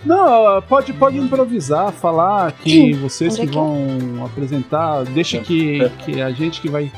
[0.05, 6.61] Não, pode, pode improvisar, falar que vocês que vão apresentar, deixa que, que a gente
[6.61, 6.91] que vai.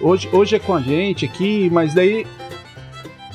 [0.00, 2.26] Hoje, hoje é com a gente aqui, mas daí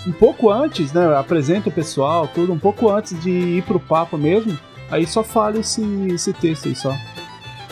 [0.09, 1.15] um pouco antes, né?
[1.15, 4.57] Apresenta o pessoal, tudo, um pouco antes de ir pro papo mesmo.
[4.89, 6.97] Aí só fale esse, esse texto aí só.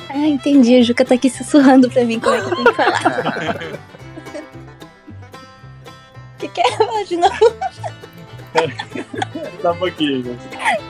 [0.09, 0.76] Ah, entendi.
[0.76, 3.57] A Juca tá aqui sussurrando pra mim como é que eu tenho que falar.
[6.35, 6.72] O que, que é?
[6.77, 7.55] Fala de novo.
[9.64, 10.38] Dá um pouquinho.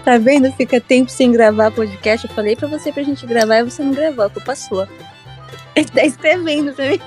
[0.04, 0.52] Tá vendo?
[0.52, 2.28] Fica tempo sem gravar podcast.
[2.28, 4.26] Eu falei pra você pra gente gravar e você não gravou.
[4.26, 4.90] A culpa é sua.
[5.76, 7.00] Ele tá escrevendo pra mim.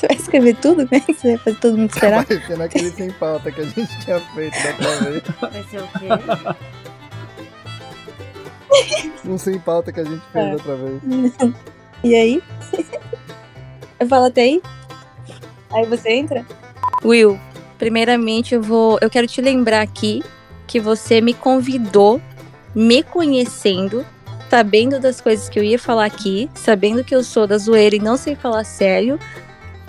[0.00, 0.88] Você vai escrever tudo?
[0.88, 2.24] Que você vai fazer todo mundo esperar?
[2.24, 5.22] Vai ser naquele sem pauta que a gente tinha feito da outra vez.
[5.40, 6.08] Vai ser o quê?
[9.28, 10.52] Um sem pauta que a gente fez É.
[10.54, 11.02] outra vez.
[12.02, 12.42] E aí?
[13.98, 14.62] Eu falo até aí?
[15.70, 16.46] Aí você entra?
[17.04, 17.38] Will,
[17.78, 18.98] primeiramente eu vou.
[19.02, 20.24] Eu quero te lembrar aqui
[20.66, 22.18] que você me convidou,
[22.74, 24.06] me conhecendo,
[24.48, 28.00] sabendo das coisas que eu ia falar aqui, sabendo que eu sou da zoeira e
[28.00, 29.18] não sei falar sério.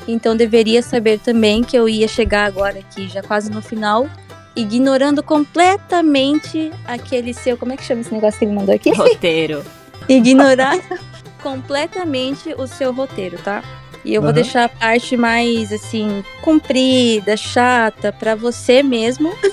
[0.07, 4.07] Então deveria saber também que eu ia chegar agora aqui, já quase no final,
[4.55, 7.55] ignorando completamente aquele seu.
[7.57, 8.91] Como é que chama esse negócio que ele mandou aqui?
[8.93, 9.63] Roteiro.
[10.09, 10.77] ignorar
[11.41, 13.63] completamente o seu roteiro, tá?
[14.03, 14.35] E eu vou Aham.
[14.35, 19.33] deixar a parte mais assim comprida, chata pra você mesmo.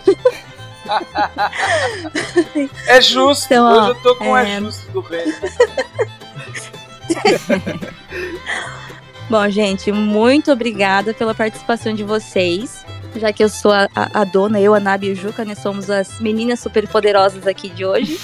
[2.86, 3.44] É justo.
[3.52, 5.04] Então, ó, Hoje eu tô com é, é- justo do.
[9.30, 12.84] Bom, gente, muito obrigada pela participação de vocês.
[13.16, 15.54] Já que eu sou a, a- a dona, eu, a Nabi e o Juca, né?
[15.54, 18.18] Somos as meninas super poderosas aqui de hoje.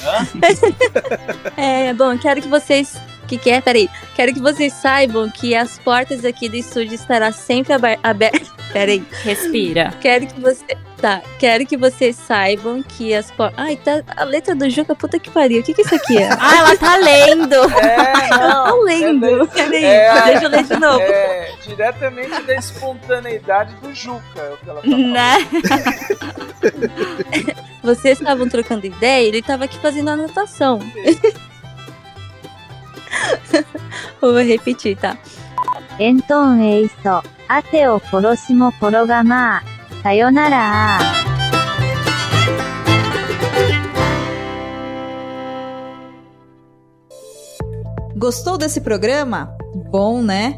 [1.56, 2.96] é, bom, quero que vocês.
[3.24, 3.60] O que, que é?
[3.60, 3.88] Peraí.
[4.14, 7.72] Quero que vocês saibam que as portas aqui do estúdio estarão sempre
[8.02, 8.52] abertas.
[8.72, 9.02] Peraí.
[9.22, 9.94] Respira.
[10.00, 10.62] Quero que você.
[11.00, 13.58] Tá, quero que vocês saibam que as portas.
[13.58, 14.02] Ai, tá.
[14.16, 15.60] A letra do Juca, puta que pariu.
[15.60, 16.28] O que, que isso aqui é?
[16.38, 17.54] Ah, ela tá lendo.
[17.54, 18.82] É, Ela tá não.
[18.84, 19.26] lendo.
[19.26, 21.00] É Peraí, é, deixa eu ler de novo.
[21.00, 25.12] É diretamente da espontaneidade do Juca, é o que ela tá falando.
[25.12, 25.48] Né?
[27.82, 30.78] Vocês estavam trocando ideia, ele tava aqui fazendo anotação.
[34.21, 35.17] Vou repetir, tá?
[35.99, 39.63] エントンエイソ、アテを殺しも転がまあ。
[40.01, 40.99] さよなら
[48.17, 49.49] Gostou desse programa?
[49.91, 50.57] Bom, né?